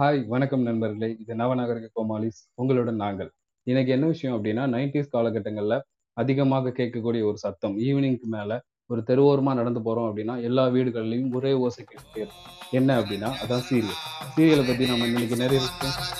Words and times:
Hi 0.00 0.26
வணக்கம் 0.26 0.62
நண்பர்களே. 0.62 1.16
இது 1.20 1.34
நவநாகரிக 1.34 1.90
கோமாளிஸ். 1.94 2.50
உங்களுடன் 2.54 2.96
நாங்கள். 2.96 3.30
இன்னைக்கு 3.62 3.92
என்ன 3.92 4.06
விஷயம் 4.06 4.44
அப்படின்னா 4.44 4.74
நைன்டிஸ் 4.74 5.08
காலகட்டங்கள்ல 5.12 5.80
அதிகமாக 6.12 6.68
கேட்கக்கூடிய 6.68 7.24
ஒரு 7.24 7.32
சத்தம். 7.34 7.78
ஈவினிங்க்கு 7.78 8.20
மேல 8.20 8.62
ஒரு 8.86 9.02
தெருவோரமா 9.06 9.54
நடந்து 9.54 9.80
போறோம் 9.80 10.12
அப்படின்னா 10.12 10.42
எல்லா 10.42 10.66
வீடுகள்லயும் 10.66 11.34
ஒரே 11.34 11.52
ஓசை 11.52 11.84
கேட்டு 11.84 12.32
என்ன 12.70 13.00
அப்படின்னா 13.00 13.30
அதான் 13.46 13.62
சீரியல் 13.70 13.98
சீரியலை 14.36 14.66
பத்தி 14.66 14.86
நம்ம 14.86 15.06
இன்னைக்கு 15.06 15.36
நிறைய 15.36 15.66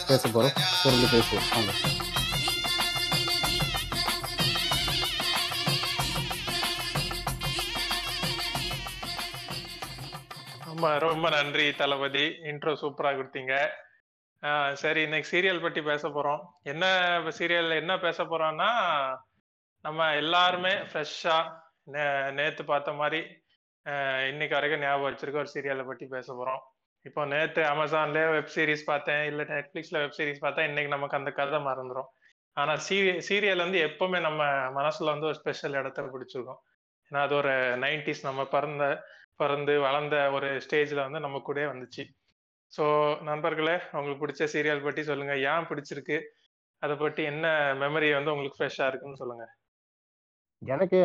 பேச 0.08 0.28
போறோம். 0.28 0.56
தொடர்ந்து 0.82 1.08
பேசுவோம். 1.12 1.54
வாங்க. 1.54 1.72
ரொம்ப 10.94 11.28
நன்றி 11.28 11.72
தளபதி. 11.72 12.24
இன்ட்ரோ 12.42 12.74
சூப்பரா 12.80 13.10
கொடுத்தீங்க. 13.12 13.68
ஆஹ் 14.42 14.72
சரி 14.72 15.02
இன்னைக்கு 15.02 15.28
சீரியல் 15.30 15.62
பத்தி 15.62 15.82
பேச 15.82 16.08
போறோம். 16.08 16.42
என்ன 16.62 16.86
சீரியல் 17.38 17.74
என்ன 17.74 17.98
பேச 17.98 18.24
போறோம்னா 18.24 18.70
நம்ம 19.82 20.14
எல்லாருமே 20.14 20.72
ஃப்ரெஷ்ஷா 20.72 21.36
நேத்து 22.30 22.64
பார்த்த 22.64 22.92
மாதிரி 22.92 23.20
இன்னைக்கு 24.30 24.54
வரைக்கும் 24.54 24.80
ஞாபகம் 24.80 25.14
வச்சிருக்க 25.14 25.36
ஒரு 25.36 25.50
சீரியலை 25.54 25.86
பத்தி 25.86 26.06
பேச 26.06 26.28
போறோம். 26.40 26.62
இப்போ 27.02 27.24
நேத்து 27.24 27.62
அமேசான்ல 27.62 28.30
வெப் 28.30 28.52
சீரிஸ் 28.54 28.86
பார்த்தேன் 28.86 29.24
இல்ல 29.24 29.42
நெட்ஃபிளிக்ஸ்ல 29.42 29.98
வெப் 29.98 30.16
சீரிஸ் 30.16 30.44
பார்த்தா 30.44 30.60
இன்னைக்கு 30.60 30.88
நமக்கு 30.88 31.16
அந்த 31.16 31.30
கதை 31.30 31.58
மறந்துடும் 31.58 32.10
ஆனா 32.52 32.76
சீரிய 32.76 33.12
சீரியல் 33.28 33.56
வந்து 33.56 33.78
எப்பவுமே 33.78 34.20
நம்ம 34.20 34.44
மனசுல 34.46 35.04
வந்து 35.04 35.26
ஒரு 35.26 35.34
ஸ்பெஷல் 35.34 35.72
இடத்த 35.72 36.02
பிடிச்சிருக்கும். 36.02 36.60
ஏன்னா 37.10 37.20
அது 37.20 37.34
ஒரு 37.34 37.50
நைன்டிஸ் 37.78 38.22
நம்ம 38.22 38.44
பிறந்த 38.44 38.84
பிறந்து 39.36 39.80
வளர்ந்த 39.80 40.30
ஒரு 40.30 40.48
ஸ்டேஜ்ல 40.56 41.02
வந்து 41.02 41.20
நம்ம 41.20 41.38
கூட 41.38 41.72
வந்துச்சு. 41.72 42.04
ஸோ 42.76 42.84
நண்பர்களே 43.22 43.76
உங்களுக்கு 43.92 44.22
பிடிச்ச 44.26 44.48
சீரியல் 44.52 44.84
பற்றி 44.84 45.02
சொல்லுங்க. 45.02 45.34
ஏன் 45.36 45.66
பிடிச்சிருக்கு? 45.68 46.18
அதை 46.78 46.96
பற்றி 46.96 47.22
என்ன 47.22 47.46
மெமரி 47.80 48.12
வந்து 48.14 48.32
உங்களுக்கு 48.32 48.58
ஃப்ரெஷ்ஷாக 48.58 48.88
இருக்குன்னு 48.88 49.16
சொல்லுங்க. 49.16 49.44
எனக்கு 50.66 50.98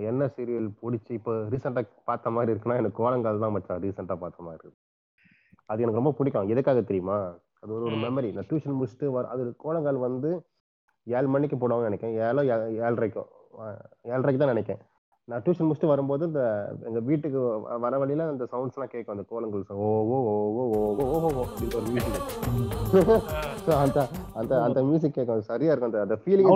என்ன 0.00 0.24
சீரியல் 0.36 0.68
பிடிச்சி 0.82 1.12
இப்போ 1.18 1.32
ரீசெண்டாக 1.34 1.88
பார்த்த 2.04 2.30
மாதிரி 2.30 2.52
இருக்குன்னா 2.52 2.76
எனக்கு 2.76 2.98
கோலங்கால் 3.00 3.40
தான் 3.40 3.50
மச்சான் 3.50 3.82
ரீசெண்டாக 3.82 4.20
பார்த்த 4.24 4.46
மாதிரி 4.46 4.62
இருக்கு. 4.64 4.78
அது 5.64 5.82
எனக்கு 5.82 6.00
ரொம்ப 6.00 6.12
பிடிக்கும். 6.18 6.48
எதுக்காக 6.48 6.80
தெரியுமா? 6.80 7.18
அது 7.60 7.72
ஒரு 7.72 7.84
ஒரு. 7.84 7.96
மெமரி 7.96 8.32
நான் 8.32 8.48
டியூஷன் 8.50 8.78
முடிச்சுட்டு 8.80 9.06
வர 9.06 9.28
அது 9.28 9.56
கோலங்கால் 9.64 10.04
வந்து 10.06 10.30
ஏழு 11.06 11.28
மணிக்கு 11.28 11.56
போடுவாங்க 11.56 11.82
நினைக்கிறேன். 11.82 12.16
ஏழோ 12.28 12.42
ஏ- 12.52 12.74
ஏழரைக்கும் 12.78 13.30
ஏழரைக்கு 14.02 14.42
தான் 14.42 14.54
நினைக்கிறேன். 14.54 14.82
நான் 15.30 15.42
டியூஷன் 15.44 15.66
முடிச்சுட்டு 15.68 15.92
வரும்போது 15.92 16.24
இந்த 16.30 16.42
எங்க 16.88 17.00
வீட்டுக்கு 17.10 17.40
வர 17.84 17.94
வழியில 18.02 18.26
அந்த 18.34 18.46
சவுண்ட்ஸ் 18.52 18.78
எல்லாம் 18.78 18.92
கேட்கும் 18.94 19.14
அந்த 19.16 19.24
கோலங்கள் 19.32 19.64
ஓ 19.86 19.90
ஓ 20.14 20.18
ஓ 20.32 20.36
ஓ 20.60 20.64
ஓ 20.80 20.82
ஓ 21.04 21.20
ஓ 21.32 21.44
ஒரு 21.78 21.86
மியூசிக் 21.94 22.30
அந்த 23.84 23.98
அந்த 24.40 24.52
அந்த 24.66 24.80
மியூசிக் 24.88 25.16
கேட்கும் 25.18 25.48
சரியா 25.52 25.72
இருக்கும். 25.72 25.92
அந்த 25.92 26.00
அந்த 26.06 26.16
ஃபீலிங் 26.22 26.48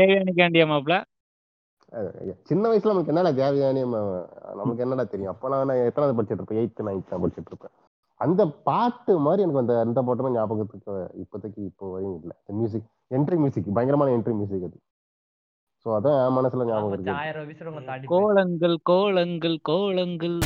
தேவயானி 0.00 0.98
சின்ன 2.50 2.64
வயசுல 2.70 2.92
நமக்கு 2.94 3.12
என்னடா 3.14 3.32
தேவயானி 3.42 3.82
நமக்கு 4.60 4.82
என்னடா 4.86 5.04
தெரியும்? 5.14 5.32
அப்ப 5.34 5.50
நான் 5.54 5.82
எத்தனாவது 5.88 6.16
படிச்சிட்டு 6.18 6.42
இருப்பேன்? 6.42 6.60
எயித்து 6.62 6.86
நைன்த் 6.88 7.12
தான் 7.12 7.22
படிச்சிட்டு 7.24 7.52
இருப்பேன். 7.52 7.74
அந்த 8.20 8.42
பாட்டு 8.68 9.12
மாதிரி 9.26 9.44
எனக்கு 9.46 9.62
அந்த 9.64 9.74
அந்த 9.86 10.00
பாட்டுமே 10.08 10.30
ஞாபகத்துக்கு 10.38 10.92
இப்போதைக்கு 11.24 11.60
இப்போ 11.70 11.86
வரையும் 11.94 12.18
இல்லை. 12.22 12.36
மியூசிக் 12.60 12.88
என்ட்ரி 13.18 13.38
மியூசிக் 13.44 13.68
பயங்கரமான 13.78 14.14
என்ட்ரி 14.18 14.34
மியூசிக் 14.40 14.66
அது. 14.70 14.78
ஸோ 15.86 15.90
அதான் 15.96 16.18
என் 16.18 16.36
மனசுல 16.36 16.66
ஞாபகம் 16.66 16.92
இருக்கு 16.94 17.14
கோலங்கள் 18.12 18.76
கோலங்கள் 18.90 19.56
கோலங்கள். 19.64 20.38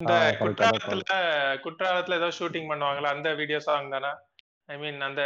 இந்த 0.00 0.14
குற்றாலத்துல 0.40 1.14
குற்றாலத்துல 1.64 2.18
ஏதோ 2.18 2.28
ஷூட்டிங் 2.36 2.68
பண்ணுவாங்கல்ல 2.70 3.10
அந்த 3.14 3.28
வீடியோ 3.34 3.60
சாங் 3.60 3.92
தானே 3.94 4.10
ஐ 4.68 4.76
மீன் 4.78 5.00
அந்த 5.02 5.22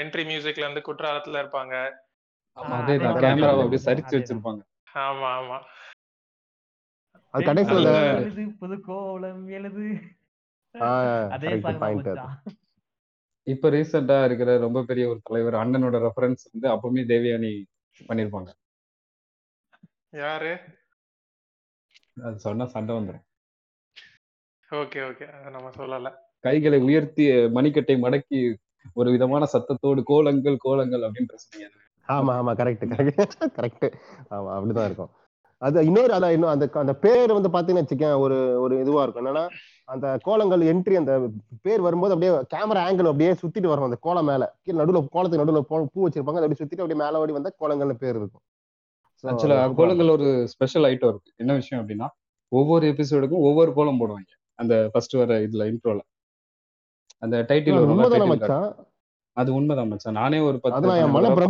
என்ட்ரி 0.00 0.24
மியூசிக்ல 0.28 0.64
இருந்து 0.64 0.82
குற்றாலத்துல 0.86 1.40
இருப்பாங்க. 1.42 1.74
கேமராவை 2.56 3.40
தான். 3.42 3.60
அப்படியே 3.60 3.82
சரிச்சு 3.84 4.06
அதேதான். 4.06 4.20
வச்சிருப்பாங்க. 4.20 4.60
ஆமா 5.02 5.30
ஆமா. 5.38 5.58
அது 7.34 7.44
கடைசியில் 7.44 7.78
நல்ல- 7.80 7.96
அந்த 8.02 8.22
எழுது 8.22 8.44
புது 8.60 8.76
கோலம் 8.84 9.42
எழுது 9.50 9.86
அதே 11.34 11.50
சாங். 11.64 12.28
இப்ப 13.46 13.70
ரீசெண்டா 13.70 14.24
இருக்கிற 14.24 14.58
ரொம்ப 14.58 14.82
பெரிய 14.82 15.08
ஒரு 15.08 15.20
தலைவர் 15.22 15.54
அண்ணனோட 15.54 15.96
ரெஃபரன்ஸ் 16.06 16.44
வந்து 16.52 16.68
அப்பவுமே 16.68 17.02
தேவயானி 17.12 17.50
பண்ணிருப்பாங்க. 18.08 18.50
யாரு? 20.10 20.52
அது 22.24 22.38
சொன்னா 22.38 22.64
சண்டை 22.66 22.94
வந்துடும் 22.94 23.24
ஓகே 24.70 25.00
ஓகே. 25.08 25.50
நம்ம 25.50 25.70
சொல்லல. 25.70 26.10
கைகளை 26.40 26.78
உயர்த்தி 26.78 27.24
மணிக்கட்டை 27.48 27.96
மடக்கி 28.02 28.40
ஒரு 28.94 29.10
விதமான 29.10 29.46
சத்தத்தோடு 29.52 30.02
கோலங்கள் 30.02 30.56
கோலங்கள் 30.58 31.00
அப்படின்னு 31.00 31.32
பேசுறீங்க 31.32 31.66
ஆமா 32.08 32.32
ஆமா. 32.38 32.52
கரெக்ட் 32.60 32.84
கரெக்ட் 32.94 33.22
கரெக்ட் 33.58 33.86
ஆமா 34.30 34.50
அப்படிதான் 34.56 34.84
இருக்கும். 34.84 35.12
அது 35.58 35.84
இன்னொரு 35.84 36.14
அதான் 36.14 36.32
இன்னும் 36.32 36.48
அந்த 36.48 36.68
அந்த 36.72 36.94
பேர் 36.94 37.32
வந்து 37.32 37.48
பாத்தீங்கன்னா 37.48 37.76
வச்சுக்கேன் 37.76 38.18
ஒரு 38.18 38.60
ஒரு 38.60 38.80
இதுவா 38.80 39.02
இருக்கும். 39.02 39.26
என்னன்னா 39.26 39.48
அந்த 39.84 40.18
கோலங்கள் 40.22 40.60
என்ட்ரி 40.60 40.94
அந்த 40.94 41.28
பேர் 41.62 41.80
வரும்போது 41.80 42.14
அப்படியே 42.14 42.38
கேமரா 42.38 42.84
ஆங்கிள் 42.84 42.98
அப்படியே 42.98 43.32
சுத்திட்டு 43.32 43.66
வரும் 43.66 43.84
அந்த 43.84 43.96
கோலம் 44.00 44.24
மேல. 44.24 44.56
கீழே 44.62 44.78
நடுவுல 44.78 45.06
கோலத்துக்கு 45.10 45.46
நடுவுல 45.46 45.64
பூ- 45.70 45.98
வச்சிருப்பாங்க. 45.98 46.36
அதை 46.36 46.42
அப்படியே 46.42 46.54
சுத்திட்டு 46.58 46.80
அப்படியே 46.80 47.04
மேல 47.04 47.18
ஓடி 47.18 47.32
வந்தா 47.32 47.50
கோலங்கள்னு 47.60 47.92
பேர் 47.92 48.16
இருக்கும். 48.16 48.40
ஆக்சுவலா 49.22 49.74
கோலங்கள் 49.74 50.08
ஒரு 50.08 50.48
ஸ்பெஷல் 50.48 50.82
ஐட்டம் 50.82 51.08
இருக்கு. 51.08 51.32
என்ன 51.36 51.54
விஷயம் 51.54 51.88
அப்படின்னா 51.88 52.06
ஒவ்வொரு 52.48 52.86
எபிசோடுக்கும் 52.86 53.28
ஒவ்வொரு 53.30 53.72
கோலம் 53.72 54.00
போடுவாங்க. 54.00 54.50
அந்த 54.54 54.88
ஃபர்ஸ்ட் 54.92 55.14
வர 55.14 55.40
இதுல 55.40 55.74
இன்ட்ரோல 55.74 55.98
அந்த. 57.18 57.44
டைட்டில் 57.48 57.96
அது 59.32 59.60
உண்மைதானே. 59.60 59.86
மச்சான்? 59.88 60.14
நானே 60.14 60.38
ஒரு 60.38 60.60
பத்து 60.60 60.78
மச்சான். 61.08 61.46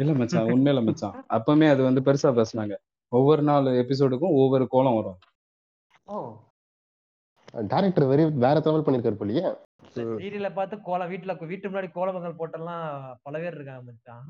இல்ல 0.00 0.12
மச்சான் 0.20 0.50
உண்மையில 0.54 0.80
மச்சான். 0.86 1.16
அப்பவுமே 1.36 1.66
அது 1.72 1.82
வந்து 1.88 2.00
பெருசா 2.06 2.30
பேசுனாங்க. 2.38 2.74
ஒவ்வொரு 3.12 3.42
நாள் 3.48 3.66
எபிசோடுக்கும் 3.82 4.36
ஒவ்வொரு 4.42 4.64
கோலம் 4.74 4.96
வரும். 4.98 5.18
டேரக்டர் 7.72 8.08
வெரி 8.10 8.24
வேற 8.44 8.56
லெவல் 8.66 8.84
பண்ணிருக்காரு 8.86 9.18
போலியே. 9.20 9.44
சீரியல 9.96 10.48
பார்த்து 10.58 10.76
கோலம் 10.88 11.10
வீட்டுல 11.12 11.32
வீட்டு 11.50 11.70
முன்னாடி 11.70 11.88
கோலமங்கள் 11.98 12.38
போட்டெல்லாம் 12.40 12.86
பல 13.26 13.34
பேர் 13.42 13.56
இருக்காங்க 13.58 13.84
மச்சான். 13.88 14.26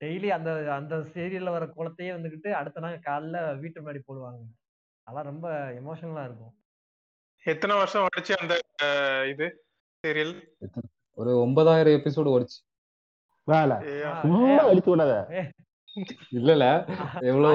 டெய்லி 0.00 0.28
அந்த 0.36 0.50
அந்த 0.78 0.94
சீரியல்ல 1.14 1.54
வர 1.56 1.64
கோலத்தையே 1.76 2.10
வந்துகிட்டு 2.16 2.50
அடுத்த 2.60 2.80
நாள் 2.84 3.04
காலைல 3.08 3.38
வீட்டு 3.62 3.80
முன்னாடி 3.80 4.02
போடுவாங்க. 4.08 4.40
அதெல்லாம் 5.06 5.28
ரொம்ப 5.32 5.48
எமோஷனலா 5.80 6.24
இருக்கும். 6.28 6.54
எத்தனை 7.44 7.74
வருஷம் 7.80 8.06
ஓடிச்சு 8.06 8.32
அந்த 8.42 8.54
இது 9.32 9.46
சீரியல் 10.04 10.34
ஒரு 11.18 11.32
ஒன்பதாயிரம் 11.44 11.96
எபிசோடு 11.98 12.34
ஓடிச்சு. 12.36 12.58
வேலை. 13.50 13.76
ஏ, 13.88 13.94
அடிச்சு 14.62 14.90
விடாத. 14.92 15.14
இல்லல 16.38 16.64
எவ்வளவு 17.28 17.52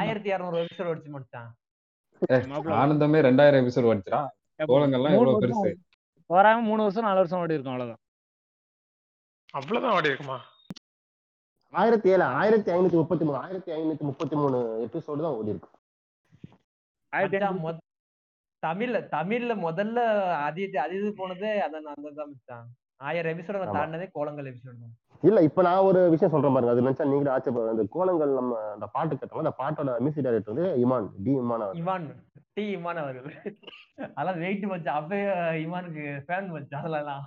ஆயிரத்தி 0.00 0.30
இரநூறு 0.32 0.58
எபிசோட் 0.62 0.90
அடிச்சு 0.92 1.10
மாப்ள 2.52 2.72
ஆனந்தமே 2.78 3.18
ரெண்டாயிரம் 3.26 3.62
எபிசோடு 3.62 3.88
கோலங்கள்லாம் 4.68 5.16
எவ்வளவு 5.16 5.42
பெருசு? 5.42 5.70
வராம 6.30 6.62
மூணு 6.62 6.82
வருஷம் 6.84 7.06
நாலு 7.06 7.20
வருஷம் 7.20 7.42
ஓடி 7.42 7.56
இருக்கும் 7.56 7.74
அவ்வளவுதான். 7.74 8.00
அவ்வளவுதான் 9.54 9.94
ஓடி 9.98 10.10
இருக்குமா? 10.10 10.38
ஆயிரத்தி 11.72 12.08
ஏழு 12.08 12.24
ஆயிரத்தி 12.38 12.70
ஐநூத்தி 12.74 12.98
முப்பத்தி 13.00 13.24
மூணு 13.24 13.38
ஆயிரத்தி 13.38 13.70
ஐநூத்தி 13.72 14.04
முப்பத்தி 14.10 14.36
மூணு 14.36 14.58
எபிசோடு 14.84 15.24
தான் 15.24 15.36
ஓடி 15.38 15.52
இருக்கு. 15.54 15.70
தமிழ்ல 18.62 18.98
தமிழ்ல 19.12 19.52
முதல்ல 19.64 19.98
அது 20.46 20.62
அது 20.84 20.94
இது 20.98 21.10
போனதே 21.18 21.50
அதான் 21.64 21.90
அந்த 21.92 22.10
தான் 22.12 22.30
மச்சான் 22.32 22.66
ஆயிரம் 23.00 23.32
எபிசோட 23.34 23.56
ஆமா. 23.58 23.74
தாண்டினதே 23.74 24.06
கோலங்கள் 24.14 24.48
எபிசோட் 24.50 24.80
தான். 24.82 24.94
இல்ல 25.22 25.38
இப்ப 25.42 25.62
நான் 25.62 25.86
ஒரு 25.88 26.00
விஷயம் 26.10 26.32
சொல்றேன் 26.32 26.54
பாருங்க. 26.54 26.72
அது 26.74 26.84
நினைச்சா 26.84 27.06
நீங்களும் 27.10 27.34
ஆச்சரிய 27.34 27.72
அந்த 27.72 27.84
கோலங்கள் 27.94 28.32
நம்ம 28.38 28.58
அந்த 28.74 28.86
பாட்டு 28.94 29.18
கேட்டோம் 29.20 29.42
அந்த 29.44 29.54
பாட்டோட 29.60 29.94
மியூசிக் 30.04 30.26
டைரக்டர் 30.26 30.52
வந்து 30.54 30.66
இமான் 30.84 31.08
டி 31.24 31.32
இமான் 31.42 31.64
அவர் 31.66 31.78
இமான் 31.80 32.06
டி 32.56 32.64
இமான் 32.76 33.00
அவர்கள். 33.02 33.36
அதெல்லாம் 34.14 34.40
வெயிட் 34.44 34.66
மச்சான் 34.70 34.98
அப்பயே 35.00 35.26
இமானுக்கு 35.64 36.04
ஃபேன் 36.26 36.52
மச்சான் 36.54 36.82
அதெல்லாம். 36.82 37.24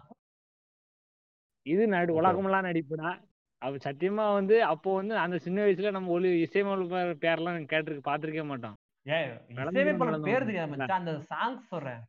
இது 1.66 1.84
நடு. 1.96 2.12
உலகமெல்லாம் 2.20 2.68
நடிப்புனா 2.70 3.10
அவ 3.62 3.80
சத்தியமா 3.84 4.24
வந்து 4.34 4.56
அப்போ 4.66 4.92
வந்து 5.00 5.16
அந்த 5.24 5.36
சின்ன 5.40 5.58
வயசுல 5.66 5.92
நம்ம 5.92 6.12
ஒளி 6.12 6.30
இசையமைப்பாளர் 6.46 7.20
பேரெல்லாம் 7.26 7.68
கேட்டிருக்கு 7.74 8.08
பார்த்திருக்கவே 8.08 8.48
மாட்டோம். 8.52 8.78
ஏன் 9.06 9.28
இசையமைப்பாளர் 9.52 10.26
பேர். 10.30 10.46
தெரியாது 10.46 10.96
அந்த 11.00 11.14
சாங்ஸ் 11.32 11.70
சொல்றேன். 11.74 12.02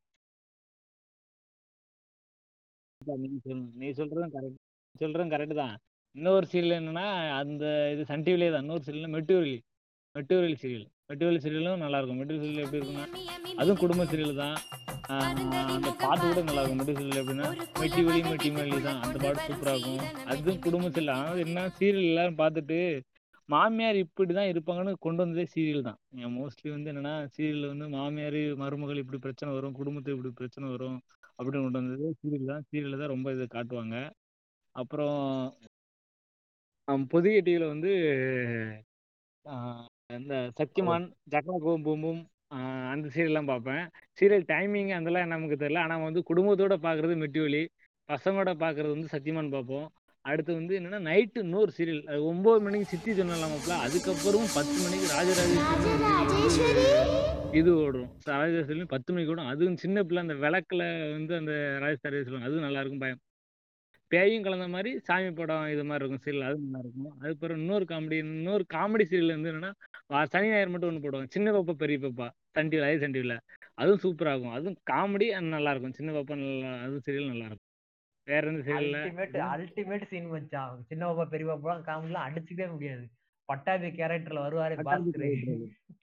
நீ 3.22 3.28
சொல் 3.46 3.62
நீ 3.80 3.88
சொல்றதும் 3.98 4.34
கரெக்ட் 4.36 4.60
சொல்றதும் 5.02 5.32
கரெக்ட் 5.34 5.60
தான். 5.62 5.74
இன்னொரு 6.14 6.46
சீரியல் 6.52 6.78
என்னன்னா 6.78 7.06
அந்த 7.40 7.64
இது 7.92 8.02
சன் 8.10 8.24
டிவிலே 8.26 8.48
தான். 8.54 8.64
இன்னொரு 8.66 8.84
சீரியல் 8.88 9.14
மெட்டூரியல். 9.16 9.60
மெட்டூரியல் 10.14 10.58
சீரியல் 10.62 10.86
மெட்டூரியல் 11.10 11.42
சீரியலும் 11.44 11.82
நல்லா 11.84 11.98
இருக்கும். 12.00 12.18
மெட்டூரியல் 12.20 12.44
சீரியல் 12.44 12.64
எப்படி 12.64 12.80
இருக்குன்னா 12.80 13.06
அதுவும் 13.60 13.80
குடும்ப 13.82 14.04
சீரியல் 14.10 14.40
தான். 14.42 14.56
ஆஹ் 15.12 15.30
அந்த 15.76 15.90
பாட்டு 16.02 16.24
கூட 16.26 16.42
நல்லா 16.48 16.62
இருக்கும். 16.62 16.80
மெட்டூரியல் 16.80 17.00
சீரியல் 17.02 17.22
எப்படின்னா 17.22 17.48
மெட்டி 17.80 18.02
வலி 18.08 18.20
மெட்டி 18.30 18.50
மல்லி 18.56 18.80
தான். 18.88 19.00
அந்த 19.06 19.16
பாட்டு 19.24 19.46
சூப்பராக 19.48 19.78
இருக்கும். 19.78 20.02
அதுவும் 20.32 20.62
குடும்ப 20.66 20.90
சீரியல் 20.96 21.16
ஆனால் 21.16 21.42
என்ன 21.46 21.66
சீரியல் 21.78 22.10
எல்லாரும் 22.12 22.40
பார்த்துட்டு 22.42 22.80
மாமியார் 23.48 23.96
இப்படி 24.04 24.32
தான் 24.36 24.50
இருப்பாங்கன்னு 24.50 24.92
கொண்டு 25.06 25.22
வந்ததே 25.22 25.44
சீரியல் 25.54 25.86
தான். 25.88 25.98
மோஸ்ட்லி 26.36 26.68
வந்து 26.74 26.90
என்னன்னா 26.92 27.14
சீரியல்ல 27.34 27.70
வந்து 27.72 27.86
மாமியார் 27.96 28.40
மருமகள் 28.62 29.00
இப்படி 29.02 29.18
பிரச்சனை 29.26 29.50
வரும். 29.56 29.74
குடும்பத்துக்கு 29.80 30.16
இப்படி 30.18 30.32
பிரச்சனை 30.40 30.68
வரும். 30.74 30.98
அப்படின்னு 31.38 31.64
கொண்டு 31.64 31.80
வந்தது. 31.80 32.06
சீரியல் 32.20 32.50
தான். 32.52 32.64
சீரியல்ல 32.68 33.00
தான் 33.00 33.14
ரொம்ப 33.14 33.32
இதை 33.34 33.46
காட்டுவாங்க. 33.50 33.96
அப்புறம் 34.74 35.18
புதிய 37.12 37.36
டிவியில 37.46 37.66
வந்து 37.72 37.90
இந்த 40.16 40.34
சக்திமான் 40.58 41.04
ஜக்கலக்கும் 41.32 41.84
பூம்பும் 41.86 42.20
ஆஹ், 42.54 42.88
அந்த 42.92 43.06
சீரியல்லாம் 43.14 43.50
பார்ப்பேன். 43.50 43.84
சீரியல் 44.18 44.44
டைமிங் 44.50 44.90
அதெல்லாம் 44.96 45.32
நமக்கு 45.32 45.56
தெரியல. 45.56 45.84
ஆனால் 45.84 46.06
வந்து 46.08 46.22
குடும்பத்தோட 46.30 46.74
பார்க்கறது 46.84 47.14
மெட்டிவலி 47.22 47.62
பசங்களோட 48.08 48.52
பார்க்கறது 48.62 48.94
வந்து 48.94 49.12
சக்திமான் 49.14 49.54
பார்ப்போம். 49.54 49.86
அடுத்து 50.24 50.52
வந்து 50.54 50.74
என்னன்னா 50.78 51.00
நைட்டு 51.06 51.38
இன்னொரு 51.44 51.70
சீரியல். 51.76 52.02
அது 52.10 52.20
ஒன்பது 52.24 52.60
மணிக்கு 52.66 52.90
சித்தி 52.92 53.12
சொன்னலாமப்பல 53.14 53.78
அதுக்கப்புறம் 53.86 54.46
பத்து 54.54 54.76
மணிக்கு 54.84 55.08
ராஜராஜேஸ்வரி! 55.14 56.84
இது 57.58 57.70
ஓடும். 57.84 58.06
ராஜராஜேஸ்வரி 58.28 58.84
பத்து 58.92 59.10
மணிக்கு 59.12 59.32
ஓடும். 59.32 59.48
அதுவும் 59.52 59.78
சின்ன 59.82 60.02
பிள்ளை 60.08 60.20
அந்த 60.24 60.34
விளக்குல 60.44 60.82
வந்து 61.16 61.32
அந்த 61.40 61.52
ராஜராஜேஸ்வரி 61.82 62.24
சொல்லுவாங்க. 62.26 62.48
அதுவும் 62.48 62.66
நல்லா 62.66 62.80
இருக்கும் 62.82 63.02
பயம். 63.04 63.20
பேயும் 64.10 64.44
கலந்த 64.46 64.66
மாதிரி 64.74 64.90
சாமி 65.08 65.28
படம் 65.36 65.66
இது 65.74 65.82
மாதிரி 65.88 66.02
இருக்கும் 66.04 66.22
சீரியல். 66.24 66.46
அது 66.48 66.56
நல்லா 66.64 66.80
இருக்கும் 66.84 67.12
அதுக்கப்புறம் 67.18 67.58
இன்னொரு 67.62 67.84
காமெடி 67.92 68.16
இன்னொரு 68.24 68.64
காமெடி 68.74 69.04
சீரியல் 69.10 69.34
வந்து 69.36 69.50
என்னன்னா 69.52 69.70
சனி 70.32 70.48
ஞாயிறு 70.52 70.72
மட்டும் 70.72 70.90
ஒன்று 70.90 71.04
போடுவாங்க. 71.04 71.30
சின்ன 71.36 71.52
பாப்பா 71.56 71.74
பெரிய 71.82 71.98
பாப்பா. 72.04 72.26
சன் 72.56 72.70
டிவில 72.72 72.88
அதே 72.88 72.98
சன் 73.04 73.16
டிவில 73.16 73.36
அதுவும் 73.80 74.02
சூப்பரா 74.04 74.32
இருக்கும் 74.34 74.56
அதுவும் 74.56 74.78
காமெடி 74.92 75.28
நல்லா 75.56 75.72
இருக்கும் 75.74 75.96
சின்ன 75.98 76.12
பாப்பா 76.18 76.36
நல்லா 76.42 76.72
அதுவும் 76.84 77.04
சீரியல் 77.06 77.32
நல்லா 77.32 77.46
இருக்கும் 77.50 77.68
வேற 78.26 78.50
எந்த 78.50 78.62
சீரியல்ல? 78.66 78.98
அல்டிமேட் 79.00 79.36
அல்டிமேட் 79.54 80.08
சீன் 80.10 80.30
மச்சான் 80.34 80.82
சின்ன 80.90 81.02
பாப்பா 81.10 81.26
பெரிய 81.34 81.46
பாப்பா 81.52 81.74
காமெடிலாம் 81.88 82.26
அடிச்சுக்கவே 82.28 82.68
முடியாது. 82.74 83.04
பட்டாபி 83.52 83.90
கேரக்டர்ல 84.00 84.42
வருவாரு 84.46 84.74
பாஸ்கர். 84.88 85.28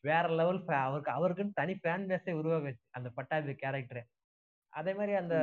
வேற 0.10 0.24
லெவல் 0.40 0.62
அவருக்கு 0.86 1.12
அவருக்குன்னு 1.18 1.60
தனி 1.60 1.74
ஃபேன் 1.82 2.08
பேஸே 2.12 2.34
உருவாகுச்சு 2.42 2.86
அந்த 2.98 3.10
பட்டாபி 3.18 3.56
கேரக்டர் 3.64 4.02
அதே 4.74 4.92
மாதிரி 5.00 5.14
அந்த 5.22 5.36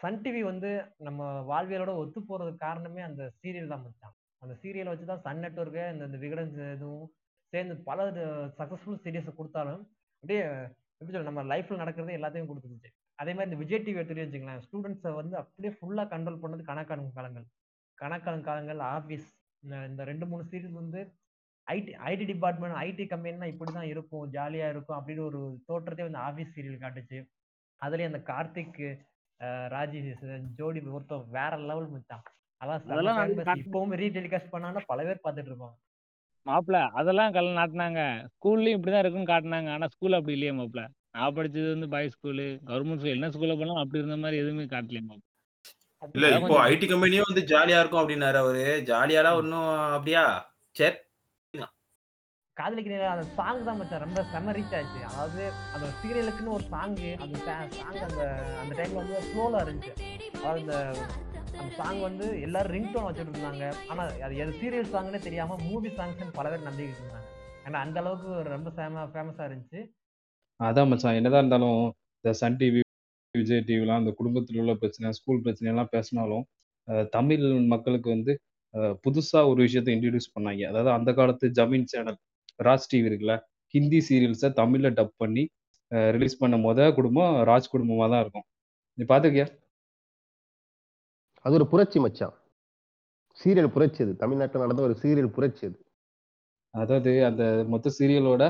சன் 0.00 0.20
டிவி 0.24 0.42
வந்து 0.50 0.68
நம்ம 1.06 1.22
வாழ்வியலோட 1.48 1.92
ஒத்து 2.02 2.20
போறதுக்கு 2.28 2.64
காரணமே 2.66 3.02
அந்த 3.06 3.22
சீரியல் 3.40 3.72
தான் 3.72 3.82
மச்சான். 3.84 4.14
அந்த 4.42 4.54
சீரியலை 4.60 4.92
வச்சு 4.92 5.06
தான் 5.10 5.24
சன் 5.24 5.42
நெட்ஒர்க்கு 5.44 5.82
இந்த 5.94 6.04
இந்த 6.10 6.18
விகடன் 6.22 6.52
இதுவும் 6.76 7.08
சேர்ந்து 7.52 7.74
பல 7.88 8.06
சக்சஸ்ஃபுல் 8.60 9.02
சீரியஸை 9.04 9.32
கொடுத்தாலும் 9.38 9.82
அப்படியே 10.22 10.40
எப்படி 11.00 11.12
சொல்ல 11.12 11.28
நம்ம 11.30 11.44
லைஃப்ல 11.52 11.80
நடக்கிறது 11.82 12.16
எல்லாத்தையும் 12.18 12.50
கொடுத்துருச்சு 12.50 12.90
அதே 13.18 13.32
மாதிரி 13.34 13.48
இந்த 13.50 13.58
விஜய் 13.62 13.84
டிவி 13.86 14.00
எடுத்துட்டு 14.00 14.24
வச்சுங்களேன் 14.24 14.62
ஸ்டூடெண்ட்ஸை 14.66 15.12
வந்து 15.20 15.36
அப்படியே 15.42 15.72
ஃபுல்லா 15.78 16.04
கண்ட்ரோல் 16.14 16.42
பண்ணது 16.44 16.64
கணக்கான 16.70 17.10
காலங்கள். 17.18 17.46
கணக்கான 17.98 18.42
காலங்கள் 18.48 18.80
ஆஃபீஸ் 18.96 19.28
இந்த 19.62 20.04
ரெண்டு 20.04 20.26
மூணு 20.26 20.44
சீரியஸ் 20.50 20.80
வந்து 20.80 21.00
ஐடி 21.66 21.92
ஐடி 22.08 22.24
டிபார்ட்மெண்ட் 22.24 22.76
ஐடி 22.80 23.04
கம்பெனினா 23.06 23.46
இப்படி 23.46 23.72
தான் 23.72 23.90
இருக்கும் 23.92 24.24
ஜாலியா 24.32 24.68
இருக்கும் 24.70 24.98
அப்படின்னு 24.98 25.24
ஒரு 25.26 25.40
தோற்றத்தை 25.66 26.04
வந்து 26.06 26.22
ஆஃபீஸ் 26.28 26.54
சீரியல் 26.54 26.82
காட்டுச்சு. 26.82 27.18
அதுலயும் 27.82 28.10
அந்த 28.12 28.22
கார்த்திக் 28.30 28.80
அஹ், 29.40 29.68
ராஜி 29.74 30.00
ஜோடி 30.58 30.80
ஒருத்தன் 30.90 31.28
வேற 31.30 31.52
லெவல் 31.68 31.86
செம 32.02 32.20
அதெல்லாம் 32.60 33.20
இப்பவும் 33.62 33.94
ரீடெலிகாஸ்ட் 34.00 34.52
பண்ணாங்கன்னா 34.54 34.84
பல 34.86 35.04
பேர் 35.04 35.22
பார்த்துட்டு 35.22 35.50
இருப்பாங்க. 35.50 35.76
மாப்பிள 36.46 36.76
அதெல்லாம் 36.98 37.32
கல் 37.32 37.48
நாட்டினாங்க. 37.58 38.00
ஸ்கூல்லயும் 38.34 38.76
இப்படிதான் 38.76 39.02
இருக்குன்னு 39.04 39.32
காட்டினாங்க. 39.32 39.70
ஆனா 39.70 39.86
ஸ்கூல் 39.88 40.18
அப்படி 40.18 40.36
இல்லையே 40.36 40.52
மாப்பிள. 40.58 40.82
நான் 41.14 41.36
படிச்சது 41.36 41.68
வந்து 41.74 41.88
பாய் 41.94 42.12
ஸ்கூலு 42.14 42.46
கவர்மெண்ட் 42.68 43.00
ஸ்கூல் 43.00 43.16
என்ன 43.16 43.30
ஸ்கூல்ல 43.34 43.56
போனாலும் 43.56 43.82
அப்படி 43.82 44.02
இருந்த 44.02 44.18
மாதிரி 44.24 44.42
எதுவுமே 44.42 44.66
காட்டலையே 44.66 45.02
மாப்பிள. 45.02 45.26
இல்ல 46.02 46.26
இப்போ 46.28 46.46
கொஞ்சம் 46.46 46.66
ஐடி 46.68 46.86
கம்பெனியும் 46.86 47.28
வந்து 47.28 47.42
ஜாலியா 47.46 47.78
இருக்கும் 47.80 48.02
அப்படின்னாரு 48.02 48.34
அவரு. 48.36 48.64
ஜாலியாலாம் 48.86 49.38
ஒன்னும் 49.40 49.70
அப்படியா? 49.96 50.24
சரி. 50.76 50.98
காதலிக்கு 52.56 52.90
நேரா 52.90 53.10
அந்த 53.10 53.26
சாங் 53.36 53.64
தான் 53.64 53.76
மச்சான். 53.76 54.02
ரொம்ப 54.04 54.20
செம 54.22 54.52
ரீச் 54.52 54.74
ஆச்சு. 54.78 54.98
அதாவது 55.10 55.42
அந்த 55.74 55.86
சீரியலுக்குன்னு 56.00 56.54
ஒரு 56.56 56.64
சாங் 56.64 56.96
அந்த 57.24 57.36
சாங் 57.38 57.70
அந்த 58.02 58.22
அந்த 58.62 58.72
டைம்ல 58.78 59.00
வந்து 59.02 59.20
ஸ்லோல 59.28 59.62
இருந்துச்சு. 59.64 59.92
அதாவது 60.34 60.60
இந்த 60.62 60.74
அந்த 61.54 61.70
சாங் 61.76 62.00
வந்து 62.00 62.26
எல்லாரும் 62.40 62.74
ரிங்டோன் 62.76 63.06
வச்சுட்டு 63.06 63.32
இருந்தாங்க 63.32 63.64
ஆனா 63.88 64.02
அது 64.26 64.36
எது 64.36 64.52
சீரியல் 64.60 64.92
சாங்னே 64.94 65.20
தெரியாம 65.20 65.56
மூவி 65.62 65.90
சாங்ஸ் 65.98 66.36
பல 66.38 66.48
பேர் 66.50 66.68
நம்பிக்கிட்டு 66.68 67.02
இருந்தாங்க. 67.02 67.28
ஏன்னா 67.66 67.80
அந்த 67.84 67.98
அளவுக்கு 68.00 68.30
ரொம்ப 68.54 68.70
ஃபேம 68.76 69.06
ஃபேமஸா 69.14 69.46
இருந்துச்சு. 69.48 69.80
அதான் 70.60 70.88
மச்சான். 70.88 71.14
என்னதான் 71.14 71.42
இருந்தாலும் 71.44 71.80
இந்த 72.24 72.32
சன் 72.34 72.56
டிவி 72.56 72.80
விஜய் 73.34 73.64
டிவிலாம் 73.66 74.00
அந்த 74.00 74.12
குடும்பத்தில் 74.18 74.58
உள்ள 74.62 74.72
பிரச்சனை 74.80 75.10
ஸ்கூல் 75.18 75.42
பிரச்சனை 75.44 75.68
எல்லாம் 75.72 75.90
பேசினாலும் 75.92 76.44
தமிழ் 77.12 77.44
மக்களுக்கு 77.72 78.08
வந்து 78.10 78.32
அஹ், 78.74 78.94
புதுசா 79.04 79.40
ஒரு 79.50 79.60
விஷயத்தை 79.64 79.92
இன்ட்ரடியூஸ் 79.94 80.34
பண்ணாங்க. 80.34 80.62
அதாவது 80.70 80.90
அந்த 80.96 81.10
காலத்து 81.18 81.46
ஜமீன் 81.56 81.88
சேனல் 81.92 82.18
ராஜ் 82.60 82.88
டிவி 82.90 83.08
இருக்குல்ல 83.10 83.34
ஹிந்தி 83.74 84.00
சீரியல்ஸை 84.06 84.48
தமிழ்ல 84.58 84.88
டப் 84.98 85.14
பண்ணி 85.22 85.44
ரிலீஸ் 86.14 86.40
பண்ண 86.40 86.56
முத 86.64 86.80
குடும்பம் 86.96 87.32
ராஜ் 87.48 87.70
குடும்பமா 87.72 88.06
தான் 88.12 88.22
இருக்கும். 88.24 88.46
நீ 88.98 89.04
பாத்துக்கியா 89.08 89.46
அது 91.44 91.54
ஒரு 91.58 91.66
புரட்சி 91.72 91.98
மச்சான். 92.04 92.34
சீரியல் 93.38 93.72
புரட்சி 93.74 94.00
அது. 94.04 94.14
தமிழ்நாட்டில் 94.22 94.64
நடந்த 94.64 94.82
ஒரு 94.88 94.96
சீரியல் 95.02 95.34
புரட்சி 95.36 95.62
அது. 95.68 95.78
அதாவது 96.74 97.12
அந்த 97.28 97.42
மொத்த 97.72 97.92
சீரியலோட 97.96 98.42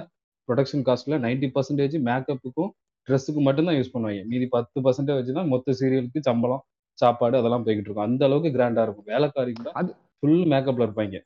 ப்ரொடக்ஷன் 0.48 0.84
காஸ்ட்ல 0.86 1.18
நைன்டி 1.24 1.48
பர்சன்டேஜ் 1.54 1.96
மேக்கப்புக்கும் 2.08 2.70
ட்ரெஸ்ஸுக்கு 3.08 3.40
மட்டும்தான் 3.40 3.74
யூஸ் 3.74 3.90
பண்ணுவாங்க. 3.94 4.26
மீதி 4.26 4.46
பத்து 4.46 4.80
பர்சன்டேஜ் 4.80 5.32
தான் 5.32 5.46
மொத்த 5.46 5.72
சீரியலுக்கு 5.80 6.20
சம்பளம் 6.20 6.62
சாப்பாடு 6.92 7.38
அதெல்லாம் 7.38 7.66
போய்கிட்டு 7.66 7.80
இருக்கும். 7.80 8.04
அந்த 8.04 8.24
அளவுக்கு 8.24 8.58
கிராண்டா 8.58 8.82
இருக்கும். 8.82 9.04
வேலைக்காரி 9.04 9.52
கூட 9.52 9.70
அது- 9.74 9.94
ஃபுல் 10.18 10.44
மேக்கப்ல 10.44 10.88
இருப்பாங்க. 10.88 11.20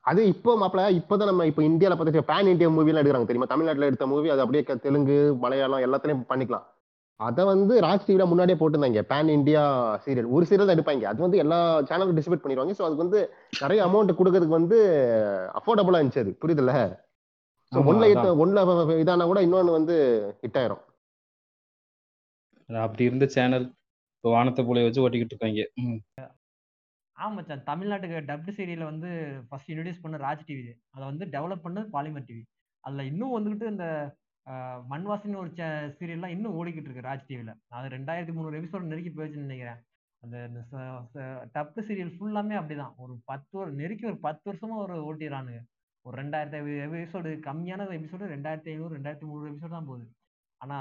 அது 0.00 0.26
இப்போ 0.26 0.56
மாப்பிள 0.56 0.76
இப்போதான் 0.76 1.24
நம்ம 1.24 1.46
இப்போ 1.46 1.62
இந்தியாவில் 1.62 1.98
பார்த்துட்டு 1.98 2.22
பேன் 2.28 2.46
இந்தியா 2.46 2.70
மூவிலாம் 2.70 2.98
எடுக்கிறாங்க 2.98 3.20
தெரியுமா? 3.20 3.44
தமிழ்நாட்டில் 3.44 3.82
எடுத்த 3.82 4.06
மூவி 4.06 4.28
அது 4.28 4.40
அப்படியே 4.40 4.78
தெலுங்கு 4.80 5.36
மலையாளம் 5.40 5.80
எல்லாத்துலயும் 5.80 6.22
பண்ணிக்கலாம். 6.28 6.62
அதை 7.16 7.44
வந்து 7.44 7.80
ராஜ் 7.80 8.00
டிவில 8.06 8.26
முன்னாடியே 8.26 8.58
போட்டிருந்தாங்க. 8.58 9.00
பேன் 9.00 9.28
இந்தியா 9.28 9.94
சீரியல் 10.04 10.28
ஒரு 10.28 10.46
சீரியல் 10.48 10.66
தான் 10.66 10.76
எடுப்பாங்க. 10.76 11.02
அது 11.02 11.20
வந்து 11.20 11.38
எல்லா 11.38 11.80
சேனலுக்கும் 11.80 12.16
டிஸ்ட்ரிபியூட் 12.18 12.44
பண்ணிடுவாங்க. 12.44 12.74
ஸோ 12.78 12.82
அதுக்கு 12.82 12.96
வந்து 12.96 13.30
நிறைய 13.60 13.86
அமௌண்ட் 13.86 14.20
கொடுக்கறதுக்கு 14.20 14.48
வந்து 14.48 14.90
அஃபோர்டபுளா 15.54 16.02
இருந்துச்சு 16.02 16.18
அது. 16.18 16.38
புரியுதுல்ல? 16.46 16.98
ஒன்ல. 17.74 18.14
ஒன்ல 18.24 18.66
இதானா 18.90 19.24
கூட 19.24 19.42
இன்னொன்று 19.42 19.72
வந்து 19.72 20.26
ஹிட் 20.40 20.56
ஆயிரும். 20.56 20.86
அப்படி 22.68 23.04
இருந்த 23.08 23.26
சேனல் 23.36 23.66
இப்போ 24.16 24.30
வானத்தை 24.36 24.62
போல 24.68 24.82
வச்சு 24.86 25.02
ஓட்டிக்கிட்டு 25.04 25.34
இருக்காங்க. 25.34 25.62
ஆமா 27.16 27.34
மச்சான். 27.36 27.62
தமிழ்நாட்டுக்கு 27.70 28.18
டப்டு 28.30 28.52
சீரியல 28.56 28.84
வந்து 28.90 29.08
ஃபர்ஸ்ட் 29.48 29.70
இன்ட்ரடியூஸ் 29.72 30.02
பண்ண 30.04 30.16
ராஜ் 30.24 30.46
டிவி 30.48 30.64
அதை 30.94 31.04
வந்து 31.10 31.24
டெவலப் 31.34 31.64
பண்ணது 31.66 31.86
பாலிமர் 31.96 32.26
டிவி 32.28 32.42
அதுல 32.84 33.04
இன்னும் 33.10 33.36
வந்துகிட்டு 33.36 33.66
இந்த 33.74 33.86
மண்வாசின்னு 34.92 35.40
ஒரு 35.42 35.50
சீரியல்லாம் 35.96 36.34
இன்னும் 36.34 36.56
ஓடிக்கிட்டு 36.58 36.88
இருக்கு 36.88 37.08
ராஜ் 37.08 37.26
டிவில 37.30 37.54
அது 37.78 37.88
ரெண்டாயிரத்தி 37.96 38.34
முந்நூறு 38.36 38.58
எபிசோட் 38.60 38.90
நெருக்கி 38.90 39.10
போயிடுச்சுன்னு 39.16 39.48
நினைக்கிறேன். 39.48 39.80
அந்த 40.22 40.36
டப்பு 41.56 41.80
சீரியல் 41.88 42.14
ஃபுல்லாமே 42.14 42.54
அப்படிதான். 42.60 42.94
ஒரு 43.02 43.14
பத்து 43.30 43.52
ஒரு 43.62 43.72
நெருக்கி 43.80 44.06
ஒரு 44.12 44.18
பத்து 44.26 44.44
வருஷமா 44.50 44.76
ஒரு 44.84 44.94
ஓட்டிடுறானுங்க. 45.08 45.60
ஒரு 46.06 46.14
ரெண்டாயிரத்தி 46.22 46.78
எபிசோடு 46.86 47.30
கம்மியான 47.48 47.88
எபிசோடு 47.98 48.32
ரெண்டாயிரத்தி 48.34 48.70
ஐநூறு 48.74 48.96
ரெண்டாயிரத்தி 48.98 49.26
முந்நூறு 49.28 49.50
எபிசோடு 49.52 49.76
தான் 49.76 49.88
போகுது. 49.90 50.06
ஆனா 50.62 50.76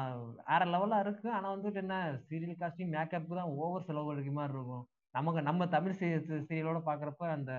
வேற 0.49 0.61
லெவலா 0.73 0.99
இருக்கு. 1.05 1.27
ஆனா 1.37 1.47
வந்துட்டு 1.55 1.81
என்ன 1.83 1.95
சீரியல் 2.29 2.59
காஸ்டிங் 2.61 2.93
மேக்கப்புக்கு 2.97 3.39
தான் 3.41 3.55
ஓவர் 3.63 3.87
செலவு 3.89 4.13
எடுக்க 4.13 4.31
மாதிரி 4.39 4.55
இருக்கும். 4.57 4.85
நமக்கு 5.17 5.41
நம்ம 5.49 5.67
தமிழ் 5.75 5.99
சீரியலோட 6.01 6.79
பாக்குறப்ப 6.89 7.25
அந்த 7.37 7.53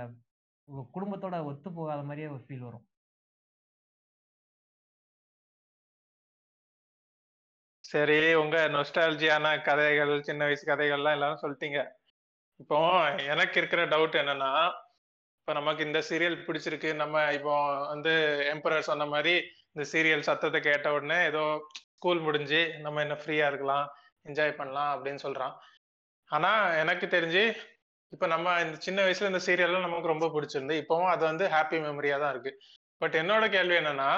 குடும்பத்தோட 0.97 1.37
ஒத்து 1.51 1.69
போகாத 1.79 2.01
மாதிரியே 2.09 2.29
ஒரு 2.35 2.43
ஃபீல் 2.47 2.67
வரும். 2.69 2.85
சரி 7.93 8.19
உங்க 8.41 8.57
நொஸ்டாலஜியான 8.75 9.47
கதைகள் 9.69 10.13
சின்ன 10.29 10.41
வயசு 10.49 10.65
கதைகள்லாம் 10.71 11.17
எல்லாரும் 11.17 11.43
சொல்லிட்டீங்க. 11.45 11.81
இப்போ 12.63 12.79
எனக்கு 13.33 13.57
இருக்கிற 13.61 13.83
டவுட் 13.93 14.21
என்னன்னா 14.23 14.53
இப்போ 15.41 15.53
நமக்கு 15.59 15.83
இந்த 15.89 16.01
சீரியல் 16.09 16.37
பிடிச்சிருக்கு. 16.47 16.91
நம்ம 17.03 17.23
இப்போ 17.39 17.55
வந்து 17.93 18.13
எம்பரர் 18.55 18.89
சொன்ன 18.91 19.07
மாதிரி 19.15 19.35
இந்த 19.73 19.85
சீரியல் 19.93 20.27
சத்தத்தை 20.29 20.61
கேட்ட 20.69 20.89
உடனே 20.97 21.19
ஏதோ 21.31 21.45
ஸ்கூல் 21.99 22.21
முடிஞ்சு 22.21 22.61
நம்ம 22.85 23.01
என்ன 23.05 23.15
ஃப்ரீயா 23.21 23.47
இருக்கலாம் 23.51 23.87
என்ஜாய் 24.27 24.59
பண்ணலாம் 24.59 24.91
அப்படின்னு 24.95 25.21
சொல்றான். 25.27 25.55
ஆனா 26.31 26.51
எனக்கு 26.83 27.07
தெரிஞ்சு 27.07 27.43
இப்போ 28.13 28.27
நம்ம 28.27 28.49
இந்த 28.65 28.77
சின்ன 28.87 28.99
வயசுல 29.07 29.31
இந்த 29.33 29.41
சீரியல்லாம் 29.47 29.87
நமக்கு 29.87 30.13
ரொம்ப 30.13 30.27
பிடிச்சிருந்து 30.35 30.75
இப்போவும் 30.83 31.11
அது 31.15 31.23
வந்து 31.25 31.45
ஹாப்பி 31.55 31.79
மெமரியா 31.87 32.17
தான் 32.23 32.33
இருக்கு. 32.35 32.53
பட் 33.01 33.17
என்னோட 33.23 33.45
கேள்வி 33.51 33.77
என்னன்னா 33.81 34.11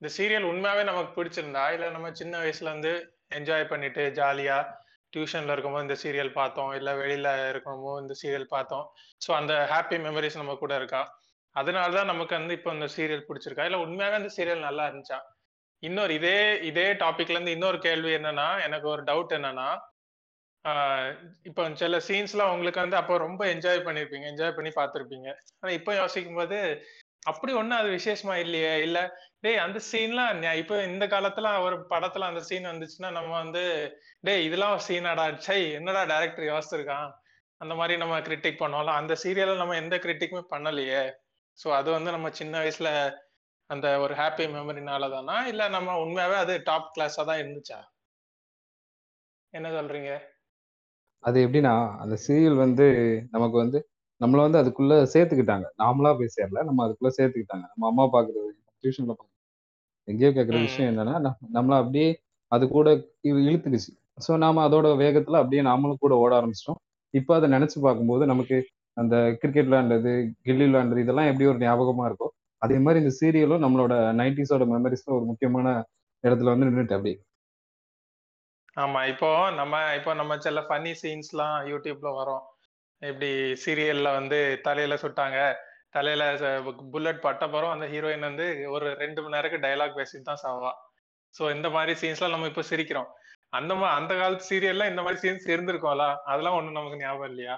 இந்த 0.00 0.08
சீரியல் 0.16 0.46
உண்மையாவே 0.50 0.82
நமக்கு 0.90 1.10
பிடிச்சிருந்தா 1.18 1.64
இல்ல 1.74 1.88
நம்ம 1.90 2.10
சின்ன 2.20 2.34
வயசுல 2.42 2.70
இருந்து 2.70 2.92
என்ஜாய் 3.38 3.66
பண்ணிட்டு 3.72 4.04
ஜாலியா 4.18 4.58
டியூஷன்ல 5.12 5.54
இருக்கும்போது 5.54 5.86
இந்த 5.88 5.96
சீரியல் 6.02 6.32
பார்த்தோம் 6.40 6.72
இல்ல 6.78 6.90
வெளியில 6.94 7.28
இருக்கும்போது 7.48 8.02
இந்த 8.04 8.14
சீரியல் 8.22 8.52
பார்த்தோம். 8.54 8.86
ஸோ 9.24 9.30
அந்த 9.40 9.54
ஹாப்பி 9.72 9.98
மெமரிஸ் 10.06 10.40
நம்ம 10.40 10.54
கூட 10.54 10.74
இருக்கா? 10.76 11.02
அதனாலதான் 11.56 12.10
நமக்கு 12.12 12.34
வந்து 12.38 12.54
இப்போ 12.58 12.70
இந்த 12.72 12.88
சீரியல் 12.96 13.26
பிடிச்சிருக்கா? 13.28 13.66
இல்ல 13.70 13.78
உண்மையாவே 13.86 14.18
அந்த 14.20 14.30
சீரியல் 14.36 14.66
நல்லா 14.68 14.84
இருந்துச்சா? 14.88 15.18
இன்னொரு 15.82 16.12
இதே 16.14 16.36
இதே 16.62 16.86
டாபிக்ல 17.02 17.36
இருந்து 17.36 17.54
இன்னொரு 17.56 17.78
கேள்வி 17.78 18.10
என்னன்னா 18.16 18.48
எனக்கு 18.66 18.86
ஒரு 18.88 19.02
டவுட் 19.02 19.32
என்னன்னா 19.38 19.68
இப்போ 21.44 21.62
சில 21.80 21.96
சீன்ஸ்லாம் 22.08 22.52
உங்களுக்கு 22.54 22.80
வந்து 22.80 22.98
அப்போ 23.00 23.14
ரொம்ப 23.18 23.42
என்ஜாய் 23.46 23.80
பண்ணிருப்பீங்க 23.86 24.26
என்ஜாய் 24.32 24.56
பண்ணி 24.56 24.70
பார்த்துருப்பீங்க. 24.76 25.28
ஆனா 25.60 25.70
இப்போ 25.72 25.92
யோசிக்கும் 25.94 26.38
போது 26.40 26.58
அப்படி 27.26 27.52
ஒன்றும் 27.52 27.80
அது 27.80 27.88
விசேஷமா 27.90 28.34
இல்லையே 28.44 28.74
இல்ல 28.86 28.98
டேய் 29.42 29.62
அந்த 29.64 29.78
சீன்லாம் 29.90 30.42
இப்போ 30.62 30.76
இந்த 30.84 31.04
காலத்துல 31.06 31.48
ஒரு 31.66 31.76
படத்துல 31.90 32.28
அந்த 32.30 32.42
சீன் 32.48 32.70
வந்துச்சுன்னா 32.72 33.10
நம்ம 33.10 33.32
வந்து 33.38 33.62
டேய் 34.24 34.44
இதெல்லாம் 34.44 34.76
சீனாடா 34.88 35.26
சை 35.48 35.58
என்னடா 35.72 36.02
டேரக்டர் 36.12 36.50
யோசிச்சிருக்கான்? 36.52 37.10
அந்த 37.60 37.74
மாதிரி 37.74 37.96
நம்ம 37.96 38.14
கிரிட்டிக் 38.20 38.62
பண்ணுவோம்ல 38.62 38.94
அந்த 39.00 39.14
சீரியல்ல 39.24 39.56
நம்ம 39.56 39.76
எந்த 39.76 39.96
கிரிட்டிக்குமே 39.96 40.44
பண்ணலையே. 40.54 41.02
ஸோ 41.58 41.68
அது 41.78 41.88
வந்து 41.90 42.10
நம்ம 42.10 42.28
சின்ன 42.40 42.54
வயசுல 42.62 42.90
அந்த 43.72 43.98
ஒரு 43.98 44.14
ஹாப்பி 44.14 44.44
மெமரினால 44.54 45.10
தானா 45.10 45.46
இல்ல 45.46 45.68
நம்ம 45.68 45.96
உண்மையாவே 46.04 46.36
அது 46.36 46.62
டாப் 46.62 46.92
கிளாஸா 46.94 47.22
தான் 47.24 47.40
இருந்துச்சா? 47.42 47.78
என்ன 49.54 49.68
சொல்றீங்க? 49.70 50.10
அது 51.24 51.38
எப்படின்னா 51.46 51.72
அந்த 51.98 52.14
சீரியல் 52.26 52.56
வந்து 52.56 52.86
நமக்கு 53.30 53.56
வந்து 53.56 53.78
நம்மள 54.20 54.40
வந்து 54.40 54.60
அதுக்குள்ள 54.62 54.94
சேர்த்துக்கிட்டாங்க. 55.14 55.66
நாமளா 55.78 56.10
போய் 56.18 56.34
சேரல 56.36 56.62
நம்ம 56.64 56.84
அதுக்குள்ள 56.86 57.10
சேர்த்துக்கிட்டாங்க. 57.18 57.66
நம்ம 57.72 57.86
அம்மா 57.86 58.04
பாக்குறது 58.06 58.50
டியூஷன்ல 58.84 59.12
பாக்குறது 59.12 59.30
எங்கேயோ 60.08 60.30
கேட்குற 60.30 60.58
விஷயம் 60.60 60.90
என்னன்னா 60.92 61.14
நம்- 61.20 61.50
நம்மள 61.54 61.76
அப்படியே 61.76 62.08
அது 62.52 62.64
கூட 62.68 62.88
இழு- 63.24 63.44
இழுத்துக்குச்சு. 63.48 63.92
ஸோ 64.26 64.36
நாம 64.36 64.68
அதோட 64.68 64.86
வேகத்துல 64.96 65.40
அப்படியே 65.40 65.62
நாமளும் 65.62 66.00
கூட 66.00 66.14
ஓட 66.16 66.32
ஆரம்பிச்சிட்டோம். 66.40 66.80
இப்போ 67.14 67.32
அதை 67.36 67.50
நினைச்சு 67.50 67.78
பார்க்கும்போது 67.80 68.26
நமக்கு 68.26 68.56
அந்த 68.96 69.16
கிரிக்கெட் 69.40 69.68
விளையாண்டது 69.68 70.12
கில்லி 70.44 70.64
விளையாண்டது 70.68 71.00
இதெல்லாம் 71.00 71.26
எப்படி 71.26 71.46
ஒரு 71.46 71.58
ஞாபகமா 71.58 72.04
இருக்கோ 72.10 72.28
அதே 72.62 72.76
மாதிரி 72.84 73.00
இந்த 73.02 73.12
சீரியலும் 73.18 73.64
நம்மளோட 73.64 73.94
நைன்டிஸோட 74.20 74.64
மெமரிஸ்ல 74.72 75.16
ஒரு 75.18 75.26
முக்கியமான 75.30 75.68
இடத்துல 76.24 76.52
வந்து 76.52 76.68
நின்றுட்டு 76.68 76.96
அப்படி 76.98 77.12
ஆமா 78.76 79.00
இப்போ 79.12 79.30
நம்ம 79.56 79.80
இப்போ 79.96 80.12
நம்ம 80.14 80.36
சில 80.38 80.60
ஃபன்னி 80.68 80.92
சீன்ஸ்லாம் 81.00 81.56
யூடியூப்ல 81.70 82.10
வரும். 82.18 82.44
இப்படி 83.02 83.30
சீரியல்ல 83.62 84.08
வந்து 84.18 84.38
தலையில 84.66 84.94
சுட்டாங்க. 85.02 85.38
தலையில 85.92 86.22
புல்லட் 86.92 87.24
பட்ட 87.24 87.44
பிறகு 87.54 87.74
அந்த 87.74 87.86
ஹீரோயின் 87.86 88.28
வந்து 88.28 88.46
ஒரு 88.74 88.86
ரெண்டு 89.02 89.20
மணி 89.22 89.34
நேரத்துக்கு 89.34 89.64
டைலாக் 89.66 89.98
பேசிட்டு 89.98 90.28
தான் 90.30 90.42
சாவா. 90.44 90.72
ஸோ 91.34 91.42
இந்த 91.56 91.68
மாதிரி 91.70 91.92
சீன்ஸ்லாம் 92.02 92.34
நம்ம 92.34 92.48
இப்போ 92.52 92.64
சிரிக்கிறோம். 92.70 93.10
அந்த 93.52 93.72
மா 93.74 93.88
அந்த 93.98 94.12
காலத்து 94.20 94.48
சீரியல்ல 94.50 94.84
இந்த 94.92 95.02
மாதிரி 95.02 95.20
சீன்ஸ் 95.24 95.46
இருந்திருக்கோம்ல? 95.54 96.06
அதெல்லாம் 96.30 96.56
ஒண்ணும் 96.58 96.78
நமக்கு 96.78 97.02
ஞாபகம் 97.02 97.30
இல்லையா? 97.32 97.56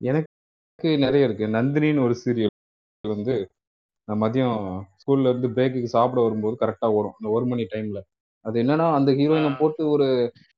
எனக்கு 0.00 0.88
நிறைய 1.04 1.28
இருக்கு. 1.28 1.46
நந்தினின்னு 1.58 2.06
ஒரு 2.08 2.16
சீரியல் 2.22 2.54
வந்து 3.04 3.36
நான் 4.08 4.20
மதியம் 4.24 4.58
ஸ்கூல்ல 5.02 5.30
இருந்து 5.32 5.48
பிரேக்குக்கு 5.56 5.88
சாப்பிட 5.94 6.20
வரும்போது 6.26 6.56
கரெக்டா 6.62 6.88
ஓடும். 6.96 7.16
அந்த 7.18 7.28
ஒரு 7.36 7.46
மணி 7.52 7.64
டைம்ல 7.74 8.00
அது 8.44 8.56
என்னன்னா 8.62 8.86
அந்த 8.98 9.10
ஹீரோயினை. 9.18 9.50
போட்டு 9.60 9.82
ஒரு 9.94 10.06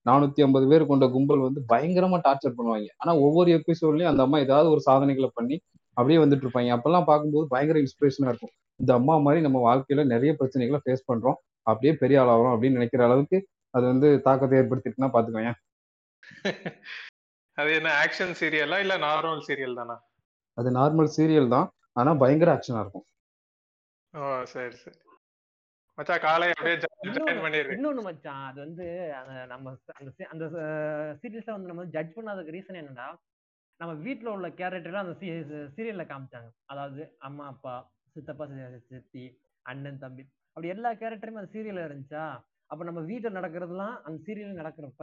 நானூத்தி 0.07 0.40
ஐம்பது 0.47 0.67
பேர் 0.71 0.90
கொண்ட 0.90 1.05
கும்பல் 1.14 1.45
வந்து 1.47 1.61
பயங்கரமா 1.73 2.19
டார்ச்சர் 2.26 2.57
பண்ணுவாங்க. 2.59 2.88
ஆனா 3.02 3.12
ஒவ்வொரு 3.26 3.50
எபிசோட்லயும் 3.59 4.11
அந்த 4.12 4.23
அம்மா 4.26 4.38
ஏதாவது 4.47 4.69
ஒரு 4.75 4.83
சாதனைகளை 4.88 5.31
பண்ணி 5.38 5.57
அப்படியே 5.97 6.19
வந்துட்டு 6.25 6.45
இருப்பாங்க. 6.47 6.75
அப்பெல்லாம் 6.76 7.09
பார்க்கும்போது 7.11 7.47
பயங்கர 7.55 7.78
இன்ஸ்பிரேஷனா 7.85 8.31
இருக்கும். 8.33 8.52
இந்த 8.81 8.93
அம்மா 8.99 9.14
மாதிரி 9.26 9.40
நம்ம 9.47 9.59
வாழ்க்கையில 9.69 10.05
நிறைய 10.14 10.33
பிரச்சனைகளை 10.40 10.81
ஃபேஸ் 10.85 11.09
பண்றோம். 11.11 11.38
அப்படியே 11.62 11.93
பெரிய 12.02 12.19
ஆளாகிறோம் 12.23 12.55
அப்படின்னு 12.55 12.78
நினைக்கிற 12.81 13.02
அளவுக்கு 13.09 13.38
அது 13.75 13.85
வந்து 13.93 14.09
தாக்கத்தை 14.26 14.55
ஏற்படுத்திட்டுனா 14.61 15.11
பாத்துக்கோங்க 15.14 15.55
அது 17.59 17.71
என்ன 17.78 17.90
ஆக்ஷன் 18.02 18.35
சீரியலா 18.40 18.76
இல்ல 18.83 18.95
நார்மல் 18.99 19.43
சீரியல் 19.47 19.78
தானா? 19.81 19.97
அது 20.59 20.69
நார்மல் 20.71 21.11
சீரியல் 21.17 21.52
தான். 21.55 21.67
ஆனா 21.93 22.11
பயங்கர 22.23 22.50
ஆக்ஷனா 22.57 22.83
இருக்கும். 22.85 23.07
ஓ 24.14 24.20
சரி 24.52 24.76
சரி. 24.76 24.98
மச்சான் 25.98 26.22
காலை 26.22 26.46
அப்படியே 26.50 26.76
ஜாயின் 26.76 27.72
இன்னொன்னு 27.74 28.02
மச்சான் 28.02 28.44
அது 28.48 28.58
வந்து 28.64 28.84
அந்த 29.18 29.32
நம்ம 29.46 29.70
அந்த 29.96 30.10
அந்த 30.32 30.44
சீரியஸை 31.22 31.52
வந்து 31.54 31.70
நம்ம 31.72 31.84
ஜட்ஜ் 31.94 32.16
பண்ணாததுக்கு 32.16 32.54
ரீசன் 32.56 32.80
என்னன்னா 32.80 33.08
நம்ம 33.80 33.92
வீட்ல 34.04 34.28
உள்ள 34.30 34.48
கேரக்டர்லாம் 34.60 35.04
அந்த 35.04 35.16
சீரியல்ல 35.74 36.04
காமிச்சாங்க. 36.06 36.48
அதாவது 36.66 37.02
அம்மா 37.20 37.44
அப்பா 37.46 37.74
சித்தப்பா 38.16 38.46
சித்தி 38.88 39.24
அண்ணன் 39.66 40.00
தம்பி 40.00 40.24
அப்படி 40.56 40.68
எல்லா 40.68 40.90
கேரக்டருமே 40.94 41.40
அந்த 41.42 41.52
சீரியல்ல 41.54 41.84
இருந்துச்சா 41.88 42.24
அப்ப 42.70 42.84
நம்ம 42.84 43.00
வீட்டுல 43.10 43.30
நடக்கிறதுலாம் 43.36 43.96
அந்த 44.04 44.18
சீரியல் 44.26 44.60
நடக்கிறப்ப 44.60 45.02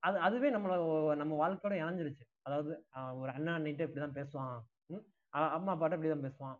அது 0.00 0.16
அதுவே 0.26 0.48
நம்மள 0.50 0.74
நம்ம 1.14 1.32
வாழ்க்கையோட 1.36 1.74
இணைஞ்சிருச்சு. 1.80 2.24
அதாவது 2.42 2.70
ஒரு 3.20 3.30
அண்ணா 3.30 3.52
அண்ணிட்ட 3.58 3.86
இப்படிதான் 3.86 4.18
பேசுவான் 4.18 4.56
அம்மா 5.32 5.72
அப்பாட்ட 5.74 5.96
இப்படிதான் 5.96 6.26
பேசுவான். 6.26 6.56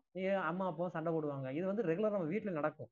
அம்மா 0.51 0.65
அப்பாவும் 0.67 0.95
சண்டை 0.97 1.13
போடுவாங்க. 1.13 1.51
இது 1.53 1.67
வந்து 1.67 1.83
ரெகுலரா 1.83 2.17
நம்ம 2.17 2.31
வீட்டுல 2.33 2.53
நடக்கும். 2.53 2.91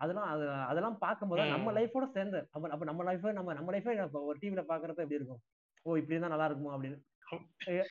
அதெல்லாம் 0.00 0.28
அது 0.32 0.44
அதெல்லாம் 0.70 0.98
பார்க்கும்போது 0.98 1.44
நம்ம. 1.52 1.72
லைஃபோட 1.72 2.06
சேர்ந்து 2.16 2.40
அப்ப 2.54 2.68
அப்ப 2.74 2.84
நம்ம 2.84 3.04
லைஃப் 3.04 3.24
நம்ம 3.38 3.54
நம்ம 3.54 3.72
லைஃபே 3.74 3.94
ஒரு 4.22 4.38
டிவில 4.42 4.62
பாக்குறப்ப 4.68 5.04
எப்படி 5.04 5.20
இருக்கும்? 5.20 5.40
ஓ 5.86 5.96
இப்படி 5.96 6.14
இருந்தா 6.14 6.34
நல்லா 6.34 6.48
இருக்குமோ 6.50 6.74
அப்படின்னு. 6.74 6.98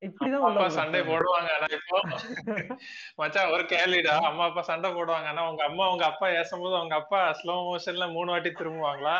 இப்படிதான் 0.07 0.77
சண்டை. 0.77 0.99
போடுவாங்க. 1.09 1.49
மச்சான் 3.19 3.51
ஒரு 3.53 3.63
கேள்விடா. 3.73 4.13
அம்மா 4.29 4.45
அப்பா 4.49 4.61
சண்டை 4.61 4.89
போடுவாங்க. 4.91 5.27
ஆனா 5.27 5.43
உங்க 5.49 5.63
அம்மா 5.63 5.85
உங்க 5.91 6.05
அப்பா 6.05 6.27
ஏசும்போது 6.39 6.75
உங்க 6.81 6.95
அப்பா 6.95 7.19
ஸ்லோ 7.41 7.55
மோஷன்ல 7.67 8.07
மூணு 8.11 8.31
வாட்டி 8.31 8.51
திரும்புவாங்களா? 8.51 9.15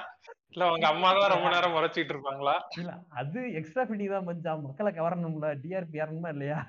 இல்ல 0.53 0.71
உங்க 0.71 0.87
அம்மா 0.87 1.09
தான் 1.13 1.33
ரொம்ப 1.35 1.49
நேரம் 1.49 1.75
முறைச்சிட்டு 1.75 2.13
இருப்பாங்களா? 2.15 2.55
இல்ல 2.79 2.91
அது 3.15 3.41
எக்ஸ்ட்ரா 3.59 3.85
ஃபிட்டிங் 3.87 4.15
தான் 4.15 4.27
மச்சான். 4.29 4.65
மக்களை 4.65 4.91
கவரணும்ல. 4.91 5.49
டிஆர்பி 5.63 6.01
ஏறணுமா 6.03 6.31
இல்லையா? 6.35 6.59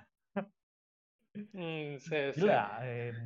இல்ல 2.36 2.52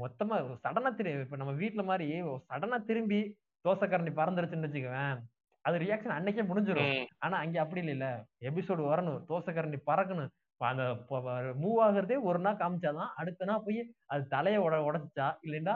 மொத்தமா 0.00 0.36
சடனா 0.64 0.90
திரும்பி 0.94 1.24
இப்ப 1.24 1.36
நம்ம 1.36 1.52
வீட்ல 1.52 1.82
மாதிரி 1.82 2.06
சடனா 2.22 2.78
திரும்பி 2.84 3.20
தோசை 3.64 3.86
கரண்டி 3.86 4.12
பறந்துருச்சுன்னு 4.12 4.66
வச்சுக்குவேன். 4.66 5.18
அது 5.64 5.78
ரியாக்ஷன் 5.78 6.14
அன்னைக்கே 6.18 6.44
முடிஞ்சிடும் 6.46 6.94
ஆனா 7.18 7.36
அங்க 7.38 7.60
அப்படி 7.60 7.82
இல்ல 7.86 8.06
எபிசோடு 8.40 8.82
வரணும். 8.92 9.20
தோசை 9.28 9.50
கரண்டி 9.52 9.78
பறக்கணும். 9.86 10.30
அந்த 10.60 10.84
மூவ் 11.62 11.78
ஆகுறதே 11.86 12.16
ஒரு 12.22 12.38
நாள் 12.38 12.56
காமிச்சாதான் 12.56 13.10
அடுத்த 13.20 13.44
நாள் 13.44 13.64
போய் 13.64 13.80
அது 14.06 14.22
தலையை 14.26 14.60
உட 14.62 14.74
உடைச்சா 14.88 15.26
இல்லைன்னா 15.42 15.74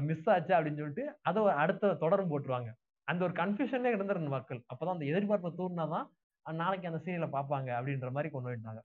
மிஸ் 0.00 0.28
ஆச்சா 0.28 0.58
அப்படின்னு 0.58 0.80
சொல்லிட்டு 0.82 1.04
அதை 1.22 1.42
அடுத்த 1.64 1.94
தொடரும் 1.94 2.30
போட்டுருவாங்க. 2.30 2.70
அந்த 3.08 3.24
ஒரு 3.24 3.34
கன்ஃபியூஷன்ல 3.34 3.92
இருந்துருந்த 3.94 4.28
மக்கள். 4.28 4.60
அப்பதான் 4.72 4.94
அந்த 4.94 5.04
எதிர்பார்ப்பை 5.04 5.52
தூண்டினாதான் 5.58 6.06
அஹ் 6.46 6.58
நாளைக்கு 6.62 6.88
அந்த 6.88 7.00
சீரியலை 7.04 7.28
பார்ப்பாங்க 7.28 7.70
அப்படின்ற 7.78 8.10
மாதிரி 8.10 8.32
கொண்டு 8.32 8.50
வந்துட்டாங்க 8.50 8.82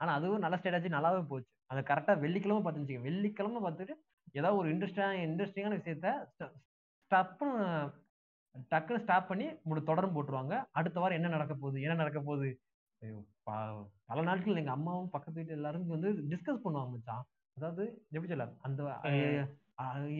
ஆனா 0.00 0.10
அதுவும் 0.18 0.42
நல்ல 0.44 0.56
ஸ்டேட்டாச்சு 0.60 0.96
நல்லாவே 0.96 1.20
போச்சு. 1.30 1.50
அது 1.70 1.80
கரெக்டா 1.90 2.12
வெள்ளிக்கிழமை 2.24 2.60
பார்த்துச்சு 2.66 2.96
வெள்ளிக்கிழமை 3.06 3.60
பார்த்துட்டு 3.64 3.94
ஏதாவது 4.38 4.58
ஒரு 4.60 4.68
இன்ட்ரெஸ்டான 4.74 5.18
இன்ட்ரெஸ்டிங்கான 5.26 5.78
விஷயத்த 5.80 6.08
ஸ்டப்னு 7.10 7.50
டக்குன்னு 8.72 9.02
ஸ்டாப் 9.04 9.28
பண்ணி 9.30 9.46
முடி 9.68 9.80
தொடரும் 9.82 10.14
போட்டுருவாங்க. 10.14 10.54
அடுத்த 10.78 10.96
வாரம் 11.00 11.18
என்ன 11.18 11.28
நடக்க 11.34 11.54
போகுது 11.62 11.84
என்ன 11.84 11.96
நடக்க 12.02 12.20
போகுது? 12.28 12.48
பல 13.48 14.22
நாட்கள் 14.28 14.60
எங்க 14.62 14.72
அம்மாவும் 14.76 15.10
பக்கத்து 15.14 15.38
வீட்டு 15.38 15.56
எல்லாரும் 15.58 15.92
வந்து 15.94 16.08
டிஸ்கஸ் 16.32 16.64
பண்ணுவாங்க 16.64 16.90
மச்சான். 16.94 17.24
அதாவது 17.56 17.84
எப்படி 18.14 18.30
சொல்ல 18.32 18.46
அந்த. 18.66 18.82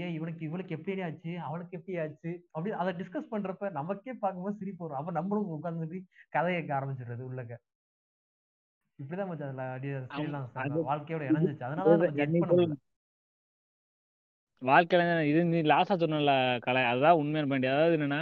ஏன் 0.05 0.15
இவனுக்கு 0.17 0.43
இவளுக்கு 0.49 0.77
எப்படி 0.77 1.03
ஆச்சு 1.07 1.33
அவளுக்கு 1.47 1.77
எப்படி 1.79 1.95
ஆச்சு 2.03 2.33
அப்படி 2.55 2.75
அதை 2.83 2.93
டிஸ்கஸ் 3.01 3.33
பண்றப்ப 3.33 3.71
நமக்கே 3.79 4.13
பார்க்கும்போது 4.25 4.61
சிரிப்பு 4.61 4.83
வரும். 4.85 5.01
அப்ப 5.01 5.15
நம்மளும் 5.19 5.53
உட்காந்துட்டு 5.57 5.99
கதை 6.37 6.53
கேட்க 6.57 6.73
ஆரம்பிச்சிடுறது 6.79 7.25
உள்ளக்க. 7.31 7.57
இப்படிதான் 8.99 9.29
மச்சான் 9.31 9.51
அதுல 9.51 9.65
அப்படியே 9.75 9.95
வாழ்க்கையோட 10.91 11.23
இணைஞ்சிச்சு. 11.31 11.65
அதனால 11.69 12.77
வாழ்க்கையில 14.63 15.03
இது 15.31 15.41
நீ 15.53 15.59
லாஸ்டா 15.73 15.97
சொன்னல 16.03 16.33
கலை. 16.67 16.81
அதுதான் 16.93 17.19
உண்மையான 17.21 17.49
பாயிண்ட் 17.51 17.73
அதாவது 17.73 17.97
என்னன்னா 17.99 18.21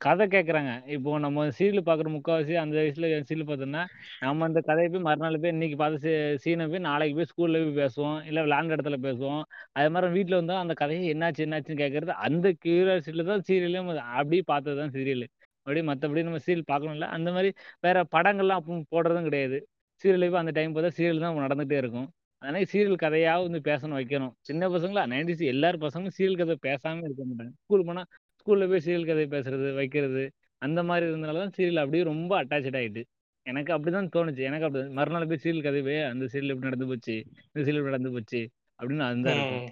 கதை 0.00 0.24
கேட்கறாங்க 0.32 0.72
இப்போ 0.94 1.10
நம்ம 1.24 1.44
சீரியல் 1.58 1.86
பாக்குற 1.88 2.08
முக்காவாசி 2.14 2.54
அந்த 2.62 2.74
வயசுல 2.78 3.08
சீரியல் 3.28 3.46
பார்த்தோம்னா 3.50 3.82
நம்ம 4.24 4.46
அந்த 4.48 4.60
கதையை 4.68 4.88
போய் 4.94 5.04
மறுநாள் 5.06 5.38
போய் 5.44 5.52
இன்னைக்கு 5.54 5.76
பார்த்த 5.82 6.10
சீனை 6.42 6.66
போய் 6.72 6.84
நாளைக்கு 6.88 7.16
போய் 7.18 7.30
ஸ்கூல்ல 7.30 7.60
போய் 7.62 7.78
பேசுவோம். 7.80 8.18
இல்ல 8.30 8.42
விளாண்ட 8.46 8.76
இடத்துல 8.76 8.98
பேசுவோம். 9.06 9.40
அது 9.78 9.92
மாதிரி 9.94 10.10
வீட்டுல 10.16 10.40
வந்தா 10.40 10.56
அந்த 10.64 10.74
கதையை 10.82 11.04
என்னாச்சு 11.14 11.44
என்னாச்சுன்னு 11.46 11.82
கேட்கறது 11.84 12.14
அந்த 12.26 12.46
கியூரியாசிட்டில 12.64 13.26
தான் 13.30 13.46
சீரியலும் 13.48 13.88
அப்படியே 14.18 14.44
பார்த்தது 14.52 14.76
தான் 14.82 14.94
சீரியல் 14.96 15.24
அப்படியே 15.66 15.84
மற்றபடி 15.90 16.26
நம்ம 16.28 16.42
சீரியல் 16.46 16.70
பார்க்கணும்ல. 16.72 17.08
அந்த 17.16 17.28
மாதிரி 17.36 17.50
வேற 17.86 17.96
படங்கள்லாம் 18.16 18.60
அப்போ 18.62 18.82
போடுறதும் 18.94 19.28
கிடையாது. 19.30 19.60
சீரியல் 20.02 20.26
இப்போ 20.26 20.38
அந்த 20.38 20.52
டைம் 20.52 20.74
பார்த்தா 20.74 20.92
சீரியல் 20.96 21.20
தான் 21.20 21.42
நடந்துகிட்டே 21.46 21.76
இருக்கும். 21.76 22.08
அதனால 22.42 22.64
சீரியல் 22.72 23.02
கதையா 23.02 23.34
வந்து 23.42 23.60
பேசணும் 23.68 23.98
வைக்கணும். 23.98 24.32
சின்ன 24.40 24.68
பசங்களா? 24.68 25.02
நைன்டிஸ் 25.12 25.44
எல்லாரும் 25.46 25.84
பசங்களும் 25.84 26.16
சீரியல் 26.18 26.40
கதை 26.40 26.56
பேசாம 26.66 27.04
இருக்க 27.06 27.22
மாட்டாங்க. 27.24 27.52
ஸ்கூல் 27.64 27.84
போனா 27.84 28.02
ஸ்கூல்ல 28.40 28.66
போய் 28.68 28.84
சீரியல் 28.86 29.06
கதை 29.06 29.24
பேசுறது 29.26 29.68
வைக்கிறது 29.74 30.24
அந்த 30.62 30.80
மாதிரி 30.82 31.04
இருந்தனால 31.06 31.40
தான் 31.44 31.54
சீரியல் 31.56 31.82
அப்படியே 31.82 32.02
ரொம்ப 32.04 32.32
அட்டாச் 32.42 32.68
ஆயிட்டு. 32.80 33.02
எனக்கு 33.46 33.70
அப்படிதான் 33.72 34.12
தோணுச்சு. 34.14 34.42
எனக்கு 34.48 34.66
அப்படி 34.66 34.82
மறுநாள் 34.90 35.28
போய் 35.28 35.42
சீரியல் 35.42 35.62
கதை 35.62 35.80
போய் 35.82 36.00
அந்த 36.10 36.24
சீரியல் 36.26 36.52
எப்படி 36.52 36.68
நடந்து 36.70 36.86
போச்சு 36.86 37.16
இந்த 37.46 37.60
சீரியல் 37.66 37.88
நடந்து 37.90 38.12
போச்சு 38.12 38.40
அப்படின்னு 38.78 39.34
ம். 39.34 39.68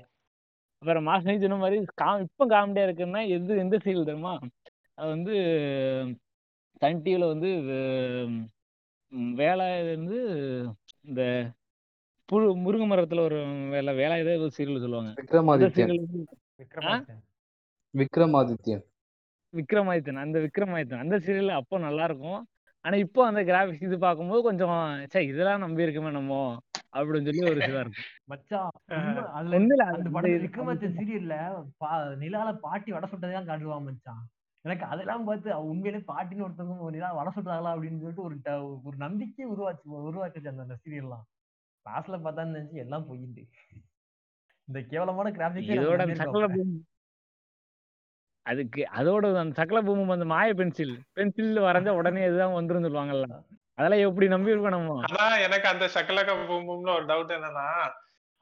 அப்புறம் 0.83 1.05
மாசம் 1.05 1.43
சொன்ன 1.43 1.57
மாதிரி 1.57 1.77
கா 1.95 2.09
இப்போ 2.19 2.45
காமெடியா 2.47 2.87
இருக்குன்னா 2.87 3.21
எது 3.29 3.59
எந்த 3.59 3.77
சீரியல் 3.85 4.09
தெரியுமா? 4.09 4.33
அது 4.99 5.09
வந்து 5.09 5.35
சன் 6.83 7.03
டிவில 7.05 7.29
வந்து 7.33 7.51
வேலை 9.41 9.67
வந்து 9.91 10.19
இந்த 11.09 11.23
புழு 12.29 12.47
முருங்கை 12.65 12.87
மரத்துல 12.91 13.25
ஒரு 13.29 13.39
வேலை 13.75 13.93
வேலை 14.01 14.15
ஏதோ 14.23 14.37
ஒரு 14.47 14.55
சீரியல் 14.57 14.85
சொல்லுவாங்க. 14.85 15.11
விக்ரமாதித்யன். 15.23 15.93
விக்ரமாதித்யன். 17.95 18.85
விக்ரமாதித்யன். 19.55 20.23
அந்த 20.25 20.39
விக்ரமாதித்தன் 20.47 21.05
அந்த 21.05 21.17
சீரியல் 21.27 21.59
அப்போ 21.61 21.79
நல்லா 21.87 22.05
இருக்கும் 22.11 22.41
ஆனா 22.85 22.97
இப்போ 23.05 23.21
அந்த 23.27 23.41
கிராபிக்ஸ் 23.51 23.85
இது 23.89 23.99
பார்க்கும்போது 23.99 24.41
கொஞ்சம் 24.49 24.73
சே 25.13 25.21
இதெல்லாம் 25.31 25.65
நம்பி 25.65 25.87
இருக்குமே 25.87 26.11
நம்ம 26.19 26.33
அப்படின்னு 26.97 27.29
சொல்லி 27.29 27.45
ஒரு 27.51 27.61
இருக்கும். 27.83 28.09
மச்சான் 28.33 28.73
அதுல 29.37 29.85
அது 29.91 30.03
அந்த 30.15 30.29
இது 30.33 30.45
விக்ரமாதித்யன் 30.47 30.97
சீரியல்ல 30.99 31.37
பா 31.83 31.91
நிலால 32.25 32.51
பாட்டி 32.67 32.93
வடை 32.97 33.09
சுட்டதை 33.13 33.33
தான் 33.39 33.51
காட்டுவான் 33.51 33.87
மச்சான். 33.89 34.23
எனக்கு 34.65 34.85
அதெல்லாம் 34.87 35.25
பார்த்து 35.25 35.49
அவ 35.53 35.67
உண்மையிலே 35.71 36.01
பாட்டின்னு 36.07 36.45
ஒருத்தவங்க 36.45 36.85
ஒரு 36.87 36.99
வடை 37.17 37.31
சுட்டாங்களா 37.33 37.73
அப்படின்னு 37.75 37.99
சொல்லிட்டு 38.17 38.25
ஒரு 38.27 38.37
ஒரு 38.85 38.97
நம்பிக்கை 39.03 39.47
உருவாச்சு 39.53 39.87
உருவாக்குச்சு 40.03 40.53
அந்த 40.53 40.65
அந்த 40.67 40.77
சீரியல்லாம் 40.83 41.25
லாஸ்ட்ல 41.87 42.19
பார்த்தான்னு 42.21 42.55
நினைச்சு 42.55 42.83
எல்லாம் 42.85 43.07
போயிட்டு. 43.09 43.43
இந்த 44.69 44.79
கேவலமான 44.91 45.31
கிராபிக்கே 45.35 45.75
நம்ம 45.75 45.85
இதோட 45.85 46.05
சக்கல 46.21 46.47
பூமி 46.53 46.77
அதுக்கு 48.47 48.81
அதோட 48.97 49.27
அந்த 49.43 49.55
சக்கல 49.59 49.81
பூமி 49.85 50.13
அந்த 50.13 50.27
மாய 50.33 50.55
பென்சில் 50.55 50.95
பென்சில் 51.17 51.61
வரைஞ்சா 51.67 51.93
உடனே 51.99 52.23
இதுதான் 52.27 52.57
வந்துரும் 52.57 52.87
சொல்லுவாங்கல்ல. 52.87 53.29
அதெல்லாம் 53.79 54.03
எப்படி 54.07 54.27
நம்பி 54.29 54.53
இருக்கோம் 54.53 54.75
நம்ம? 54.77 54.97
அதான் 55.07 55.37
எனக்கு 55.47 55.67
அந்த 55.71 55.87
சக்கலக்க 55.95 56.33
பூம்பும்ல 56.45 56.91
ஒரு 56.99 57.07
டவுட் 57.07 57.37
என்னன்னா 57.37 57.69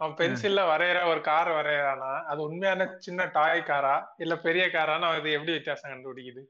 அவன் 0.00 0.16
பென்சில்ல 0.20 0.60
வரைகிற 0.70 0.98
ஒரு 1.06 1.20
கார் 1.20 1.50
வரையறானா 1.50 2.12
அது 2.30 2.40
உண்மையான 2.42 2.86
சின்ன 2.98 3.26
டாய் 3.34 3.68
காரா 3.70 3.94
இல்ல 4.18 4.34
பெரிய 4.46 4.64
காரான்னு 4.66 5.10
இது 5.20 5.36
எப்படி 5.36 5.52
வித்தியாசம் 5.52 5.92
கண்டுபிடிக்குது? 5.92 6.42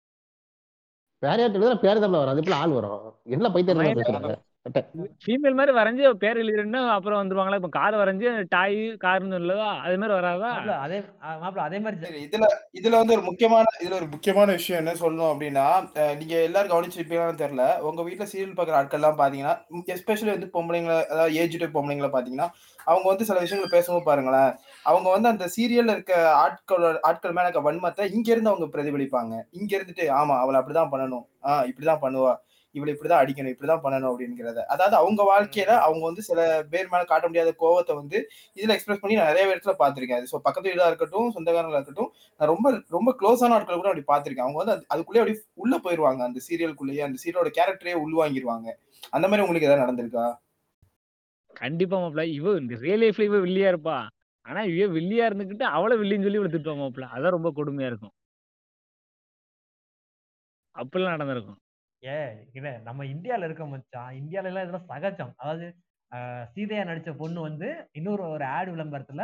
கேரட் 1.21 1.21
எழுதிருப்போம்ல 1.21 1.21
பேரையாட்டு 1.21 1.57
எழுதுற 1.57 1.81
பேர் 1.81 1.99
வரும் 1.99 2.31
அது 2.31 2.55
ஆள் 2.55 2.71
வரும். 2.71 3.21
என்ன 3.23 3.49
பைத்தியம் 3.51 3.79
பேசுறாங்க? 4.21 4.50
ஃபீமேல் 5.21 5.55
மாதிரி 5.57 5.71
வரைஞ்சு 5.75 6.09
பேர் 6.21 6.39
எழுதிருந்தா 6.41 6.79
அப்புறம் 6.93 7.19
வந்துருவாங்களா? 7.19 7.57
இப்ப 7.59 7.69
கார் 7.75 7.95
வரைஞ்சு 7.97 8.25
டாய் 8.51 8.75
கார்னு 9.03 9.37
இல்லதா 9.39 9.69
அது 9.85 9.95
மாதிரி 9.97 10.15
வராதா? 10.17 10.49
அதே 10.83 10.97
மாப்பிள 11.41 11.61
அதே 11.63 11.77
மாதிரி 11.79 12.19
இதுல 12.25 12.47
இதுல 12.79 12.99
வந்து 12.99 13.15
ஒரு 13.17 13.23
முக்கியமான 13.29 13.71
இதுல 13.81 13.97
ஒரு 13.99 14.09
முக்கியமான 14.11 14.47
விஷயம் 14.57 14.81
என்ன 14.81 14.93
சொல்லணும் 15.01 15.31
அப்படின்னா 15.31 15.65
நீங்க 16.19 16.35
எல்லாரும் 16.47 16.73
கவனிச்சிருப்பீங்களான்னு 16.73 17.41
தெரியல. 17.41 17.65
உங்க 17.83 18.03
வீட்ல 18.03 18.27
சீரியல் 18.31 18.55
பார்க்குற 18.55 18.77
ஆட்கள் 18.81 19.01
எல்லாம் 19.01 19.19
பாத்தீங்கன்னா 19.21 19.55
எஸ்பெஷலி 19.95 20.31
வந்து 20.31 20.51
பொம்பளைங்களை 20.55 20.99
அதாவது 21.09 21.35
ஏஜ் 21.37 21.57
பொம்பளைங்களை 21.73 22.11
பாத்தீங்கன்னா 22.11 22.47
அவங்க 22.87 23.07
வந்து 23.09 23.25
சில 23.25 23.39
விஷயங்களை 23.39 23.71
பேசும்போது 23.73 24.05
பாருங்களேன் 24.05 24.51
அவங்க 24.85 25.07
வந்து 25.09 25.29
அந்த 25.29 25.47
சீரியல்ல 25.55 25.95
இருக்க 25.97 26.13
ஆட்களோட 26.43 26.95
ஆட்கள் 27.09 27.35
மேல 27.35 27.47
இருக்க 27.47 27.67
வன்மத்தை 27.67 28.05
இங்க 28.15 28.27
இருந்து 28.31 28.53
அவங்க 28.53 28.69
பிரதிபலிப்பாங்க. 28.73 29.33
இங்க 29.51 29.71
இருந்துட்டு 29.77 30.07
ஆமா 30.19 30.37
அவளை 30.41 30.57
அப்படிதான் 30.61 30.93
பண்ணணும். 30.93 31.25
ஆஹ் 31.43 31.65
இப்படிதான் 31.69 32.03
பண்ணுவா. 32.03 32.33
இவளை 32.71 32.93
இப்படிதான் 32.93 33.23
அடிக்கணும் 33.23 33.53
இப்படிதான் 33.55 33.79
பண்ணணும் 33.83 34.15
அப்படிங்கிறத. 34.15 34.59
அதாவது 34.63 34.95
அவங்க 34.95 35.23
வாழ்க்கையில 35.23 35.65
அவங்க 35.65 36.05
வந்து 36.05 36.21
சில 36.21 36.65
பேர் 36.69 36.87
மேல 36.87 37.03
காட்ட 37.03 37.27
முடியாத 37.27 37.55
கோவத்தை 37.59 37.95
வந்து 37.95 38.29
இதுல 38.55 38.69
எக்ஸ்பிரஸ் 38.69 38.99
பண்ணி 38.99 39.17
நான் 39.17 39.25
நிறைய 39.25 39.55
இடத்துல 39.55 39.69
பார்த்திருக்கேன். 39.69 40.21
ஸோ 40.21 40.37
பக்கத்து 40.37 40.69
வீடா 40.69 40.85
இருக்கட்டும் 40.85 41.33
சொந்தக்காரங்களா 41.35 41.71
இருக்கட்டும் 41.71 42.13
நான் 42.37 42.47
ரொம்ப 42.47 42.81
ரொம்ப 42.87 43.15
க்ளோஸான 43.19 43.53
ஆட்கள் 43.53 43.79
கூட 43.79 43.93
அப்படி 43.93 44.03
பார்த்திருக்கேன். 44.07 44.39
அவங்க 44.39 44.63
வந்து 44.63 44.75
அது- 44.75 44.93
அதுக்குள்ளேயே 44.93 45.19
அப்படி 45.19 45.39
உள்ள 45.53 45.77
போயிருவாங்க. 45.77 46.23
அந்த 46.23 46.39
சீரியலுக்குள்ளேயே 46.49 46.99
அந்த 46.99 47.17
சீரியலோட 47.25 47.51
கேரக்டரே 47.57 47.99
உள்வாங்கிருவாங்க. 48.07 48.71
அந்த 49.09 49.27
மாதிரி 49.27 49.41
உங்களுக்கு 49.41 49.69
ஏதாவது 49.69 49.91
நடந்திருக்கா? 49.91 50.35
கண்டிப்பா 51.53 51.97
மாப்பிள 51.97 52.23
இவ 52.23 52.51
இந்த 52.51 52.75
ரியல் 52.75 53.01
லைஃப்ல 53.01 53.21
இவ 53.21 53.37
வில்லியா 53.37 53.75
இருப்பா. 53.75 54.07
ஆனா 54.41 54.61
இவ 54.61 54.93
வில்லியா 54.93 55.33
இருந்துகிட்டு 55.33 55.63
அவளை 55.63 55.97
வில்லின்னு 55.97 56.21
சொல்லி 56.21 56.37
இவளை 56.37 56.51
திட்டுவா 56.51 56.81
மாப்பிள 56.81 57.05
அதான் 57.15 57.29
ரொம்ப 57.29 57.51
கொடுமையா 57.55 57.85
இருக்கும். 57.85 58.11
அப்படிலாம் 60.75 61.09
நடந்திருக்கும். 61.09 61.57
ஏ 62.03 62.15
இல்ல 62.53 62.67
நம்ம 62.85 63.05
இந்தியால 63.11 63.47
இருக்க 63.47 63.65
மச்சான் 63.67 64.13
இந்தியால 64.19 64.49
எல்லாம் 64.51 64.65
இதெல்லாம் 64.65 64.89
சகஜம். 64.91 65.33
அதாவது 65.41 65.65
அஹ், 66.11 66.45
சீதையா 66.53 66.83
நடிச்ச 66.87 67.11
பொண்ணு 67.17 67.39
வந்து 67.41 67.67
இன்னொரு 67.97 68.23
ஒரு 68.29 68.45
ஆட் 68.55 68.71
விளம்பரத்துல 68.73 69.23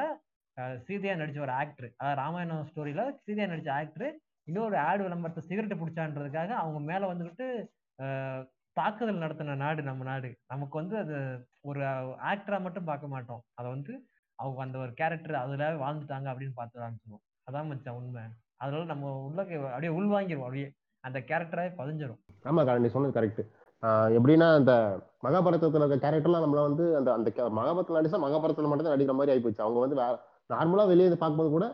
அஹ், 0.57 0.77
சீதையா 0.85 1.15
நடிச்ச 1.19 1.39
ஒரு 1.41 1.53
ஆக்டர் 1.57 1.89
அதாவது 1.93 2.19
ராமாயணம் 2.21 2.67
ஸ்டோரியில 2.69 3.03
சீதையா 3.19 3.47
நடிச்ச 3.51 3.71
ஆக்டர் 3.77 4.13
இன்னொரு 4.47 4.75
ஆட் 4.85 5.03
விளம்பரத்தை 5.03 5.41
சிகரெட் 5.47 5.81
பிடிச்சான்றதுக்காக 5.81 6.51
அவங்க 6.59 6.79
மேல 6.89 7.09
வந்துகிட்டு 7.09 7.47
தாக்குதல் 8.77 9.21
நடத்தின 9.21 9.55
நாடு 9.61 9.81
நம்ம 9.83 10.03
நாடு. 10.03 10.29
நமக்கு 10.51 10.75
வந்து 10.79 10.95
அது 10.99 11.15
ஒரு 11.65 11.79
ஆக்டரா 12.31 12.57
மட்டும் 12.65 12.89
பார்க்க 12.89 13.07
மாட்டோம். 13.07 13.43
அதை 13.57 13.67
வந்து 13.71 13.93
அவங்க 14.39 14.59
அந்த 14.65 14.77
ஒரு 14.79 14.91
கேரக்டர் 14.93 15.35
அதுல 15.39 15.69
வாழ்ந்துட்டாங்க 15.81 16.27
அப்படின்னு 16.31 16.55
பார்த்து 16.55 16.81
காமிச்சிருவோம் 16.81 17.23
அதான் 17.47 17.69
மச்சான் 17.69 17.97
உண்மை. 17.99 18.23
அதனால 18.57 18.83
நம்ம 18.85 19.05
உள்ள 19.25 19.39
அப்படியே 19.67 19.91
உள்வாங்கிருவோம். 19.97 20.47
அப்படியே 20.47 20.69
அந்த 21.03 21.19
கேரக்டரே 21.29 21.65
பதிஞ்சிடும் 21.79 22.21
ஆமா 22.45 22.62
கா- 22.63 22.80
நீ 22.80 22.88
சொன்னது 22.88 23.15
கரெக்ட் 23.17 23.41
எப்படின்னா 24.15 24.54
அந்த 24.54 24.73
மகாபாரதத்துல 25.23 25.82
இருக்க 25.82 26.06
கேரக்டர்லாம் 26.06 26.45
நம்மள 26.45 26.62
வந்து 26.62 26.95
அந்த 26.97 27.10
அந்த 27.13 27.30
ca- 27.36 27.50
நடிச்சா 27.97 28.17
மகாபாரதத்துல 28.26 28.69
மட்டும் 28.69 28.88
தான் 28.88 28.95
நடிக்கிற 28.95 29.13
மாதிரி 29.13 29.34
ஆயிப்போச்சு. 29.34 29.60
அவங்க 29.60 29.80
வந்து 29.80 29.97
நார்மலா 30.50 30.88
வெளியே 30.88 31.08
பார்க்கும்போது 31.13 31.50
கூட 31.50 31.65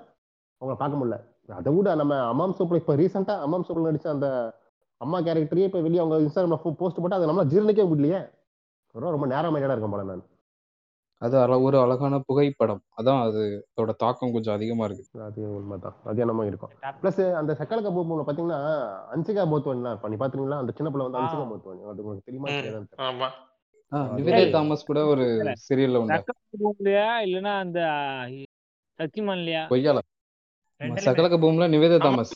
அவங்கள 0.62 0.76
பார்க்க 0.76 1.00
முடியல. 1.00 1.18
அதை 1.50 1.72
விட 1.76 1.96
நம்ம 1.96 2.14
அம்மாம் 2.28 2.56
சோப்பில் 2.58 2.76
இப்போ 2.76 2.96
ரீசெண்டா 2.96 3.34
அம்மாம் 3.46 3.66
சோப்பில் 3.68 3.90
நடிச்ச 3.90 4.08
அந்த 4.08 4.28
அம்மா 5.02 5.22
கேரக்டரையே 5.22 5.68
இப்போ 5.70 5.82
வெளியே 5.82 6.00
அவங்க 6.00 6.18
இன்ஸ்டாகிராம்ல 6.20 6.58
போஸ்ட் 6.78 7.02
போட்டு 7.02 7.18
அதை 7.18 7.28
நம்மளால 7.30 7.52
ஜீரணிக்கவே 7.54 7.90
முடியலையே. 7.92 8.22
ரொம்ப 8.96 9.10
ரொம்ப 9.12 9.26
நேரம் 9.26 9.54
மைண்டடா 9.56 9.76
இருக்கும் 9.76 9.92
போல 9.92 10.04
நான். 10.04 10.24
அது 11.24 11.36
அழ 11.40 11.54
ஒரு 11.60 11.78
அழகான 11.80 12.16
புகைப்படம். 12.26 12.82
அதான் 12.98 13.20
அது 13.24 13.42
அதோட 13.70 13.92
தாக்கம் 13.96 14.34
கொஞ்சம் 14.34 14.56
அதிகமா 14.56 14.86
இருக்கு. 14.86 15.04
அது 15.24 15.42
உண்மைதான். 15.52 15.96
அது 16.04 16.22
என்னமோ 16.22 16.46
இருக்கும். 16.46 16.72
பிளஸ் 17.02 17.22
அந்த 17.34 17.52
சக்கலக்க 17.60 17.92
பூமியில 17.94 18.26
பாத்தீங்கன்னா 18.28 18.60
அன்சிகா 19.14 19.46
போத்வன்லாம் 19.52 19.94
இருப்பா 19.94 20.10
நீ 20.10 20.18
பாத்தீங்களா 20.20 20.60
அந்த 20.60 20.74
சின்ன 20.76 20.90
பிள்ளை 20.90 21.06
வந்து 21.06 21.20
ஆ. 21.20 21.24
அன்சிகா 21.24 21.46
போத்வன் 21.52 21.82
அது 21.88 22.04
உங்களுக்கு 22.04 22.28
தெரியுமா. 22.30 22.50
தெரியாதான்னு 22.52 22.90
தெரியல. 22.90 23.08
ஆமா. 23.08 23.30
ஆ, 23.92 24.00
அது- 24.04 24.18
நிவேதா 24.18 24.40
ஏய். 24.40 24.52
தாமஸ் 24.52 24.86
கூட 24.86 25.00
ஒரு 25.06 25.26
சீரியல்ல 25.64 25.98
உண்டு 25.98 26.18
சக்கரவர்த்தியா 26.18 27.08
இல்லைன்னா 27.26 27.54
அந்த 27.60 27.80
சக்திமான் 29.00 29.38
இல்லையா 29.38 29.64
கொய்யால 29.70 30.00
ரெண்டுலயுமே 30.82 31.06
சகலக 31.08 31.38
பூம்ல 31.38 31.68
நிவேதா 31.70 31.98
ஆமா. 31.98 32.06
தாமஸ். 32.06 32.34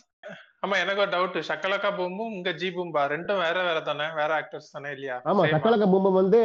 ஆமா 0.63 0.75
எனக்கு 0.83 1.01
ஒரு 1.03 1.11
டவுட் 1.13 1.35
சக்கலக்கா 1.49 1.89
பூம்பும் 1.97 2.31
இங்க 2.37 2.51
ஜி 2.61 2.67
பூம்பா. 2.75 3.01
ரெண்டும் 3.13 3.41
வேற 3.45 3.57
வேற 3.67 3.79
தானே? 3.89 4.05
வேற 4.19 4.29
ஆக்டர்ஸ் 4.41 4.71
தானே 4.75 4.89
இல்லையா? 4.95 5.15
ஆமா? 5.31 5.43
சக்கலக்க 5.53 5.85
பூமி 5.93 6.09
வந்து 6.21 6.39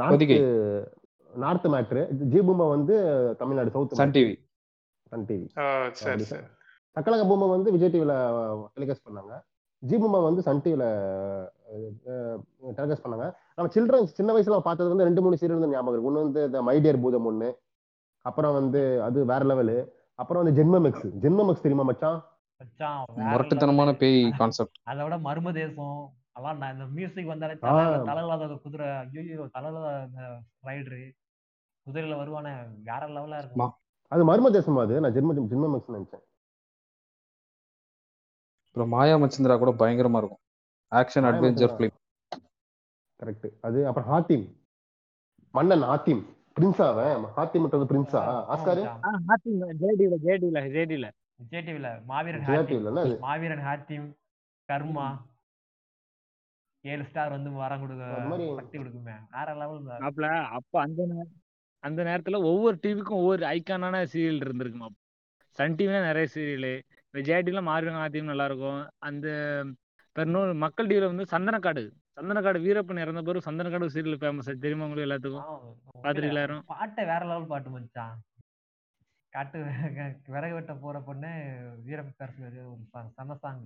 நார்த். 0.00 0.24
நார்த் 1.44 1.68
மேட்ரு 1.74 2.02
ஜி 2.32 2.40
பூமா 2.48 2.64
வந்து 2.74 2.94
Tamil Nadu 3.40 3.70
south 3.74 3.94
Sun 4.00 4.14
TV 4.16 4.34
Sun 5.12 5.26
TV 5.28 5.46
சரி 6.02 6.24
சரி. 6.32 6.44
சக்கலக்க 6.96 7.24
பூமா 7.30 7.46
வந்து 7.54 7.72
விஜய் 7.74 7.92
டிவில 7.94 8.14
டெலிகாஸ்ட் 8.74 9.06
பண்ணாங்க. 9.08 9.34
ஜி 9.82 9.96
பூமா 10.02 10.18
வந்து 10.28 10.42
சன் 10.48 10.62
டிவில 10.64 10.84
டெலிகாஸ்ட் 12.78 13.04
பண்ணாங்க. 13.06 13.28
நம்ம 13.56 13.70
சில்ட்ரன்ஸ் 13.76 14.16
சின்ன 14.18 14.30
வயசுல 14.34 14.58
பார்த்தது 14.68 14.92
வந்து 14.92 15.08
ரெண்டு 15.08 15.22
மூணு 15.24 15.38
சீரியல் 15.40 15.58
வந்து 15.60 15.74
ஞாபகம் 15.76 15.94
இருக்கு. 15.94 16.10
ஒன்று 16.10 16.26
வந்து 16.26 16.42
இந்த 16.48 16.60
மைடியர் 16.68 17.02
பூதம் 17.04 17.28
ஒன்று 17.32 17.48
அப்புறம் 18.24 18.54
வந்து 18.60 18.82
அது 19.06 19.18
வேற 19.32 19.42
லெவலு 19.52 19.78
அப்புறம் 20.22 20.40
வந்து 20.42 20.56
ஜென்மமெக்ஸ் 20.58 21.06
ஜென்மமெக்ஸ் 21.24 21.64
தெரியுமா 21.64 21.84
மச்சான்? 21.90 22.18
மச்சான் 22.18 22.20
வேற 22.20 22.31
முரட்டுத்தனமான. 23.28 23.90
பேய் 24.02 24.18
கான்செப்ட் 24.40 24.78
அதை 24.90 25.00
விட 25.04 25.16
மர்ம 25.28 25.52
தேசம். 25.60 26.00
அதெல்லாம் 26.34 26.60
நான் 26.62 26.74
இந்த 26.74 26.86
மியூசிக் 26.96 27.30
வந்தாலே 27.30 27.54
தலையில்லாத 27.62 28.60
குதிரை 28.64 28.88
ஐயோ 29.22 29.46
தலையில்லாத 29.56 30.28
ரைடரு 30.68 31.02
குதிரையில 31.86 32.18
வருவானே 32.20 32.52
வேற 32.88 33.02
லெவலா 33.14 33.38
இருக்கும். 33.42 33.72
அது 34.12 34.22
மர்ம 34.28 34.52
தேசம் 34.56 34.82
அது. 34.84 34.94
நான் 35.02 35.14
ஜென்ம 35.16 35.34
ஜென்மமெக்ஸ் 35.52 35.94
நினைச்சேன். 35.94 36.24
அப்புறம் 38.68 38.92
மாயா 38.94 39.16
மச்சந்திரா 39.22 39.56
கூட 39.62 39.72
பயங்கரமா 39.80 40.20
இருக்கும். 40.20 40.42
Action 40.92 41.26
adventure. 41.30 41.74
ஃபிலிம் 41.76 41.96
கரெக்ட் 43.20 43.48
அது 43.66 43.78
அப்புறம் 43.88 44.10
ஹாத்திம். 44.12 44.46
மன்னன் 45.54 45.84
ஹாத்திம். 45.90 46.22
பிரின்ஸா 46.56 46.86
அவன். 46.92 47.24
ஹாத்திம்ன்றது 47.36 47.86
பிரின்ஸா 47.90 48.20
ஆஸ்காரு? 48.52 48.82
ஜேடில 49.82 50.16
ஜேடில 50.26 50.60
ஜேடில. 50.76 51.06
விஜய் 51.42 51.64
டிவில 51.66 51.90
மாவீரன் 52.10 53.20
மாவீரன் 53.26 53.64
ஹாத்திம் 53.68 54.08
கர்மா 54.68 55.06
ஏழு 56.84 57.04
ஸ்டார் 57.08 57.34
வந்து 57.36 57.50
வரம் 57.62 57.82
கொடுக்க 57.82 58.04
சக்தி 58.60 58.76
கொடுக்குமே. 58.78 59.14
வேற 59.34 59.48
லெவல் 59.60 59.82
மாப்ள 60.04 60.28
அப்ப 60.58 60.80
அந்த 60.84 61.02
அந்த 61.84 62.00
நேரத்துல 62.08 62.38
ஒவ்வொரு 62.50 62.76
டிவிக்கும் 62.84 63.20
ஒவ்வொரு 63.20 63.44
ஐக்கானான 63.54 64.02
சீரியல் 64.12 64.42
இருந்திருக்குமா 64.44 64.88
சன் 65.58 65.76
டிவில 65.78 66.00
நிறைய 66.08 66.26
சீரியலு 66.34 66.72
விஜய் 67.14 67.44
டிவில 67.46 67.62
மாறுவங்க 67.68 68.02
ஆத்தியம் 68.02 68.30
நல்லா 68.32 68.44
இருக்கும். 68.50 68.80
அந்த 69.08 69.26
இன்னொரு 70.16 70.52
மக்கள் 70.62 70.88
டிவில 70.90 71.10
வந்து 71.12 71.24
சந்தனக்காடு. 71.34 71.82
சந்தனக்காடு 72.18 72.58
வீரப்பன் 72.66 73.02
இறந்த 73.02 73.20
பிறகு 73.26 73.46
சந்தனக்காடு 73.48 73.92
சீரியல் 73.94 74.20
ஃபேமஸ் 74.22 74.50
தெரியுமா 74.64 74.86
உங்களுக்கு 74.86 75.06
எல்லாத்துக்கும்? 75.08 75.46
பாத்துருக்கீங்களா 76.04 76.42
எல்லாரும்? 76.42 76.62
பாட்டை 76.72 77.02
வேற 77.12 77.22
லெவல் 77.30 77.50
பாட்டு 77.52 77.70
மச்சான். 77.76 78.14
காட்டு 79.32 79.58
விறகு 80.34 80.54
வெட்ட 80.56 80.72
போற 80.74 80.96
பொண்ணு 81.00 81.30
வீரப்ப 81.86 82.10
பேர் 82.18 82.34
ஒரு 82.42 83.06
செம 83.16 83.36
சாங் 83.42 83.62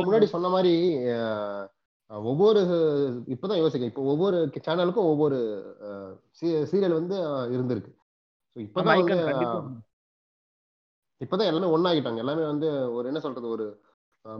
முன்னாடி 0.00 0.26
சொன்ன 0.34 0.48
மாதிரி 0.48 0.72
ஒவ்வொரு 2.10 2.60
இப்பதான் 3.32 3.60
யோசிக்கிறேன். 3.60 3.92
இப்போ 3.92 4.04
ஒவ்வொரு 4.12 4.38
சேனலுக்கும் 4.66 5.08
ஒவ்வொரு 5.12 5.38
சீரியல் 6.70 6.98
வந்து 7.00 7.16
இருந்திருக்கு. 7.56 7.92
இப்பதான் 8.56 9.02
இப்பதான் 11.20 11.50
எல்லாமே 11.50 11.70
ஒன்னாகிட்டாங்க 11.76 12.22
எல்லாமே 12.24 12.44
வந்து 12.52 12.68
ஒரு 12.94 13.06
என்ன 13.08 13.20
சொல்றது 13.20 13.48
ஒரு 13.48 13.66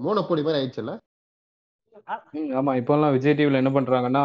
மோனப்பொடி 0.07 0.42
மாதிரி 0.44 0.61
ஆயிடுச்சுல்ல? 0.61 0.92
ஆமா. 2.61 2.73
இப்போல்லாம் 2.81 3.15
விஜய் 3.17 3.37
டிவில 3.39 3.61
என்ன 3.63 3.73
பண்றாங்கன்னா 3.77 4.23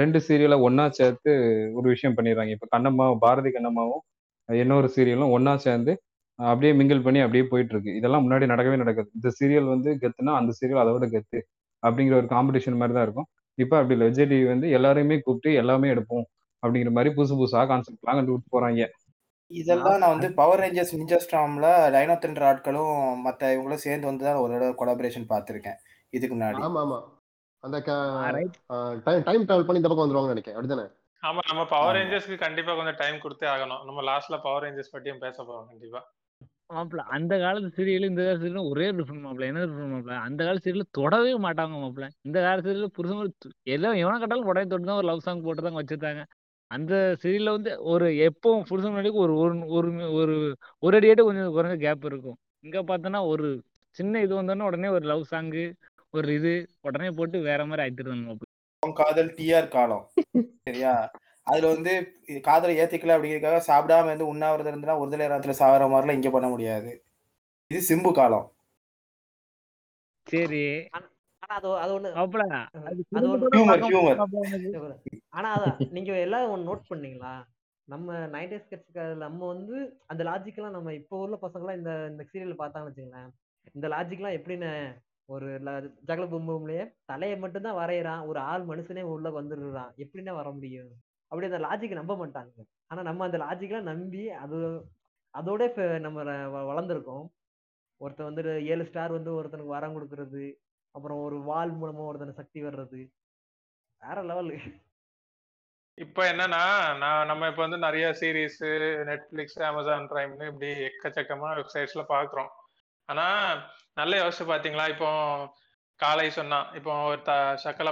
ரெண்டு 0.00 0.18
சீரியலை 0.26 0.56
ஒண்ணா 0.66 0.84
சேர்த்து 0.98 1.32
ஒரு 1.78 1.86
விஷயம் 1.94 2.16
பண்ணிடுறாங்க. 2.18 2.52
இப்ப 2.56 2.68
கண்ணம்மா 2.74 3.06
பாரதி 3.24 3.50
கண்ணம்மாவும் 3.56 4.02
இன்னொரு 4.48 4.88
சீரியலும் 4.96 5.32
ஒண்ணா 5.36 5.52
சேர்ந்து 5.66 5.92
அப்படியே 6.38 6.72
மிங்கிள் 6.78 7.04
பண்ணி 7.06 7.20
அப்படியே 7.24 7.44
போயிட்டு 7.52 7.72
இருக்கு 7.74 7.90
இதெல்லாம் 7.98 8.24
முன்னாடி 8.26 8.44
நடக்கவே 8.52 8.76
நடக்காது. 8.82 9.08
இந்த 9.18 9.28
சீரியல் 9.38 9.68
வந்து 9.74 9.90
கெத்துனா 10.02 10.32
அந்த 10.40 10.52
சீரியல் 10.58 10.82
அதை 10.84 10.92
விட 10.96 11.06
கெத்து 11.14 11.40
அப்படிங்கிற 11.82 12.16
ஒரு 12.20 12.28
காம்படிஷன் 12.34 12.78
மாதிரி 12.80 12.94
தான் 12.96 13.06
இருக்கும். 13.08 13.28
இப்போ 13.58 13.74
அப்படி 13.80 13.94
இல்லை. 13.96 14.06
விஜய் 14.10 14.28
டிவி 14.30 14.46
வந்து 14.52 14.66
எல்லாரையுமே 14.78 15.16
கூப்பிட்டு 15.26 15.50
எல்லாமே 15.62 15.88
எடுப்போம் 15.94 16.24
அப்படிங்கிற 16.62 16.92
மாதிரி 16.96 17.10
புதுசு 17.16 17.34
புதுசா 17.40 17.62
கான்செப்ட்லாம் 17.72 18.18
கண்டுபிடிச்சு 18.18 18.54
போறாங்க. 18.56 18.86
இதெல்லாம் 19.50 20.00
நான் 20.02 20.14
வந்து 20.14 20.28
பவர் 20.40 20.60
ரேஞ்சர்ஸ் 20.62 20.96
நிஞ்சா 20.98 21.18
ஸ்டாம்ல 21.24 21.68
டைனோ 21.94 22.16
தென்ற 22.24 22.44
ஆட்களும் 22.50 22.92
மத்த 23.26 23.52
இவங்களும் 23.54 23.84
சேர்ந்து 23.86 24.08
வந்து 24.10 24.24
தான் 24.28 24.40
ஒரு 24.42 24.52
தடவை 24.54 24.74
கொலாபரேஷன் 24.80 25.30
பார்த்திருக்கேன். 25.32 25.78
இதுக்கு 26.12 26.34
முன்னாடி. 26.36 26.60
ஆமா 26.68 26.80
ஆமா. 26.84 26.98
அந்த 27.64 27.78
டைம் 27.86 29.24
டைம் 29.28 29.44
டிராவல் 29.48 29.66
பண்ணி 29.66 29.80
இந்த 29.80 29.90
பக்கம் 29.90 30.04
வந்துருவாங்கன்னு 30.04 30.34
நினைக்கிறேன். 30.34 30.56
அப்படிதானே? 30.58 30.86
ஆமா 31.22 31.40
நம்ம 31.50 31.62
பவர். 31.72 31.94
ரேஞ்சர்ஸ்க்கு 31.96 32.36
கண்டிப்பா 32.44 32.72
கொஞ்சம் 32.78 32.98
டைம் 33.00 33.22
கொடுத்தே 33.24 33.46
ஆகணும். 33.54 33.82
நம்ம 33.88 34.02
லாஸ்ட்ல 34.08 34.36
பவர் 34.46 34.64
ரேஞ்சர்ஸ் 34.66 34.92
பத்தியும் 34.94 35.22
பேச 35.24 35.36
போறோம் 35.42 35.68
கண்டிப்பா. 35.72 36.00
மாப்பிள 36.74 37.02
அந்த 37.16 37.34
காலத்து 37.42 37.68
சீரியல் 37.76 38.08
இந்த 38.08 38.20
காலத்து 38.24 38.44
சீரியலும் 38.44 38.68
ஒரே 38.72 38.86
டிஃபரெண்ட் 38.98 39.24
மாப்பிள. 39.26 39.46
என்ன 39.50 39.62
டிஃபரெண்ட் 39.64 39.94
மாப்பிள? 39.94 40.16
அந்த 40.26 40.40
காலத்து 40.46 40.66
சீரியல் 40.66 40.94
தொடவே 40.98 41.32
மாட்டாங்க 41.46 41.74
மாப்பிள. 41.84 42.06
இந்த 42.28 42.38
காலத்து 42.44 42.68
சீரியல் 42.68 42.94
புருஷன் 42.98 43.32
எல்லாம் 43.74 43.96
எவனை 44.02 44.16
கட்டாலும் 44.22 44.50
உடனே 44.52 44.68
தொட்டு 44.72 44.88
தான் 44.90 45.00
ஒரு 45.00 45.08
லவ் 45.10 45.24
சாங் 45.26 45.44
போட்டு 45.46 45.64
தான் 45.66 45.78
வச்சிருந்தாங்க 45.80 46.22
அந்த 46.70 46.92
சீரியல்ல 47.22 47.54
வந்து 47.56 47.70
ஒரு 47.92 48.06
எப்போ 48.28 48.50
புருஷன் 48.68 48.92
முன்னாடி 48.92 49.10
ஒரு 49.22 49.32
ஒரு 49.42 49.54
ஒரு 49.78 49.88
ஒரு 50.20 50.34
ஒரு 50.86 50.94
அடியாட்டு 50.98 51.26
கொஞ்சம் 51.28 51.54
குறைஞ்ச 51.56 51.76
கேப் 51.84 52.06
இருக்கும். 52.10 52.36
இங்க 52.66 52.78
பார்த்தோன்னா 52.90 53.20
ஒரு 53.32 53.48
சின்ன 53.96 54.20
இது 54.24 54.32
வந்தோடனே 54.38 54.68
உடனே 54.68 54.88
ஒரு 54.96 55.04
லவ் 55.12 55.30
சாங்கு 55.32 55.64
ஒரு 56.14 56.30
இது 56.38 56.52
உடனே 56.80 57.08
போட்டு 57.10 57.38
வேற 57.48 57.60
மாதிரி 57.66 58.14
உன் 58.82 58.94
காதல் 59.00 59.34
டிஆர் 59.36 59.74
காலம் 59.74 60.04
சரியா? 60.66 60.92
அதுல 61.46 61.68
வந்து 61.72 61.92
காதலை 62.44 62.72
ஏத்திக்கல 62.80 63.14
அப்படிங்கிறதுக்காக 63.16 63.60
சாப்பிடாம 63.68 64.08
இருந்து 64.10 64.30
உண்ணாவிரதம் 64.32 64.72
இருந்தா 64.72 64.96
ஒரு 65.02 65.18
நேரத்துல 65.22 65.54
சாகிற 65.60 65.86
மாதிரிலாம் 65.92 66.18
இங்க 66.18 66.30
பண்ண 66.30 66.48
முடியாது. 66.48 66.90
இது 67.70 67.80
சிம்பு 67.88 68.10
காலம். 68.12 68.46
சரி. 70.26 70.64
ஆனா 75.32 75.50
நீங்க 75.92 76.12
எல்லாம் 76.24 76.50
ஒன்று 76.52 76.68
நோட் 76.68 76.90
பண்ணீங்களா? 76.90 77.34
நம்ம 77.88 78.18
நைன்டிஸ் 78.34 78.68
கிட்ஸ்க்கு 78.70 79.04
நம்ம 79.22 79.40
வந்து 79.46 79.76
அந்த 80.06 80.22
லாஜிக்லாம் 80.24 80.76
நம்ம 80.76 80.92
இப்போ 80.94 81.16
உள்ள 81.24 81.36
பசங்களாம் 81.44 81.78
இந்த 81.80 81.92
இந்த 82.10 82.24
சீரியல் 82.30 82.60
பார்த்தாங்கன்னு 82.60 82.92
வச்சுங்களேன் 82.92 83.30
இந்த 83.74 83.86
லாஜிக்லாம் 83.88 84.36
எப்படின்னு 84.38 84.70
ஒரு 85.30 85.60
ஜகல 86.06 86.26
பூம்பூம்லயே 86.26 86.94
தலையை 87.04 87.38
மட்டும்தான் 87.38 87.88
வரைகிறான் 87.88 88.26
ஒரு 88.26 88.40
ஆள் 88.40 88.66
மனுஷனே 88.66 89.02
உள்ள 89.02 89.42
வந்துடுறான். 89.42 89.90
எப்படின்னா 89.96 90.34
வர 90.34 90.50
முடியும்? 90.50 90.88
அப்படி 91.26 91.52
அந்த 91.52 91.66
லாஜிக் 91.66 91.90
நம்ப 91.90 92.26
மாட்டாங்க 92.26 92.66
ஆனா 92.86 93.02
நம்ம 93.02 93.24
அந்த 93.24 93.38
லாஜிக்கெல்லாம் 93.38 93.82
நம்பி 93.82 94.30
அது 94.30 94.56
அதோட 95.38 95.98
நம்ம 95.98 96.22
வ- 96.22 96.68
வளர்ந்திருக்கோம். 96.70 97.26
ஒருத்தன் 97.96 98.34
வந்து 98.34 98.66
ஏழு 98.66 98.84
ஸ்டார் 98.84 99.10
வந்து 99.10 99.42
ஒருத்தனுக்கு 99.42 99.66
வரம் 99.66 99.96
கொடுக்கறது. 99.96 100.54
அப்புறம் 100.90 101.18
ஒரு 101.18 101.42
வால் 101.42 101.80
மூலமா 101.80 102.10
ஒருத்தனுக்கு 102.12 102.30
சக்தி 102.30 102.62
வர்றது. 102.62 103.08
வேற 103.98 104.22
லெவலு 104.22 104.82
இப்போ 105.94 106.32
என்னன்னா 106.32 106.98
நான் 106.98 107.26
நம்ம 107.26 107.48
இப்போ 107.48 107.62
வந்து 107.62 107.78
நிறைய 107.78 108.06
சீரீஸ் 108.20 108.64
நெட்ஃபிளிக்ஸ் 109.04 109.62
அமேசான் 109.62 110.08
பிரைம்னு 110.08 110.46
இப்படி 110.46 110.66
எக்கச்சக்கமா 110.66 111.62
வெப்சைட்ஸ்ல 111.62 112.04
பாக்குறோம். 112.08 112.48
ஆனா 113.04 113.52
நல்ல 114.00 114.12
யோசிச்சு 114.22 114.44
பாத்தீங்களா? 114.52 114.86
இப்போ 114.94 115.08
காலை 116.00 116.26
சொன்னான் 116.38 116.66
இப்போ 116.78 116.92
ஒரு 117.08 117.18
த 117.28 117.32
சக்கல 117.64 117.88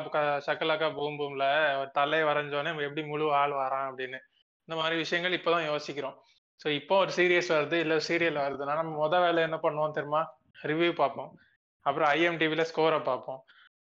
சக்கலக்கா 0.47 0.88
பூம் 0.99 1.18
பூம்ல 1.21 1.47
ஒரு 1.81 1.90
தலை 1.99 2.21
வரைஞ்சோன்னே 2.29 2.71
எப்படி 2.88 3.03
முழு 3.11 3.27
ஆள் 3.40 3.55
வரான் 3.62 3.87
அப்படின்னு. 3.90 4.18
இந்த 4.68 4.75
மாதிரி 4.81 4.94
விஷயங்கள் 5.03 5.37
இப்போதான் 5.38 5.66
யோசிக்கிறோம். 5.71 6.16
ஸோ 6.61 6.68
இப்போ 6.81 6.94
ஒரு 7.03 7.12
சீரியஸ் 7.18 7.51
வருது 7.57 7.77
இல்லை 7.85 7.97
சீரியல் 8.09 8.38
வருதுன்னா 8.44 8.75
நம்ம 8.81 8.94
முத 9.03 9.16
வேலை 9.25 9.42
என்ன 9.49 9.59
பண்ணுவோம் 9.64 9.97
தெரியுமா? 9.99 10.23
ரிவ்யூ 10.71 10.90
பார்ப்போம். 11.03 11.31
அப்புறம் 11.87 12.09
ஐஎம்டிவில 12.16 12.62
ஸ்கோரை 12.71 13.01
பார்ப்போம். 13.11 13.40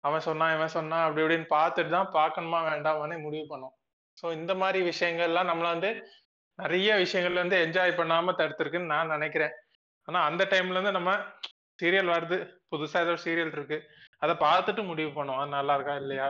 அவன் 0.05 0.25
சொன்னான் 0.29 0.55
இவன் 0.57 0.75
சொன்னான் 0.79 1.05
அப்படி 1.05 1.23
இப்படின்னு 1.25 1.49
பார்த்துட்டு 1.57 1.93
தான் 1.97 2.11
பார்க்கணுமா 2.19 2.59
வேண்டாமான்னு 2.71 3.17
முடிவு 3.27 3.47
பண்ணோம். 3.53 3.75
ஸோ 4.19 4.27
இந்த 4.39 4.53
மாதிரி 4.63 4.81
விஷயங்கள்லாம் 4.91 5.51
நம்மள 5.51 5.69
வந்து 5.75 5.91
நிறைய 6.59 6.91
விஷயங்கள்ல 7.05 7.43
வந்து 7.45 7.59
என்ஜாய் 7.67 7.99
பண்ணாம 8.01 8.35
தடுத்துருக்குன்னு 8.41 8.93
நான் 8.95 9.15
நினைக்கிறேன். 9.17 9.55
ஆனா 10.09 10.19
அந்த 10.31 10.43
டைம்ல 10.53 10.77
இருந்து 10.77 10.97
நம்ம 10.99 11.13
சீரியல் 11.79 12.13
வருது. 12.15 12.39
புதுசா 12.73 13.01
ஏதோ 13.07 13.15
சீரியல் 13.25 13.55
இருக்கு. 13.57 13.79
அதை 14.25 14.35
பார்த்துட்டு 14.47 14.83
முடிவு 14.91 15.11
பண்ணுவோம். 15.19 15.43
அது 15.45 15.57
நல்லா 15.59 15.75
இருக்கா 15.79 15.95
இல்லையா? 16.03 16.29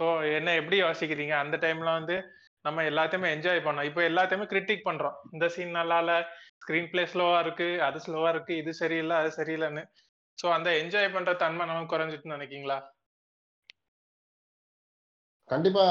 ஸோ 0.00 0.06
என்ன 0.38 0.54
எப்படி 0.60 0.76
யோசிக்கிறீங்க? 0.86 1.34
அந்த 1.44 1.56
டைம்ல 1.64 1.90
வந்து 1.98 2.16
நம்ம 2.64 2.82
எல்லாத்தையுமே 2.90 3.28
என்ஜாய் 3.36 3.66
பண்ணோம். 3.66 3.88
இப்போ 3.90 4.02
எல்லாத்தையுமே 4.10 4.46
கிரிட்டிக் 4.52 4.86
பண்றோம். 4.88 5.16
இந்த 5.34 5.46
சீன் 5.54 5.78
நல்லா 5.80 5.98
இல்ல. 6.02 6.14
ஸ்கிரீன் 6.62 6.90
பிளே 6.92 7.02
ஸ்லோவா 7.12 7.38
இருக்கு. 7.44 7.68
அது 7.88 7.98
ஸ்லோவா 8.06 8.30
இருக்கு. 8.34 8.54
இது 8.62 8.72
சரியில்லை 8.82 9.16
அது 9.22 9.30
சரியில்லைன்னு. 9.40 9.84
ஸோ 10.38 10.46
அந்த 10.56 10.70
என்ஜாய் 10.82 11.14
பண்ற 11.16 11.32
தன்மை 11.42 11.66
நமக்கு 11.66 11.92
குறைஞ்சிட்டுன்னு 11.94 12.38
நினைக்கீங்களா 12.38 12.78
கண்டிப்பா 15.50 15.84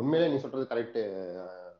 உண்மையிலே 0.00 0.28
நீ 0.32 0.36
சொல்றது 0.42 0.64
கரெக்ட் 0.70 1.00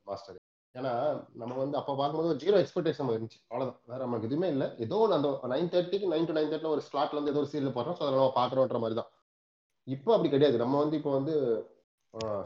மாஸ்டர். 0.09 0.39
ஏன்னா 0.79 0.93
நம்ம 1.41 1.53
வந்து 1.63 1.77
அப்போ 1.81 1.93
பார்க்கும்போது 1.99 2.39
ஜீரோ 2.43 2.57
எக்ஸ்பெக்டேஷன் 2.63 3.11
இருந்துச்சு. 3.15 3.39
அவ்வளோதான் 3.51 3.79
வேற 3.91 4.01
நமக்கு 4.07 4.29
எதுவுமே 4.29 4.49
இல்லை. 4.55 4.67
ஏதோ 4.85 4.97
ஒன்று 5.03 5.17
அந்த 5.19 5.29
நைன் 5.53 5.71
தேர்ட்டிக்கு 5.75 6.07
நைன் 6.13 6.27
டு 6.29 6.37
நைன் 6.39 6.51
தேர்ட்டில 6.53 6.73
ஒரு 6.77 6.83
ஸ்லாட்ல 6.89 7.17
இருந்து 7.17 7.33
ஏதோ 7.35 7.43
ஒரு 7.43 7.51
சீரியல் 7.53 7.77
போடுறோம். 7.77 7.97
ஸோ 7.99 8.03
அதை 8.07 8.15
நம்ம 8.17 8.33
பார்க்குறோன்ற 8.41 8.79
மாதிரி 8.85 8.97
தான் 9.01 9.11
இப்போ 9.87 10.11
அப்படி 10.17 10.31
கிடையாது. 10.35 10.57
நம்ம 10.65 10.81
வந்து 10.83 10.99
இப்போ 11.01 11.13
வந்து 11.19 11.35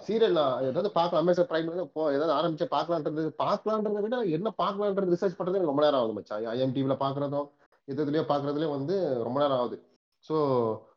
சீரியல் 0.07 0.39
ஏதாவது 0.69 0.91
பார்க்கலாம். 0.99 1.23
அமேசான் 1.25 1.49
பிரைம் 1.51 1.71
இப்போ 1.87 2.03
ஏதாவது 2.17 2.35
ஆரம்பிச்சு 2.39 2.67
பார்க்கலான்றது 2.77 3.25
பார்க்கலான்றதை 3.45 4.03
விட 4.05 4.19
என்ன 4.37 4.49
பார்க்கலான்றது 4.63 5.15
ரிசர்ச் 5.15 5.39
பண்ணுறது 5.39 5.59
எனக்கு 5.59 5.73
ரொம்ப 5.73 5.85
நேரம் 5.87 6.01
ஆகுது 6.01 6.17
மச்சான். 6.19 6.47
ஐஎம்டிவில 6.55 6.97
பார்க்குறதும் 7.05 7.49
எதுலையோ 7.89 8.25
பார்க்குறதுலேயே 8.31 8.71
வந்து 8.77 8.95
ரொம்ப 9.27 9.39
நேரம் 9.43 9.59
ஆகுது. 9.61 9.77
ஸோ 10.29 10.37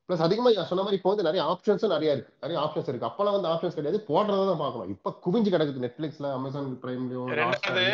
ப்ளஸ் 0.08 0.24
அதிகமா 0.26 0.50
சொன்ன 0.70 0.84
மாதிரி 0.86 0.98
இப்போ 1.00 1.12
வந்து 1.14 1.28
நிறைய 1.28 1.42
ஆப்ஷன்ஸும் 1.52 1.94
நிறைய 1.96 2.16
இருக்கு. 2.16 2.34
நிறைய 2.44 2.58
ஆப்ஷன்ஸ் 2.64 2.90
இருக்கு. 2.92 3.10
அப்பெல்லாம் 3.10 3.36
வந்து 3.38 3.52
ஆப்ஷன்ஸ் 3.52 3.78
கிடையாது. 3.78 4.00
போடுறத 4.10 4.46
தான் 4.52 4.64
பார்க்கணும். 4.64 4.92
இப்போ 4.96 5.10
குவிஞ்சு 5.26 5.54
கிடக்குது 5.54 5.84
நெட்ஃபிளிக்ஸ்ல 5.86 6.30
அமேசான் 6.38 6.72
பிரைம்லயும் 6.84 7.30
ரெண்டாவது 7.42 7.86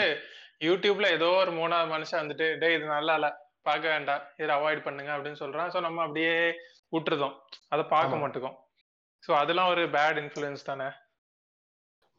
யூடியூப்ல 0.67 1.09
ஏதோ 1.17 1.27
ஒரு 1.41 1.51
மூணாவது 1.59 1.89
மனுஷன் 1.95 2.21
வந்துட்டு 2.23 2.45
டேய் 2.61 2.75
இது 2.77 2.85
நல்லா 2.95 3.15
இல்ல. 3.19 3.29
பார்க்க 3.67 3.87
வேண்டாம். 3.93 4.21
இதை 4.41 4.51
அவாய்ட் 4.55 4.85
பண்ணுங்க 4.85 5.11
அப்படின்னு 5.15 5.39
சொல்றான். 5.41 5.69
ஸோ 5.73 5.79
நம்ம 5.85 6.01
அப்படியே 6.05 6.33
விட்டுருதோம் 6.95 7.35
அதை 7.73 7.83
பார்க்க. 7.93 8.21
மாட்டோம் 8.21 8.55
ஸோ 9.23 9.31
அதெல்லாம் 9.41 9.69
ஒரு 9.73 9.83
பேட் 9.95 10.19
இன்ஃப்ளூயன்ஸ் 10.21 10.67
தானே? 10.69 10.87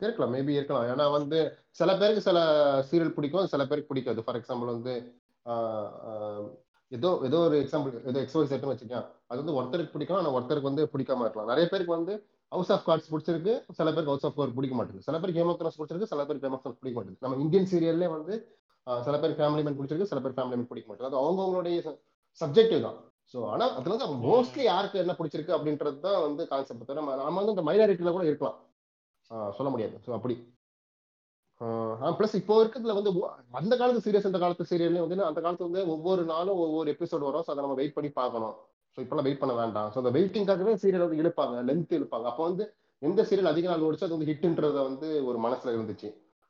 இருக்கலாம். 0.00 0.32
மேபி 0.36 0.52
இருக்கலாம். 0.58 0.86
ஏன்னா 0.92 1.04
வந்து 1.16 1.38
சில 1.78 1.90
பேருக்கு 2.00 2.26
சில 2.26 2.38
சீரியல் 2.88 3.14
பிடிக்கும் 3.16 3.52
சில 3.54 3.64
பேருக்கு 3.66 3.90
பிடிக்காது. 3.92 4.24
ஃபார் 4.26 4.38
எக்ஸாம்பிள் 4.40 4.74
வந்து 4.76 4.94
ஏதோ 6.92 7.08
ஏதோ 7.28 7.38
ஒரு 7.46 7.56
எக்ஸாம்பிள் 7.62 7.94
ஏதோ 8.10 8.18
எக்ஸ்போஸ் 8.24 8.50
செட்னு 8.52 8.72
வச்சுக்கேன் 8.72 9.06
அது 9.30 9.38
வந்து 9.40 9.56
ஒருத்தருக்கு 9.58 9.94
பிடிக்கும் 9.94 10.18
ஆனால் 10.18 10.34
ஒருத்தருக்கு 10.36 10.70
வந்து 10.70 10.84
பிடிக்காம 10.92 11.24
இருக்கலாம். 11.24 11.50
நிறைய 11.52 11.66
பேருக்கு 11.72 11.94
வந்து 11.96 12.14
ஹவுஸ் 12.52 12.70
ஆஃப் 12.74 12.84
கார்ட்ஸ் 12.86 13.10
பிடிச்சிருக்கு 13.12 13.54
சில 13.78 13.88
பேருக்கு 13.94 14.12
ஹவுஸ் 14.12 14.26
ஆஃப் 14.28 14.36
கார்ட் 14.38 14.54
பிடிக்க 14.58 14.74
மாட்டேங்குது. 14.78 15.06
சில 15.08 15.18
பேர் 15.22 15.34
கேம் 15.38 15.50
ஆஃப் 15.52 15.58
த்ரோன்ஸ் 15.60 15.78
பிடிச்சிருக்கு 15.80 16.10
சில 16.12 16.24
பேர் 16.28 16.40
கேம் 16.44 16.54
ஆஃப் 16.56 16.62
த்ரோன்ஸ் 16.64 16.80
பிடிக்க 16.82 16.96
மாட்டேங்குது. 16.98 17.24
நம்ம 17.26 17.40
இந்தியன் 17.44 17.68
சீரியல்லே 17.72 18.08
வந்து 18.16 18.34
சில 18.86 19.16
பேர் 19.22 19.36
ஃபேமிலி 19.40 19.62
மேன் 19.64 19.78
பிடிச்சிருக்கு 19.78 20.10
சில 20.12 20.20
பேர் 20.24 20.36
ஃபேமிலி 20.36 20.56
மேன் 20.58 20.70
பிடிக்க 20.70 20.86
மாட்டேங்குது. 20.88 21.10
அது 21.12 21.22
அவங்கவுங்களுடைய 21.22 21.78
சப்ஜெக்டிவ் 22.40 22.84
தான். 22.86 22.98
ஸோ 23.34 23.38
ஆனால் 23.54 23.72
அதுல 23.78 23.94
வந்து 23.94 24.06
மோஸ்ட்லி 24.26 24.62
யாருக்கு 24.72 25.02
என்ன 25.04 25.14
பிடிச்சிருக்கு 25.18 25.56
அப்படின்றது 25.56 25.98
தான் 26.06 26.22
வந்து 26.26 26.42
கான்செப்ட் 26.52 26.86
தவிர 26.90 27.02
நம்ம 27.24 27.38
வந்து 27.40 27.54
இந்த 27.54 27.64
மைனாரிட்டியில 27.68 28.12
கூட 28.16 28.24
இருக்கலாம். 28.30 28.56
சொல்ல 29.58 29.70
முடியாது. 29.74 29.96
ஸோ 30.06 30.10
அப்படி. 30.18 30.36
ப்ளஸ் 32.18 32.34
இப்போ 32.34 32.54
இருக்கிறதுல 32.62 32.94
வந்து 32.98 33.10
அந்த 33.52 33.76
காலத்து 33.76 34.04
சீரியஸ் 34.04 34.26
இந்த 34.26 34.38
காலத்து 34.38 34.68
சீரியல்லையும் 34.70 35.06
வந்து 35.06 35.24
அந்த 35.24 35.40
காலத்து 35.40 35.68
வந்து 35.68 35.82
ஒவ்வொரு 35.88 36.24
நாளும் 36.24 36.58
ஒவ்வொரு 36.58 36.88
எபிசோட் 36.92 37.26
வரும். 37.28 37.44
ஸோ 37.46 37.50
அதை 37.50 37.62
நம்ம 37.62 37.74
வெயிட் 37.74 37.94
பண்ணி 37.94 38.10
பார்க்கணும். 38.12 38.54
ஸோ 38.98 39.00
இப்பெல்லாம் 39.00 39.22
வெயிட் 39.22 39.40
பண்ண 39.40 39.54
வேண்டாம். 39.54 39.88
ஸோ 39.92 39.96
அந்த 39.96 40.10
வெயிட்டிங்காகவே 40.10 40.74
சீரியல் 40.82 41.04
வந்து 41.06 41.20
இழுப்பாங்க 41.22 41.56
லென்த் 41.62 41.96
இழுப்பாங்க. 41.98 42.24
அப்போ 42.24 42.42
வந்து 42.42 42.64
எந்த 43.02 43.22
சீரியல் 43.22 43.46
அதிக 43.46 43.68
நாள் 43.68 43.84
ஓடிச்சு 43.86 44.06
அது 44.06 44.16
வந்து 44.16 44.30
ஹிட்ன்றத 44.30 44.78
வந்து 44.82 45.08
ஒரு 45.24 45.38
மனசுல 45.38 45.74
இருந்துச்சு. 45.74 46.08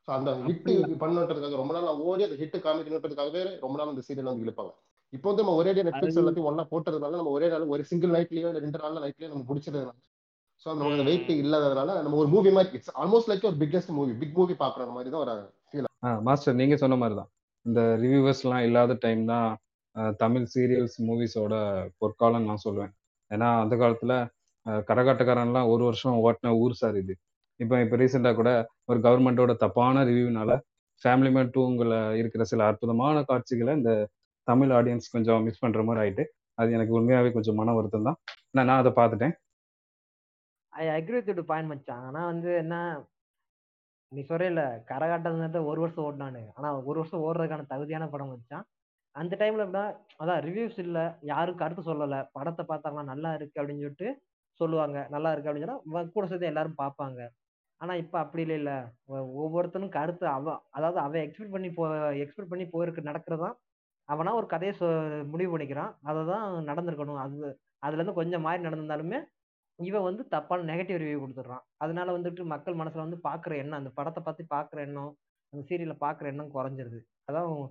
ஸோ 0.09 0.13
அந்த 0.13 0.31
ஹிட் 0.45 0.69
பண்ணுன்றதுக்காக 1.01 1.57
ரொம்ப 1.57 1.73
நாள் 1.79 2.03
ஓடி 2.07 2.23
அந்த 2.23 2.37
ஹிட் 2.37 2.57
காமிக்கணுன்றதுக்காகவே 2.67 3.43
ரொம்ப 3.61 3.77
நாள் 3.79 3.89
அந்த 3.89 4.05
சீரியல் 4.09 4.31
வந்து 4.31 4.47
இழுப்பாங்க. 4.47 4.73
இப்போ 5.13 5.27
வந்து 5.29 5.43
நம்ம 5.43 5.55
ஒரே 5.55 5.73
நெட்ஃபிளிக்ஸ் 5.79 6.15
அது- 6.15 6.23
எல்லாத்தையும் 6.23 6.49
ஒண்ணா 6.51 6.65
போட்டதுனால 6.71 7.17
நம்ம 7.17 7.31
ஒரே 7.31 7.49
நாள் 7.49 7.67
ஒரு 7.67 7.85
சிங்கிள் 7.85 8.11
நைட்லயோ 8.11 8.49
இல்லை 8.51 8.61
ரெண்டு 8.61 8.79
நாள் 8.79 9.05
நைட்லயோ 9.05 9.29
நம்ம 9.29 9.45
பிடிச்சதுனால 9.49 9.93
ஸோ 10.63 10.69
நமக்கு 10.73 10.97
அந்த 10.97 11.07
வெயிட் 11.09 11.31
இல்லாததுனால 11.43 11.91
நம்ம 12.05 12.19
ஒரு 12.23 12.29
மூவி 12.33 12.51
மாதிரி 12.57 12.77
இட்ஸ் 12.79 12.95
ஆல்மோஸ்ட் 13.01 13.31
லைக் 13.31 13.49
ஒரு 13.51 13.59
பிக்கெஸ்ட் 13.63 13.93
மூவி 13.99 14.13
பிக் 14.23 14.37
மூவி 14.39 14.55
பாக்குற 14.63 14.87
மாதிரி 14.97 15.11
தான் 15.15 15.23
ஒரு 15.25 15.35
ஃபீல் 15.69 15.89
மாஸ்டர் 16.29 16.59
நீங்க 16.61 16.77
சொன்ன 16.83 16.99
மாதிரி 17.03 17.17
தான் 17.21 17.31
இந்த 17.67 17.81
ரிவ்யூவர்ஸ்லாம் 18.03 18.65
இல்லாத 18.69 18.97
டைம் 19.05 19.23
தான் 19.33 19.49
தமிழ் 20.21 20.47
சீரியல்ஸ் 20.55 20.99
மூவிஸோட 21.09 21.55
பொற்காலம் 22.01 22.49
நான் 22.49 22.65
சொல்லுவேன் 22.67 22.93
ஏன்னா 23.31 23.49
அந்த 23.63 23.75
காலத்துல 23.81 24.13
கரகாட்டக்காரன்லாம் 24.91 25.71
ஒரு 25.73 25.83
வருஷம் 25.89 26.19
ஓட்டின 26.25 26.53
ஊர் 26.63 26.75
சார் 26.81 26.97
இது. 27.03 27.15
இப்போ 27.61 27.77
இப்போ 27.85 27.97
ரீசெண்டாக 28.01 28.37
கூட 28.41 28.51
ஒரு 28.91 28.99
கவர்மெண்டோட 29.07 29.53
தப்பான 29.63 30.03
ரிவ்யூனால 30.11 30.53
ஃபேமிலி 31.03 31.31
மேன் 31.37 31.53
டூங்கில் 31.55 31.95
இருக்கிற 32.21 32.43
சில 32.45 32.65
அற்புதமான 32.71 33.23
காட்சிகளை 33.31 33.73
இந்த 33.79 33.93
தமிழ் 34.49 34.73
ஆடியன்ஸ் 34.79 35.13
கொஞ்சம் 35.15 35.43
மிஸ் 35.47 35.63
பண்ணுற 35.65 35.83
மாதிரி 35.89 36.03
ஆயிட்டு 36.05 36.25
அது 36.59 36.77
எனக்கு 36.77 36.97
உண்மையாகவே 36.99 37.31
கொஞ்சம் 37.35 37.59
மன 37.61 37.75
வருத்தம் 37.79 38.07
தான். 38.09 38.19
நான் 38.55 38.69
நான் 38.69 38.81
அதை 38.83 38.93
பார்த்துட்டேன். 38.97 39.35
ஐ 40.73 40.85
அக்ரி 40.97 41.19
வித் 41.21 41.49
பாயிண்ட் 41.51 41.71
மச்சான். 41.71 42.05
ஆனா 42.09 42.21
வந்து 42.27 42.51
என்ன 42.63 42.75
நீ 44.13 44.21
சொல்றேல 44.23 44.61
கரகாட்டம் 44.91 45.39
ஒரு 45.71 45.81
வருஷம் 45.81 46.05
ஓடினானு. 46.07 46.43
ஆனா 46.57 46.69
ஒரு 46.89 46.99
வருஷம் 47.01 47.25
ஓடுறதுக்கான 47.25 47.67
தகுதியான 47.73 48.05
படம் 48.11 48.31
மச்சான். 48.33 48.65
அந்த 49.15 49.35
டைம்ல 49.41 49.65
எப்படின்னா 49.65 49.85
அதான் 50.23 50.41
ரிவ்யூஸ் 50.47 50.79
இல்லை 50.85 51.03
யாரும் 51.33 51.61
கருத்து 51.63 51.83
சொல்லலை. 51.83 52.21
படத்தை 52.37 52.65
பார்த்தாங்களா 52.71 53.05
நல்லா 53.13 53.31
இருக்கு 53.39 53.59
அப்படின்னு 53.61 53.85
சொல்லிட்டு 53.85 54.09
சொல்லுவாங்க. 54.61 54.99
நல்லா 55.11 55.31
இருக்கு 55.33 55.51
அப்படின்னு 55.51 55.69
சொன்னா 55.69 56.05
கூட 56.17 56.27
சேர்த்து 56.27 56.53
எல்லாரும் 56.53 56.79
பார்ப்பாங்க. 56.81 57.21
ஆனா 57.81 57.95
இப்ப 58.03 58.17
அப்படி 58.21 58.43
இல்லை 58.45 58.57
இல்ல. 58.63 58.73
ஒவ்வொருத்தனும் 59.43 59.95
கருத்து 59.99 60.27
அவ 60.37 60.47
அதாவது 60.79 61.01
அவன் 61.07 61.25
எக்ஸ்பெக்ட் 61.27 61.55
பண்ணி 61.57 61.71
போ 61.73 61.85
எக்ஸ்பெக்ட் 62.25 62.53
பண்ணி 62.53 62.67
போயிருக்கு 62.75 63.09
நடக்கிறதான் 63.11 63.57
அவனா 64.09 64.31
ஒரு 64.41 64.47
கதையை 64.47 64.75
சொ 64.81 64.87
முடிவு 65.33 65.53
பண்ணிக்கிறான். 65.55 65.93
அதை 66.11 66.23
தான் 66.33 66.47
நடந்திருக்கணும். 66.71 67.21
அது 67.25 67.49
அதுல 67.85 68.01
இருந்து 68.01 68.19
கொஞ்சம் 68.21 68.45
மாறி 68.47 68.61
நடந்திருந்தாலுமே 68.63 69.21
இவன் 69.83 70.03
வந்து 70.03 70.29
தப்பான 70.29 70.75
நெகட்டிவ் 70.75 71.03
ரிவ்யூ 71.03 71.23
கொடுத்துட்றான். 71.25 71.61
அதனால 71.77 72.19
வந்துட்டு 72.19 72.45
மக்கள் 72.45 72.75
மனசுல 72.75 72.97
வந்து 72.97 73.19
பாக்குற 73.29 73.57
எண்ணம் 73.57 73.79
அந்த 73.79 73.91
படத்தை 73.95 74.23
பத்தி 74.23 74.45
பாக்குற 74.55 74.81
எண்ணம் 74.81 75.17
அந்த 75.51 75.67
சீரியலை 75.69 75.97
பாக்குற 76.01 76.25
எண்ணம் 76.25 76.55
குறைஞ்சிருது. 76.55 77.01
அதான் 77.33 77.71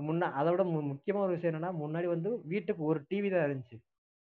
முன்ன 0.00 0.20
அதை 0.20 0.50
விட 0.50 0.64
மு- 0.64 0.86
முக்கியமான 0.86 1.28
ஒரு 1.28 1.40
விஷயம் 1.40 1.62
என்னன்னா 1.62 1.80
முன்னாடி 1.80 2.06
வந்து 2.06 2.40
வீட்டுக்கு 2.44 2.84
ஒரு 2.84 3.04
டிவி 3.14 3.30
தான் 3.30 3.50
இருந்துச்சு. 3.50 3.78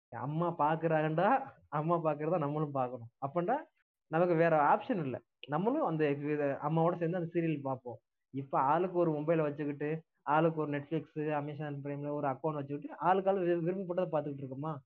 அம்மா 0.08 0.54
பாக்குறாங்கடா 0.58 1.42
அம்மா 1.68 1.96
பாக்குறதா 1.96 2.38
நம்மளும் 2.38 2.70
பார்க்கணும் 2.70 3.08
அப்படின்னா 3.26 3.62
நமக்கு 4.06 4.34
வேற 4.34 4.74
ஆப்ஷன் 4.74 5.02
இல்லை. 5.02 5.20
நம்மளும் 5.48 5.86
அந்த 5.86 6.10
இது 6.10 6.28
அம்மாவோட 6.62 6.98
சேர்ந்து 6.98 7.16
அந்த 7.16 7.40
சீரியல் 7.40 7.60
பார்ப்போம். 7.62 7.98
இப்ப 8.30 8.60
ஆளுக்கு 8.60 8.98
ஒரு 8.98 9.12
மொபைலை 9.12 9.42
வச்சுக்கிட்டு 9.42 10.02
ஆளுக்கு 10.22 10.60
ஒரு 10.60 10.70
நெட்ஃபிளிக்ஸ் 10.70 11.32
அமேசான் 11.32 11.80
பிரைம்ல 11.84 12.10
ஒரு 12.10 12.28
அக்கௌண்ட் 12.28 12.54
வச்சுக்கிட்டு 12.54 12.96
ஆளுக்கு 12.98 13.30
ஆள் 13.30 13.62
விரும்பப்பட்டதை 13.62 14.08
பார்த்துக்கிட்டு 14.12 14.44
இருக்கோமா? 14.44 14.76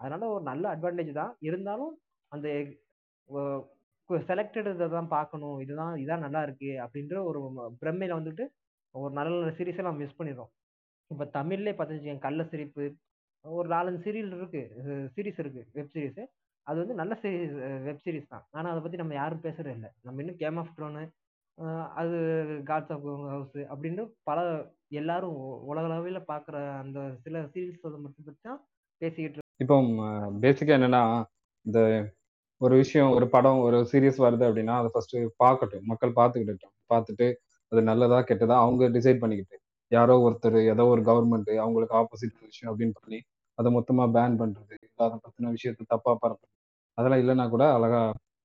அதனால 0.00 0.28
ஒரு 0.34 0.42
நல்ல 0.50 0.64
அட்வான்டேஜ் 0.74 1.12
தான். 1.20 1.32
இருந்தாலும் 1.48 1.92
அந்த 2.32 2.48
செலக்டட் 4.30 4.70
இதை 4.74 4.86
தான் 4.96 5.12
பார்க்கணும். 5.16 5.58
இதுதான் 5.64 5.94
இதான் 6.04 6.24
நல்லா 6.26 6.40
இருக்கு 6.46 6.70
அப்படின்ற 6.84 7.16
ஒரு 7.30 7.40
பிரம்மையில 7.82 8.18
வந்துட்டு 8.18 8.44
ஒரு 8.94 9.12
நல்ல 9.18 9.30
நல்ல 9.34 9.52
சீரீஸை 9.58 9.82
நம்ம 9.86 10.02
மிஸ் 10.02 10.18
பண்ணிடுறோம். 10.18 10.50
இப்ப 11.10 11.26
தமிழ்லேயே 11.38 11.74
பார்த்துருக்கேன் 11.76 12.24
கள்ள 12.26 12.42
சிரிப்பு 12.52 12.84
ஒரு 13.44 13.68
நாலஞ்சு 13.74 14.00
சீரியல் 14.06 14.34
இருக்கு. 14.38 14.62
சீரிஸ் 15.14 15.40
இருக்கு 15.42 15.62
வெப் 15.76 15.92
சீரீஸ் 15.94 16.20
அது 16.66 16.76
வந்து 16.82 16.96
நல்ல 17.00 17.12
சீரீஸ் 17.22 17.54
வெப் 17.86 18.02
சீரிஸ் 18.06 18.32
தான். 18.32 18.44
ஆனால் 18.56 18.70
அதை 18.72 18.80
பற்றி 18.84 18.98
நம்ம 19.02 19.14
யாரும் 19.18 19.44
பேசுறது 19.46 19.74
இல்லை. 19.76 19.90
நம்ம 20.06 20.22
இன்னும் 20.22 20.40
கேம் 20.42 20.58
ஆஃப் 20.62 20.74
ட்ரோனு 20.78 21.04
அது 22.00 22.18
காட்ஸ் 22.68 22.92
ஆஃப் 22.94 23.06
ஹவுஸ் 23.32 23.56
அப்படின்னு 23.72 24.02
பல 24.28 24.40
எல்லாரும் 25.00 25.38
உலகளவில் 25.70 26.28
பார்க்குற 26.32 26.56
அந்த 26.82 26.98
சில 27.24 27.42
சீரிஸ் 27.54 27.80
மட்டும் 28.04 28.26
பற்றி 28.28 28.40
தான் 28.48 28.60
பேசிக்கிட்டு 29.00 29.48
இப்போ 29.60 29.76
பேசிக்காக 30.42 30.78
என்னன்னா 30.78 31.02
இந்த 31.66 31.80
ஒரு 32.60 32.74
விஷயம் 32.82 33.10
ஒரு 33.16 33.26
படம் 33.34 33.58
ஒரு 33.66 33.78
சீரியஸ் 33.90 34.18
வருது 34.24 34.44
அப்படின்னா 34.48 34.74
அதை 34.80 34.88
ஃபர்ஸ்ட் 34.92 35.16
பார்க்கட்டும். 35.44 35.84
மக்கள் 35.90 36.12
பார்த்துக்கிட்டோம் 36.18 36.74
பார்த்துட்டு 36.92 37.26
அது 37.72 37.80
நல்லதா 37.90 38.18
கெட்டதா 38.28 38.56
அவங்க 38.64 38.88
டிசைட் 38.96 39.22
பண்ணிக்கிட்டு. 39.22 39.56
யாரோ 39.92 40.14
ஒருத்தர் 40.26 40.58
ஏதோ 40.72 40.84
ஒரு 40.86 41.02
கவர்மெண்ட் 41.08 41.50
அவங்களுக்கு 41.64 41.94
ஆப்போசிட் 42.00 42.34
விஷயம் 42.50 42.70
அப்படின்னு 42.72 42.96
பண்ணி 43.00 43.18
அதை 43.58 43.70
மொத்தமா 43.76 44.04
பேன் 44.16 44.38
பண்றது 44.42 44.76
அதை 45.04 45.16
பத்தின 45.24 45.52
விஷயத்த 45.56 45.86
தப்பா 45.86 46.12
பரப்புறது 46.22 46.56
அதெல்லாம் 46.98 47.20
இல்லைன்னா 47.22 47.46
கூட 47.48 47.64
அழகா 47.76 48.00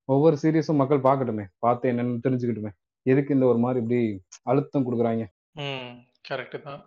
ஒவ்வொரு 0.08 0.36
சீரியஸும் 0.42 0.80
மக்கள் 0.80 1.06
பார்க்கட்டுமே. 1.06 1.44
பார்த்து 1.58 1.90
என்னன்னு 1.92 2.24
தெரிஞ்சுக்கிட்டுமே. 2.26 2.72
எதுக்கு 3.06 3.34
இந்த 3.34 3.46
ஒரு 3.46 3.58
மாதிரி 3.58 3.80
இப்படி 3.82 4.00
அழுத்தம் 4.42 4.86
கொடுக்குறாங்க? 4.86 5.24
ம் 5.64 5.94
கரெக்ட் 6.28 6.58
தான். 6.62 6.80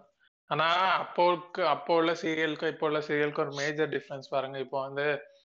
ஆனா 0.49 0.67
அப்போக்கு 1.01 1.61
அப்போ 1.73 1.95
உள்ள 1.99 2.11
சீரியலுக்கும் 2.21 2.71
இப்போ 2.73 2.85
உள்ள 2.87 2.99
சீரியலுக்கும் 3.07 3.45
ஒரு 3.47 3.55
மேஜர் 3.61 3.91
டிஃபரன்ஸ் 3.95 4.29
பாருங்க. 4.35 4.57
இப்போ 4.65 4.77
வந்து 4.87 5.05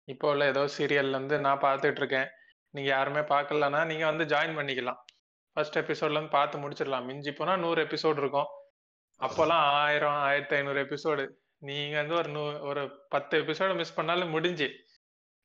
இப்போ 0.08 0.28
உள்ள 0.32 0.44
ஏதோ 0.54 0.64
சீரியல் 0.78 1.18
வந்து 1.20 1.36
நான் 1.40 1.64
பார்த்துட்டு 1.68 2.02
இருக்கேன் 2.04 2.28
நீங்க 2.74 2.90
யாருமே 2.90 3.22
பார்க்கலன்னா 3.34 3.82
நீங்க 3.92 4.06
வந்து 4.12 4.26
ஜாயின் 4.34 4.58
பண்ணிக்கலாம். 4.60 5.00
ஃபர்ஸ்ட் 5.56 5.80
எபிசோட்ல 5.82 6.18
இருந்து 6.18 6.36
பார்த்து 6.38 6.62
முடிச்சிடலாம். 6.64 7.08
மிஞ்சி 7.10 7.32
போனா 7.32 7.56
நூறு 7.56 7.80
எபிசோடு 7.86 8.20
இருக்கும். 8.24 8.50
அப்போல்லாம் 9.22 9.66
ஆயிரம் 9.84 10.20
ஆயிரத்தி 10.28 10.56
ஐநூறு 10.56 10.80
எபிசோடு 10.86 11.24
நீங்க 11.70 11.96
வந்து 12.02 12.16
ஒரு 12.22 12.30
நூ 12.36 12.44
ஒரு 12.70 12.82
பத்து 13.10 13.34
எபிசோடு 13.44 13.74
மிஸ் 13.82 13.98
பண்ணாலும் 13.98 14.34
முடிஞ்சு. 14.36 14.68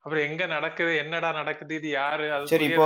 அப்புறம் 0.09 0.27
எங்க 0.27 0.45
நடக்குது? 0.53 0.93
என்னடா 1.01 1.31
நடக்குது? 1.39 1.73
இது 1.79 1.89
யாரு? 1.91 2.27
சரி 2.53 2.67
இப்போ 2.69 2.85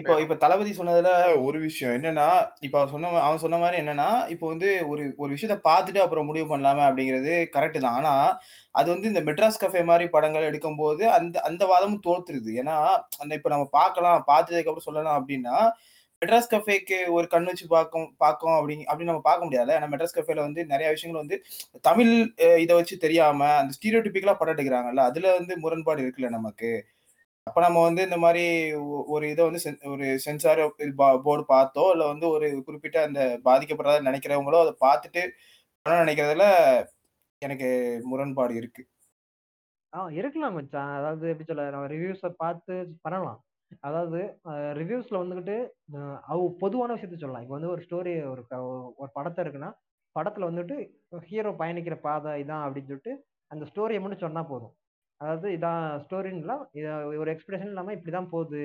இப்போ 0.00 0.14
இப்ப 0.24 0.36
தளபதி 0.44 0.70
சொன்னதுல 0.78 1.10
ஒரு 1.46 1.58
விஷயம் 1.66 1.92
என்னன்னா 1.96 2.28
இப்ப 2.66 2.74
அவன் 2.78 2.92
சொன்ன 2.94 3.10
அவன் 3.24 3.42
சொன்ன 3.42 3.58
மாதிரி 3.62 3.80
என்னன்னா 3.82 4.06
இப்போ 4.34 4.46
வந்து 4.46 4.68
ஒரு 4.92 5.02
ஒரு 5.22 5.30
விஷயத்த 5.34 5.56
பார்த்துட்டு 5.68 6.00
அப்புறம் 6.04 6.28
முடிவு 6.30 6.46
பண்ணலாமே 6.52 6.84
அப்படிங்கிறது 6.86 7.34
கரெக்ட் 7.56 7.78
தான். 7.78 7.98
ஆனா 8.00 8.14
அது 8.74 8.88
வந்து 8.94 9.10
இந்த 9.12 9.22
மெட்ராஸ் 9.28 9.60
கஃபே 9.62 9.82
மாதிரி 9.90 10.06
படங்கள் 10.08 10.48
எடுக்கும்போது 10.50 11.04
அந்த 11.16 11.36
அந்த 11.48 11.62
வாதமும் 11.72 12.04
தோத்துருது. 12.06 12.50
ஏன்னா 12.62 12.76
அந்த 13.22 13.32
இப்ப 13.34 13.50
நம்ம 13.54 13.68
பார்க்கலாம் 13.78 14.26
பார்த்ததுக்கு 14.32 14.72
அப்புறம் 14.72 14.88
சொல்லலாம் 14.88 15.20
அப்படின்னா 15.20 15.56
மெட்ராஸ் 16.22 16.50
கஃபேக்கு 16.50 16.96
ஒரு 17.08 17.26
கண் 17.26 17.44
வச்சு 17.44 17.66
பார்க்கும் 17.66 18.14
பார்க்கும் 18.16 18.54
அப்படி 18.54 18.74
அப்படின்னு 18.84 19.10
நம்ம 19.10 19.20
பார்க்க 19.20 19.44
முடியாது 19.44 19.70
ஏன்னா 19.74 19.88
மெட்ராஸ் 19.92 20.16
கஃபேல 20.16 20.40
வந்து 20.40 20.60
நிறைய 20.66 20.88
விஷயங்கள் 20.90 21.22
வந்து 21.22 21.36
தமிழ் 21.80 22.10
இதை 22.58 22.74
வச்சு 22.74 22.96
தெரியாம 22.98 23.50
அந்த 23.58 23.74
ஸ்டீரியோ 23.76 24.00
டிப்பிக்கலா 24.06 24.34
படம் 24.34 24.54
எடுக்கிறாங்கல்ல 24.54 25.04
அதுல 25.06 25.34
வந்து 25.36 25.56
முரண்பாடு 25.58 26.02
இருக்குல்ல 26.02 26.30
நமக்கு. 26.30 26.70
அப்ப 27.46 27.60
நம்ம 27.60 27.82
வந்து 27.82 28.02
இந்த 28.02 28.16
மாதிரி 28.16 28.42
ஒரு 29.08 29.30
இதை 29.30 29.44
வந்து 29.44 29.62
சென்- 29.64 29.82
ஒரு 29.90 30.06
சென்சார் 30.18 30.62
போர்டு 31.22 31.44
பார்த்தோ 31.48 31.84
இல்ல 31.92 32.06
வந்து 32.06 32.28
ஒரு 32.28 32.62
குறிப்பிட்ட 32.62 33.02
அந்த 33.02 33.20
பாதிக்கப்படாத 33.44 34.06
நினைக்கிறவங்களோ 34.08 34.60
அதை 34.64 34.74
பார்த்துட்டு 34.86 35.22
படம் 35.86 36.02
நினைக்கிறதுல 36.02 36.46
எனக்கு 37.42 37.68
முரண்பாடு 38.04 38.54
இருக்கு. 38.54 38.82
ஆ 39.92 40.08
இருக்கலாம் 40.10 40.54
மச்சான். 40.54 40.94
அதாவது 40.98 41.28
எப்படி 41.28 41.46
சொல்ல 41.46 41.70
நம்ம 41.70 41.86
ரிவ்யூஸை 41.86 42.30
பார்த்து 42.36 42.74
பண்ணலாம். 43.02 43.38
அதாவது 43.80 44.18
ரிவ்யூஸ்ல 44.78 45.16
வந்துகிட்டு 45.22 45.56
அவ 46.32 46.54
பொதுவான 46.58 46.94
விஷயத்த 46.94 47.16
சொல்லலாம். 47.16 47.42
இப்போ 47.42 47.56
வந்து 47.58 47.70
ஒரு 47.70 47.82
ஸ்டோரி 47.82 48.30
ஒரு 48.30 48.42
க- 48.46 48.92
ஒரு 48.96 49.10
படத்தை 49.12 49.44
இருக்குன்னா 49.44 49.70
படத்துல 50.16 50.46
வந்துட்டு 50.50 50.76
ஹீரோ 51.20 51.50
பயணிக்கிற 51.58 51.96
பாதை 52.00 52.32
இதான் 52.42 52.64
அப்படின்னு 52.64 52.90
சொல்லிட்டு 52.90 53.12
அந்த 53.50 53.64
ஸ்டோரியை 53.70 54.00
மட்டும் 54.00 54.24
சொன்னா 54.26 54.42
போதும். 54.42 54.74
அதாவது 55.20 55.48
இதான் 55.56 55.82
ஸ்டோரின்லாம் 56.04 56.62
ஒரு 57.20 57.30
எக்ஸ்பிரஷன் 57.34 57.70
இல்லாம 57.72 57.92
இப்படிதான் 57.94 58.28
போகுது. 58.30 58.62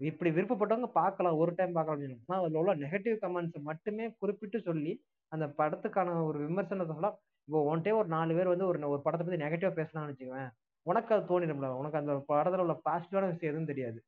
இப்படி 0.00 0.30
விருப்பப்பட்டவங்க 0.30 0.88
பார்க்கலாம் 0.92 1.36
ஒரு 1.36 1.52
டைம் 1.56 1.72
பார்க்கலாம் 1.72 2.00
அப்படின்னு 2.00 2.16
ஆனா 2.26 2.40
அதுல 2.42 2.58
உள்ள 2.58 2.74
நெகட்டிவ் 2.76 3.16
கமெண்ட்ஸ் 3.24 3.60
மட்டுமே 3.62 4.14
குறிப்பிட்டு 4.18 4.60
சொல்லி 4.60 4.92
அந்த 5.32 5.46
படத்துக்கான 5.58 6.24
ஒரு 6.24 6.38
விமர்சனத்தை 6.48 6.86
சொல்லலாம் 6.86 7.16
இப்போ 7.48 7.60
ஒன்ட்டே 7.68 7.92
ஒரு 7.98 8.08
நாலு 8.08 8.34
பேர் 8.34 8.48
வந்து 8.48 8.66
ஒரு 8.66 8.88
ஒரு 8.88 9.00
படத்தை 9.02 9.28
பத்தி 9.28 9.44
நெகட்டிவா 9.44 9.70
பேசலாம்னு 9.70 10.10
வச்சுக்கோங்க 10.10 10.48
உனக்கு 10.86 11.14
அது 11.14 11.26
தோணிடும்ல. 11.30 11.68
உனக்கு 11.80 11.98
அந்த 11.98 12.12
படத்துல 12.28 12.56
உள்ள 12.56 12.74
பாசிட்டிவான 12.88 13.26
விஷயம் 13.28 13.52
எதுவும் 13.52 13.64
தெரியாது. 13.64 13.98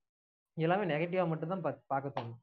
எல்லாமே 0.56 0.84
நெகட்டிவா 0.90 1.24
மட்டும் 1.30 1.52
தான் 1.52 1.62
பார்க்க 1.90 2.16
தோணும். 2.16 2.38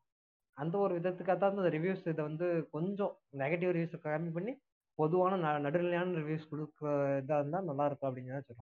அந்த 0.57 0.75
ஒரு 0.77 0.93
விதத்துக்காக 0.97 1.37
தான் 1.39 1.53
அந்த 1.55 1.71
ரிவ்யூஸ் 1.75 2.03
இதை 2.05 2.21
வந்து 2.27 2.45
கொஞ்சம் 2.73 3.13
நெகட்டிவ் 3.41 3.71
ரிவ்யூஸ் 3.75 4.05
கம்மி 4.05 4.31
பண்ணி 4.31 4.53
பொதுவான 4.99 5.37
ந- 5.43 5.61
நடுநிலையான 5.65 6.15
ரிவ்யூஸ் 6.19 6.49
கொடுக்க 6.51 6.81
இதாக 7.19 7.39
இருந்தால் 7.41 7.69
நல்லா 7.69 7.85
இருக்கும் 7.89 8.09
அப்படிங்கிறத 8.09 8.57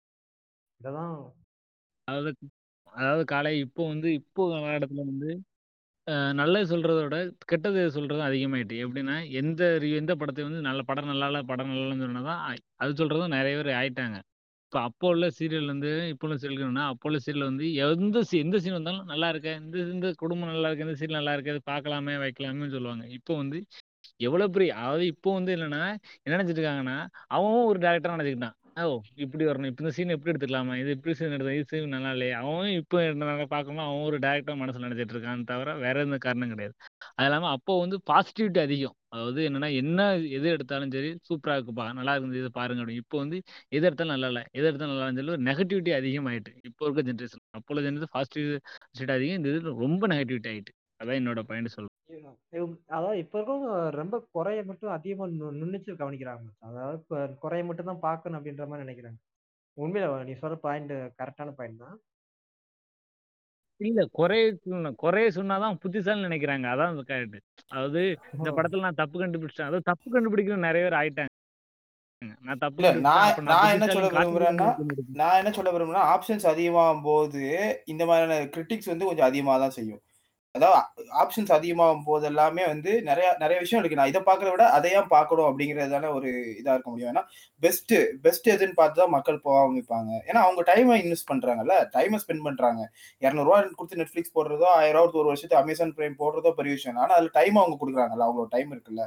இதை 0.81 0.91
தான் 0.91 1.13
அதாவது 2.07 2.31
அதாவது 2.93 3.23
காலை 3.31 3.51
இப்போ 3.65 3.83
வந்து 3.88 4.10
இப்போ 4.19 4.41
காலகட்டத்தில் 4.51 5.10
வந்து 5.10 5.29
நல்லது 6.39 6.67
சொல்கிறத 6.71 6.99
விட 7.05 7.17
கெட்டது 7.51 7.81
சொல்கிறது 7.95 8.21
அதிகமாயிட்டு. 8.27 8.75
எப்படின்னா 8.83 9.15
எந்த 9.41 9.62
எந்த 9.99 10.12
படத்தை 10.21 10.43
வந்து 10.47 10.62
நல்ல 10.67 10.81
படம் 10.89 11.10
நல்லா 11.13 11.41
படம் 11.51 11.71
நல்லா 11.73 11.95
சொன்னால் 12.03 12.29
தான் 12.31 12.43
அது 12.81 12.91
சொல்கிறதும் 13.01 13.36
நிறைய 13.38 13.55
பேர் 13.60 13.79
ஆயிட்டாங்க. 13.79 14.17
இப்போ 14.67 14.80
அப்போ 14.88 15.06
உள்ள 15.13 15.25
சீரியல் 15.36 15.69
வந்து 15.71 15.89
இப்போ 16.12 16.25
உள்ள 16.27 16.36
சீரியல்னா 16.41 16.86
அப்போ 16.91 17.06
உள்ள 17.10 17.17
சீரியல் 17.25 17.47
வந்து 17.49 17.65
எந்த 17.84 18.21
சீ 18.30 18.36
எந்த 18.45 18.58
சீன் 18.63 18.75
வந்தாலும் 18.77 19.12
நல்லா 19.12 19.27
இருக்க? 19.34 19.49
இந்த 19.62 19.77
இந்த 19.93 20.08
குடும்பம் 20.21 20.49
நல்லா 20.51 20.67
இருக்கு? 20.69 20.86
இந்த 20.88 20.95
சீரியல் 20.99 21.19
நல்லா 21.19 21.34
இருக்கு? 21.36 21.53
அது 21.56 21.62
பார்க்கலாமே 21.71 22.15
வைக்கலாமே 22.23 22.67
சொல்லுவாங்க. 22.75 23.06
இப்போ 23.17 23.36
வந்து 23.41 23.60
எவ்வளவு 24.19 24.53
பெரிய 24.56 24.71
அதாவது 24.82 25.06
இப்போ 25.13 25.30
வந்து 25.38 25.53
என்னன்னா 25.56 25.82
என்ன 26.23 26.34
நினைச்சிட்டு 26.36 26.62
இருக்காங்கன்னா 26.62 26.97
அவன் 27.38 27.69
ஒரு 27.71 27.80
டேரக்டர் 27.86 28.15
நினைச்சுக்கிட்டான். 28.15 28.58
ஓ 28.77 28.87
இப்படி 29.23 29.43
வரணும். 29.47 29.69
இப்ப 29.69 29.81
இந்த 29.83 29.91
சீன் 29.95 30.13
எப்படி 30.13 30.31
எடுத்துக்கலாமா? 30.31 30.73
இது 30.81 30.89
இப்படி 30.95 31.13
சீன் 31.19 31.33
எடுத்தா 31.35 31.53
இது 31.57 31.65
சீன் 31.71 31.93
நல்லா 31.95 32.09
இல்லையா? 32.15 32.35
அவன் 32.41 32.69
இப்போ 32.79 32.97
என்ன 33.03 33.23
பார்க்கணும் 33.53 33.85
அவன் 33.85 34.03
ஒரு 34.07 34.17
டேரக்டாக 34.25 34.55
மனசுல 34.61 34.85
நினைச்சிட்டு 34.85 35.13
இருக்கான் 35.15 35.45
தவிர 35.51 35.73
வேற 35.83 36.03
எந்த 36.05 36.17
காரணம் 36.25 36.51
கிடையாது. 36.53 36.75
அது 37.17 37.27
இல்லாம 37.29 37.49
அப்போ 37.55 37.73
வந்து 37.83 37.97
பாசிட்டிவிட்டி 38.11 38.59
அதிகம். 38.65 38.95
அதாவது 39.13 39.41
என்னன்னா 39.47 39.69
என்ன 39.81 39.99
எது 40.37 40.47
எடுத்தாலும் 40.55 40.93
சரி 40.95 41.11
சூப்பரா 41.29 41.55
இருக்குப்பா 41.57 41.85
நல்லா 41.99 42.15
இருந்தது 42.17 42.41
இதை 42.43 42.51
பாருங்க 42.59 42.81
அப்படின்னு. 42.83 43.03
இப்போ 43.05 43.17
வந்து 43.23 43.39
எது 43.71 43.83
எடுத்தாலும் 43.89 44.15
நல்லா 44.15 44.29
இல்லை 44.33 44.43
எது 44.53 44.65
எடுத்தாலும் 44.69 44.93
நல்லா 44.93 45.07
இருந்தாலும் 45.07 45.31
சொல்லி 45.31 45.47
நெகட்டிவிட்டி 45.49 45.93
அதிகமாயிட்டு 45.99 46.53
இப்போ 46.69 46.83
இருக்க 46.87 47.03
ஜென்ரேஷன் 47.09 47.45
அப்போ 47.59 47.81
ஜென்ரேஷன் 47.87 48.15
பாசிட்டிவ் 48.17 48.51
அதிகம் 49.17 49.39
இந்த 49.41 49.49
இது 49.55 49.79
ரொம்ப 49.85 50.03
நெகட்டிவிட்டி 50.13 50.51
ஆயிட்டு. 50.53 50.73
அதான் 50.99 51.19
என்னோட 51.19 51.41
பாயிண்ட் 51.43 51.73
சொல்றேன். 51.73 51.93
அதாவது 52.89 53.17
இப்ப 53.17 53.38
இருக்கவங்க 53.38 53.69
ரொம்ப 53.97 54.15
குறைய 54.31 54.60
மட்டும் 54.63 54.91
அதிகமா 54.91 55.25
நு- 55.31 55.55
நுண்ணிச்சு 55.60 55.91
கவனிக்கிறாங்க. 55.99 56.47
அதாவது 56.65 56.99
இப்ப 57.01 57.15
குறைய 57.39 57.63
மட்டும் 57.65 57.86
தான் 57.86 58.05
பார்க்கணும் 58.05 58.39
அப்படின்ற 58.39 58.67
மாதிரி 58.67 58.86
நினைக்கிறாங்க. 58.86 59.19
உண்மையில 59.77 60.23
நீ 60.23 60.36
சொல்ற 60.41 60.55
பாயிண்ட் 60.62 60.93
கரெக்டான 61.19 61.51
பாயிண்ட் 61.53 61.83
தான். 61.83 61.97
இல்ல 63.81 64.03
குறைய 64.12 64.43
சொல்லணும் 64.62 64.95
குறைய 64.97 65.31
சொன்னாதான் 65.36 65.79
புத்திசாலின்னு 65.81 66.27
நினைக்கிறாங்க. 66.27 66.67
அதான் 66.73 67.01
கரெக்ட் 67.10 67.38
அதாவது 67.71 68.01
இந்த 68.38 68.49
படத்துல 68.51 68.86
நான் 68.86 69.01
தப்பு 69.01 69.17
கண்டுபிடிச்சிட்டேன். 69.19 69.69
அதாவது 69.69 69.89
தப்பு 69.91 70.07
கண்டுபிடிக்கிற 70.10 70.57
நிறைய 70.63 70.86
பேர் 70.86 70.99
ஆயிட்டாங்க. 70.99 71.31
நான் 72.41 72.57
தப்பு 72.57 72.79
இல்ல 72.79 72.89
கண்டுபிடிச்சேன் 72.89 73.07
நான் 73.10 73.27
அப்ப 73.27 73.41
நான் 73.43 73.51
நான் 73.53 73.73
என்ன 73.73 73.88
சொல்ல 73.88 74.07
புத்திசாலின்னு 74.07 74.38
விரும்புறேன்னா 74.38 74.69
நான் 75.21 75.39
என்ன 75.39 75.51
சொல்ல 75.51 75.71
விரும்புறேன்னா 75.71 76.07
ஆப்ஷன்ஸ் 76.13 76.47
அதிகமாகும் 76.51 77.03
போது 77.03 77.41
இந்த 77.86 78.03
மாதிரியான 78.05 78.39
கிரிட்டிக்ஸ் 78.55 78.91
வந்து 78.93 79.05
கொஞ்சம் 79.05 79.27
அதிகமாக 79.27 79.60
தான் 79.60 79.75
செய்யும். 79.77 80.01
அதாவது 80.58 81.06
ஆப்ஷன்ஸ் 81.22 81.52
அதிகமாகும் 81.58 82.06
போது 82.10 82.26
எல்லாமே 82.32 82.63
வந்து 82.72 82.91
நிறைய 83.10 83.28
நிறைய 83.43 83.58
விஷயம் 83.63 83.82
இருக்கு. 83.82 84.00
நான் 84.00 84.12
இதை 84.12 84.22
பார்க்கறத 84.30 84.54
விட 84.56 84.65
அதை 84.78 84.91
ஏன் 85.00 85.10
பார்க்கணும் 85.15 85.48
அப்படிங்கிறது 85.50 86.12
ஒரு 86.17 86.30
இதா 86.62 86.74
இருக்க 86.76 86.89
முடியும். 86.93 87.12
ஏன்னா 87.13 87.24
பெஸ்ட் 87.62 87.96
பெஸ்ட் 88.26 88.48
எதுன்னு 88.56 88.78
பார்த்து 88.82 89.02
தான் 89.02 89.13
மக்கள் 89.15 89.43
போக 89.46 89.58
ஆரம்பிப்பாங்க. 89.63 90.12
ஏன்னா 90.30 90.41
அவங்க 90.48 90.63
டைமை 90.72 90.98
இன்வெஸ்ட் 91.04 91.30
பண்றாங்கல்ல. 91.32 91.76
டைமை 91.96 92.20
ஸ்பெண்ட் 92.24 92.46
பண்றாங்க. 92.48 92.82
இரநூறுவா 93.26 93.60
கொடுத்து 93.80 94.02
நெட்ஃபிளிக்ஸ் 94.02 94.36
போடுறதோ 94.38 94.67
ஆயிரம் 94.80 95.06
ரூபா 95.08 95.22
ஒரு 95.24 95.32
வருஷத்துக்கு 95.32 95.62
அமேசான் 95.63 95.96
பிரைம் 96.00 96.20
போடுறதோ 96.24 96.52
பெரிய 96.60 96.74
விஷயம் 96.78 97.02
ஆனா 97.06 97.15
அதுல 97.20 97.32
டைம் 97.39 97.62
அவங்க 97.62 97.78
கொடுக்குறாங்கல்ல. 97.84 98.28
அவங்களோட 98.28 98.50
டைம் 98.56 98.74
இருக்குல்ல. 98.76 99.06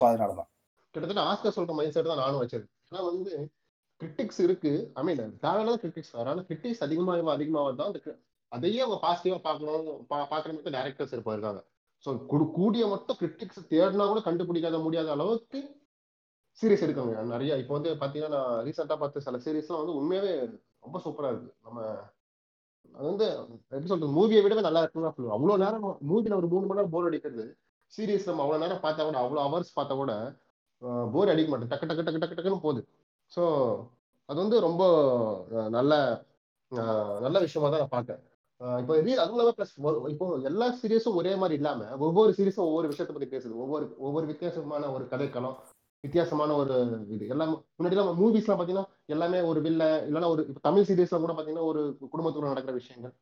ஸோ 0.00 0.04
அதனாலதான். 0.10 0.50
கிட்டத்தட்ட 0.94 1.22
ஆஸ்கர் 1.32 1.56
சொல்ற 1.56 1.74
மைண்ட் 1.78 1.96
செட் 1.96 2.10
தான் 2.12 2.22
நானும் 2.24 2.40
வச்சிருக்கேன் 2.42 2.72
ஆனா 2.90 3.02
வந்து 3.10 3.32
கிரிட்டிக்ஸ் 4.00 4.40
இருக்கு. 4.46 4.72
ஐ 4.98 5.02
மீன் 5.06 5.20
தேவையில்லாத 5.44 5.78
கிரிட்டிக்ஸ் 5.82 6.12
வர 6.18 6.30
ஆனா 6.32 6.42
கிரிட்டிக்ஸ் 6.48 6.82
அதிகமாக 6.86 7.32
அதிகமாக 7.36 7.74
தான் 7.80 7.94
அதையே 8.52 8.80
அவங்க 8.82 8.98
பாசிட்டிவா 9.02 9.38
பார்க்கணும் 9.44 9.82
பா- 10.10 10.26
பார்க்குற 10.30 10.50
மட்டும் 10.54 10.74
டேரக்டர்ஸ் 10.76 11.14
இருப்பா 11.16 11.34
இருக்காங்க 11.36 11.60
ஸோ 12.04 12.10
கூடிய 12.56 12.84
மட்டும் 12.92 13.18
கிரிட்டிக்ஸ் 13.20 13.60
தேடினா 13.70 14.06
கூட 14.06 14.20
கண்டுபிடிக்காத 14.26 14.78
முடியாத 14.84 15.10
அளவுக்கு 15.14 15.60
சீரியஸ் 16.58 16.84
எடுக்காங்க 16.86 17.12
நிறைய 17.30 17.52
இப்போ 17.60 17.74
வந்து 17.76 17.90
பாத்தீங்கன்னா 18.00 18.32
நான் 18.38 18.64
ரீசெண்டா 18.66 18.96
பார்த்த 18.98 19.22
சில 19.26 19.38
சீரீஸ்லாம் 19.44 19.82
வந்து 19.82 19.98
உண்மையாவே 19.98 20.32
ரொம்ப 20.84 20.98
சூப்பரா 21.04 21.28
இருக்கு. 21.32 21.52
நம்ம 21.62 21.78
அது 22.92 23.06
வந்து 23.08 23.26
எப்படி 23.68 23.90
சொல்றது 23.90 24.16
மூவியை 24.16 24.40
விடவே 24.44 24.62
நல்லா 24.66 24.80
இருக்குன்னு 24.82 25.06
தான் 25.06 25.14
அவ்வளோ 25.14 25.34
அவ்வளவு 25.36 25.62
நேரம் 25.62 25.80
மூவியில் 26.08 26.38
ஒரு 26.38 26.48
மூணு 26.52 26.64
மணி 26.64 26.78
நேரம் 26.78 26.94
போர் 26.94 27.08
அடிக்கிறது 27.08 27.44
சீரியஸ் 27.92 28.28
நம்ம 28.28 28.42
அவ்வளவு 28.44 28.62
நேரம் 28.64 28.82
பார்த்தா 28.84 29.04
கூட 29.04 29.18
அவ்வளோ 29.22 29.44
ஹவர்ஸ் 29.46 29.76
பார்த்தா 29.76 29.96
கூட 29.96 30.12
போர் 31.12 31.32
அடிக்க 31.32 31.48
மாட்டேன். 31.50 31.70
டக்கு 31.72 31.88
டக்கு 31.90 32.02
டக்கு 32.02 32.20
டக்கு 32.22 32.36
டக்குன்னு 32.38 32.64
போகுது. 32.64 32.82
ஸோ 33.32 33.42
அது 34.28 34.38
வந்து 34.40 34.56
ரொம்ப 34.60 34.82
நல்ல 35.70 35.92
நல்ல 37.22 37.36
விஷயமா 37.44 37.68
தான் 37.68 37.82
நான் 37.82 37.94
பார்க்கேன் 37.94 38.20
இப்போ 38.80 38.94
ரீ 39.06 39.12
அதுவும் 39.22 39.36
இல்லாம 39.36 39.52
ப்ளஸ் 39.58 39.72
இப்போ 40.12 40.26
எல்லா 40.50 40.66
சீரியஸும் 40.80 41.16
ஒரே 41.20 41.32
மாதிரி 41.40 41.56
இல்லாம 41.60 41.86
ஒவ்வொரு 42.06 42.32
சீரியஸும் 42.38 42.66
ஒவ்வொரு 42.70 42.90
விஷயத்தை 42.92 43.14
பத்தி 43.14 43.28
பேசுது. 43.34 43.54
ஒவ்வொரு 43.64 43.86
ஒவ்வொரு 44.06 44.26
வித்தியாசமான 44.30 44.90
ஒரு 44.96 45.04
கதைக்களம் 45.12 45.56
வித்தியாசமான 46.04 46.54
ஒரு 46.60 46.74
இது. 47.14 47.24
எல்லாமே 47.34 47.54
முன்னாடி 47.76 47.96
எல்லாம் 47.96 48.20
மூவிஸ்லாம் 48.20 48.60
பாத்தீங்கன்னா 48.60 48.86
எல்லாமே 49.14 49.40
ஒரு 49.50 49.60
வில்ல 49.66 49.84
இல்லைன்னா 50.08 50.30
ஒரு 50.34 50.42
இப்போ 50.50 50.62
தமிழ் 50.68 50.88
சீரியஸ்ல 50.90 51.20
கூட 51.24 51.34
பாத்தீங்கன்னா 51.38 51.68
ஒரு 51.72 51.82
குடும்பத்துக்குள்ள 52.12 52.52
நடக்கிற 52.52 52.74
விஷயங்கள். 52.80 53.14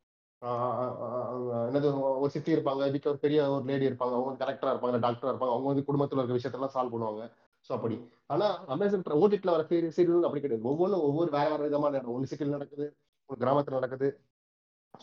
என்னது 1.68 1.88
ஒரு 2.22 2.30
சித்தி 2.34 2.50
இருப்பாங்க 2.56 2.82
வீட்டில் 2.92 3.12
ஒரு 3.12 3.20
பெரிய 3.24 3.40
ஒரு 3.54 3.64
லேடி 3.70 3.88
இருப்பாங்க 3.90 4.14
அவங்க 4.18 4.40
கரெக்டரா 4.44 4.72
இருப்பாங்க 4.74 5.00
டாக்டரா 5.06 5.32
இருப்பாங்க 5.32 5.54
அவங்க 5.54 5.68
வந்து 5.72 5.86
குடும்பத்துல 5.88 6.20
இருக்கிற 6.20 6.38
விஷயத்தெல்லாம் 6.38 6.74
சால்வ் 6.76 6.94
பண்ணுவாங்க. 6.94 7.24
ஸோ 7.66 7.70
அப்படி. 7.76 7.96
ஆனா 8.34 8.46
அமேசான் 8.74 9.20
ஓடிட்டில் 9.24 9.54
வர 9.56 9.64
சீரியல் 9.96 10.26
அப்படி 10.28 10.42
கிடையாது. 10.44 10.68
ஒவ்வொன்றும் 10.72 11.04
ஒவ்வொரு 11.08 11.30
வேற 11.36 11.46
வேற 11.54 11.62
விதமான 11.68 12.02
ஒன்று 12.16 12.30
சிக்கல் 12.32 12.56
நடக்குது 12.56 12.86
ஒரு 13.30 13.38
கிராமத்துல 13.44 13.78
நடக்குது. 13.80 14.08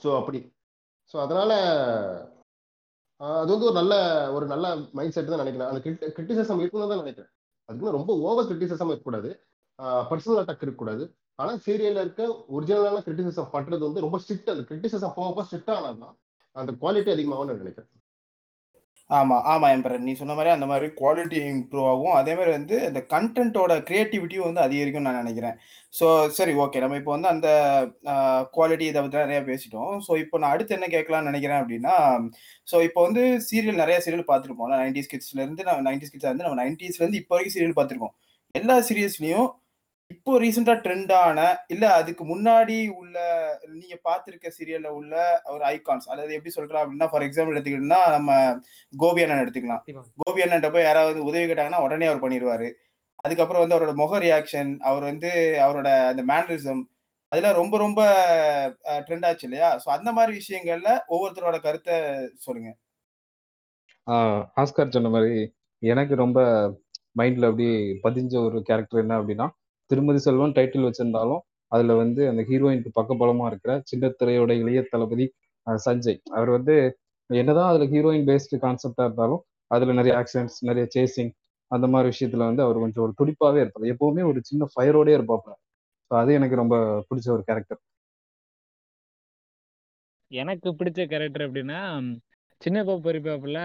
ஸோ 0.04 0.10
அப்படி. 0.20 0.40
ஸோ 1.12 1.16
அதனால 1.26 1.52
அது 3.22 3.50
வந்து 3.54 3.68
ஒரு 3.70 3.78
நல்ல 3.82 3.94
ஒரு 4.38 4.46
நல்ல 4.54 4.66
மைண்ட் 4.98 5.16
செட் 5.16 5.32
தான் 5.34 5.44
நினைக்கிறேன். 5.44 5.70
அந்த 5.72 5.82
கிரிட்டிசிசம் 6.18 6.62
இருக்கணும் 6.64 6.92
தான் 6.94 7.04
நினைக்கிறேன். 7.04 7.32
அதுக்குன்னு 7.70 7.98
ரொம்ப 7.98 8.12
ஓவர் 8.28 8.50
கிரிட்டிசிசம் 8.50 8.92
இருக்கக்கூடாது. 8.92 9.30
பர்சனல் 10.10 10.42
அட்டாக் 10.42 10.64
இருக்கக்கூடாது. 10.66 11.04
ஆனால் 11.42 11.60
சீரியல்ல 11.66 12.04
இருக்க 12.06 12.24
ஒரிஜினலான 12.56 13.02
கிரிட்டிசிசம் 13.08 13.52
பண்றது 13.56 13.84
வந்து 13.88 14.04
ரொம்ப 14.06 14.18
ஸ்ட்ரிக்ட் 14.24 14.54
அது 14.54 14.62
கிரிட்டிசிசம் 14.70 15.16
போக 15.18 15.30
போக 15.38 15.46
ஸ்ட்ரிக்ட் 15.48 15.72
தான் 15.72 16.02
அந்த 16.56 16.72
குவாலிட்டி 16.82 17.12
அதிகமாகவும் 17.16 17.50
நான் 17.50 17.64
நினைக்கிறேன். 17.64 17.92
ஆமா 19.10 19.36
ஆமா 19.52 19.68
எம்பரன் 19.74 20.06
நீ 20.08 20.14
சொன்ன 20.20 20.34
மாதிரி 20.38 20.50
அந்த 20.54 20.66
மாதிரி 20.70 20.88
குவாலிட்டி 21.00 21.38
இம்ப்ரூவ் 21.52 21.86
ஆகும். 21.92 22.16
அதே 22.20 22.34
மாதிரி 22.38 22.52
வந்து 22.56 22.78
அந்த 22.88 23.02
கண்டென்ட்டோட 23.14 23.74
கிரியேட்டிவிட்டியும் 23.90 24.48
வந்து 24.48 24.62
அதிகரிக்கும்னு 24.66 25.08
நான் 25.10 25.22
நினைக்கிறேன். 25.24 25.56
ஸோ 25.94 26.08
சரி 26.38 26.54
ஓகே 26.64 26.82
நம்ம 26.84 26.98
இப்போ 27.02 27.12
வந்து 27.16 27.30
அந்த 27.34 27.50
குவாலிட்டி 28.56 28.86
இதை 28.90 29.02
பற்றி 29.06 29.24
நிறைய 29.26 29.42
பேசிட்டோம். 29.50 29.94
ஸோ 30.08 30.12
இப்போ 30.24 30.38
நான் 30.44 30.54
அடுத்து 30.56 30.76
என்ன 30.78 30.90
கேட்கலாம்னு 30.96 31.32
நினைக்கிறேன் 31.32 31.62
அப்படின்னா 31.62 31.96
ஸோ 32.72 32.80
இப்போ 32.88 33.02
வந்து 33.08 33.24
சீரியல் 33.50 33.82
நிறைய 33.84 34.00
சீரியல் 34.06 34.30
பார்த்துருப்போம். 34.32 34.74
நைன்டிஸ் 34.84 35.12
கிட்ஸ்ல 35.14 35.42
இருந்து 35.46 35.68
நம்ம 35.70 35.86
நைன்டி 35.90 36.06
கிட்ஸ்ல 36.12 36.30
இருந்து 36.32 36.48
நம்ம 36.48 36.60
நைன்டிஸ்ல 36.64 37.04
இருந்து 37.04 37.22
இப்போ 37.24 37.36
வரைக்கும் 37.36 37.56
சீரியல் 37.58 37.78
பார்த்துருக்கோம். 37.80 38.16
எல்லா 38.56 38.76
சீரியல்ஸ்லயும் 38.90 39.48
இப்போ 40.12 40.32
ரீசெண்டா 40.42 40.74
ட்ரெண்டான 40.84 41.40
இல்ல 41.74 41.86
அதுக்கு 42.00 42.24
முன்னாடி 42.24 42.76
உள்ள 43.00 43.16
நீங்க 43.74 43.96
பார்த்திருக்க 44.08 44.50
சீரியல்ல 44.58 44.90
உள்ள 45.00 45.14
ஒரு 45.54 45.64
ஐகான்ஸ் 45.72 46.08
அதாவது 46.12 46.36
எப்படி 46.38 46.54
சொல்றா 46.56 46.82
அப்படின்னா 46.82 47.08
ஃபார் 47.12 47.26
எக்ஸாம்பிள் 47.28 47.56
எடுத்துக்கிட்டோம்னா 47.56 48.02
நம்ம 48.16 48.32
கோபி 48.94 49.24
அண்ணன் 49.24 49.44
எடுத்துக்கலாம். 49.44 49.82
கோபி 50.22 50.44
அண்ணன் 50.46 50.74
போய் 50.76 50.88
யாராவது 50.88 51.20
உதவி 51.30 51.46
கேட்டாங்கன்னா 51.46 51.84
உடனே 51.88 52.08
அவர் 52.10 52.24
பண்ணிடுவாரு. 52.24 52.70
அதுக்கப்புறம் 53.26 53.64
வந்து 53.64 53.76
அவரோட 53.78 53.94
முக 54.02 54.20
ரியாக்ஷன் 54.26 54.72
அவர் 54.90 55.04
வந்து 55.12 55.30
அவரோட 55.66 55.90
அந்த 56.12 56.24
மேனரிசம் 56.32 56.82
அதெல்லாம் 57.32 57.60
ரொம்ப 57.62 57.76
ரொம்ப 57.86 58.02
ட்ரெண்ட் 59.06 59.28
ஆச்சு 59.30 59.46
இல்லையா? 59.48 59.70
ஸோ 59.84 59.88
அந்த 59.98 60.10
மாதிரி 60.18 60.32
விஷயங்கள்ல 60.42 60.90
ஒவ்வொருத்தரோட 61.14 61.58
கருத்தை 61.66 61.96
சொல்லுங்க. 62.46 62.70
ஆஸ்கார் 64.62 64.96
சொன்ன 64.98 65.10
மாதிரி 65.16 65.38
எனக்கு 65.84 66.14
ரொம்ப 66.16 66.40
மைண்ட்ல 67.20 67.50
அப்படி 67.50 67.68
பதிஞ்ச 68.06 68.34
ஒரு 68.48 68.58
கேரக்டர் 68.70 69.04
என்ன 69.04 69.16
அப்படின்னா 69.20 69.48
திருமதி 69.92 70.20
செல்வம் 70.20 70.56
டைட்டில் 70.58 70.88
வச்சிருந்தாலும் 70.88 71.42
அதுல 71.72 71.94
வந்து 71.96 72.22
அந்த 72.30 72.42
ஹீரோயினுக்கு 72.50 72.92
பக்கபலமா 72.98 73.46
இருக்கிற 73.52 73.72
சின்னத்திரையோட 73.92 74.52
இளைய 74.62 74.82
தளபதி 74.92 75.26
சஞ்சய். 75.68 76.20
அவர் 76.38 76.50
வந்து 76.50 76.76
என்னதான் 77.30 77.70
அதுல 77.72 77.86
ஹீரோயின் 77.94 78.28
பேஸ்டு 78.30 78.62
கான்செப்டா 78.62 79.06
இருந்தாலும் 79.08 79.42
அதுல 79.72 79.96
நிறைய 80.00 80.14
ஆக்சிடென்ட்ஸ் 80.20 80.60
நிறைய 80.62 80.86
சேசிங் 80.96 81.32
அந்த 81.72 81.86
மாதிரி 81.94 82.12
விஷயத்துல 82.14 82.48
வந்து 82.50 82.64
அவர் 82.66 82.84
கொஞ்சம் 82.84 83.04
ஒரு 83.06 83.14
துடிப்பாவே 83.20 83.60
இருப்பார். 83.64 83.92
எப்பவுமே 83.94 84.24
ஒரு 84.30 84.40
சின்ன 84.44 84.68
ஃபயரோடே 84.74 85.16
இருப்பாப்ல 85.18 85.54
ஸோ 86.12 86.16
அது 86.22 86.32
எனக்கு 86.40 86.56
ரொம்ப 86.56 86.76
பிடிச்ச 87.10 87.28
ஒரு 87.36 87.44
கேரக்டர் 87.50 87.82
எனக்கு 90.32 90.70
பிடிச்ச 90.80 91.02
கேரக்டர் 91.06 91.46
அப்படின்னா 91.48 91.80
சின்ன 92.62 92.78
பாப்பு 92.84 93.04
பெரியப்பாப்புல 93.06 93.60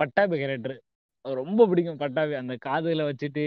பட்டாபி 0.00 0.36
கேரக்டர் 0.38 0.76
ரொம்ப 1.24 1.66
பிடிக்கும் 1.66 2.00
பட்டாபி. 2.02 2.34
அந்த 2.34 2.54
காதுல 2.66 3.06
வச்சுட்டு 3.08 3.44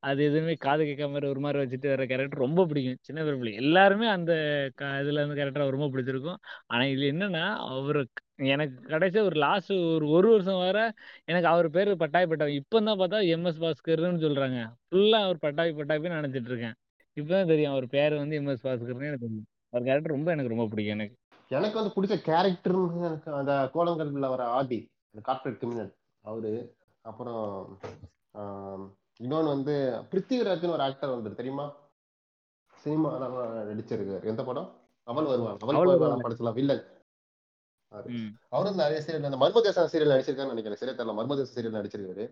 அது 0.00 0.24
எதுவுமே 0.24 0.54
காது 0.54 0.84
கேட்காம 0.84 1.10
மாதிரி 1.10 1.26
ஒரு 1.26 1.40
மாதிரி 1.40 1.64
வச்சுட்டு 1.64 1.88
வர 1.88 2.06
கேரக்டர் 2.06 2.38
ரொம்ப 2.38 2.64
பிடிக்கும். 2.64 2.96
சின்ன 3.00 3.22
பிள்ளை 3.24 3.54
எல்லாருமே 3.54 4.06
அந்த 4.08 4.32
க- 4.74 4.84
இதுல 4.84 5.12
இருந்து 5.12 5.34
கேரக்டர் 5.34 5.70
ரொம்ப 5.70 5.86
பிடிச்சிருக்கும். 5.86 6.36
ஆனா 6.66 6.82
இதுல 6.82 7.10
என்னன்னா 7.12 7.56
அவரு 7.56 8.08
எனக்கு 8.34 8.98
கடைசியா 8.98 9.22
ஒரு 9.22 9.36
லாஸ்ட் 9.36 9.72
ஒரு 9.72 10.08
ஒரு 10.08 10.30
வருஷம் 10.30 10.58
வர 10.58 10.92
எனக்கு 11.24 11.48
அவர் 11.48 11.70
பேரு 11.70 11.96
பட்டாய் 11.98 12.26
பட்டாய் 12.26 12.48
இப்போ 12.48 12.80
தான் 12.80 12.98
பார்த்தா 12.98 13.26
எம்எஸ் 13.26 13.60
பாஸ்கர்னு 13.60 14.26
சொல்றாங்க. 14.26 14.72
ஃபுல்லா 14.90 15.22
அவர் 15.22 15.38
பட்டாபி 15.38 15.70
பட்டாய்ப்பே 15.70 16.10
நினைச்சிட்டு 16.10 16.50
இருக்கேன். 16.50 16.74
இப்பதான் 17.20 17.46
தெரியும் 17.46 17.70
அவர் 17.70 17.86
பேர் 17.86 18.14
வந்து 18.14 18.40
எம்எஸ் 18.40 18.66
பாஸ்கர்னு 18.66 19.02
எனக்கு 19.02 19.18
தெரியும். 19.18 19.46
அவர் 19.70 19.86
கேரக்டர் 19.86 20.12
ரொம்ப 20.12 20.30
எனக்கு 20.30 20.48
ரொம்ப 20.48 20.66
பிடிக்கும் 20.66 20.98
எனக்கு. 20.98 21.16
எனக்கு 21.48 21.82
வந்து 21.82 22.02
பிடிச்ச 22.02 22.18
கேரக்டர் 22.18 22.96
எனக்கு 22.96 23.32
அந்த 23.32 23.70
கோலங்கல்ல 23.74 24.28
வர 24.28 24.44
ஆதி 24.44 24.88
கார்பரேட் 25.28 25.56
கிரிமினல் 25.56 25.92
அவரு 26.22 26.74
அப்புறம் 27.00 27.78
இன்னொன்னு 29.20 29.52
வந்து 29.54 29.74
பிருத்திவிராஜ்னு 30.10 30.74
ஒரு 30.76 30.84
ஆக்டர் 30.88 31.14
வந்து 31.14 31.38
தெரியுமா? 31.40 31.66
சினிமா 32.84 33.08
நடிச்சிருக்காரு. 33.70 34.24
எந்த 34.32 34.42
படம்? 34.48 34.68
அவள் 35.08 35.30
வருவான். 35.32 35.56
அவள் 35.64 35.90
வருவான். 35.92 36.24
படத்துல 36.26 36.52
வில்லன் 36.58 36.84
வந்து 38.54 38.80
நிறைய 38.82 38.98
சீரியல் 39.04 39.28
அந்த 39.28 39.40
மர்மதேசம் 39.42 39.90
சீரியல் 39.92 40.12
நடிச்சிருக்காருன்னு 40.12 40.54
நினைக்கிறேன். 40.54 40.80
சரியா 40.80 40.94
தெரியல 40.96 41.14
மர்மதேசம் 41.18 41.56
சீரியல் 41.56 41.78
நடிச்சிருக்காரு. 41.78 42.24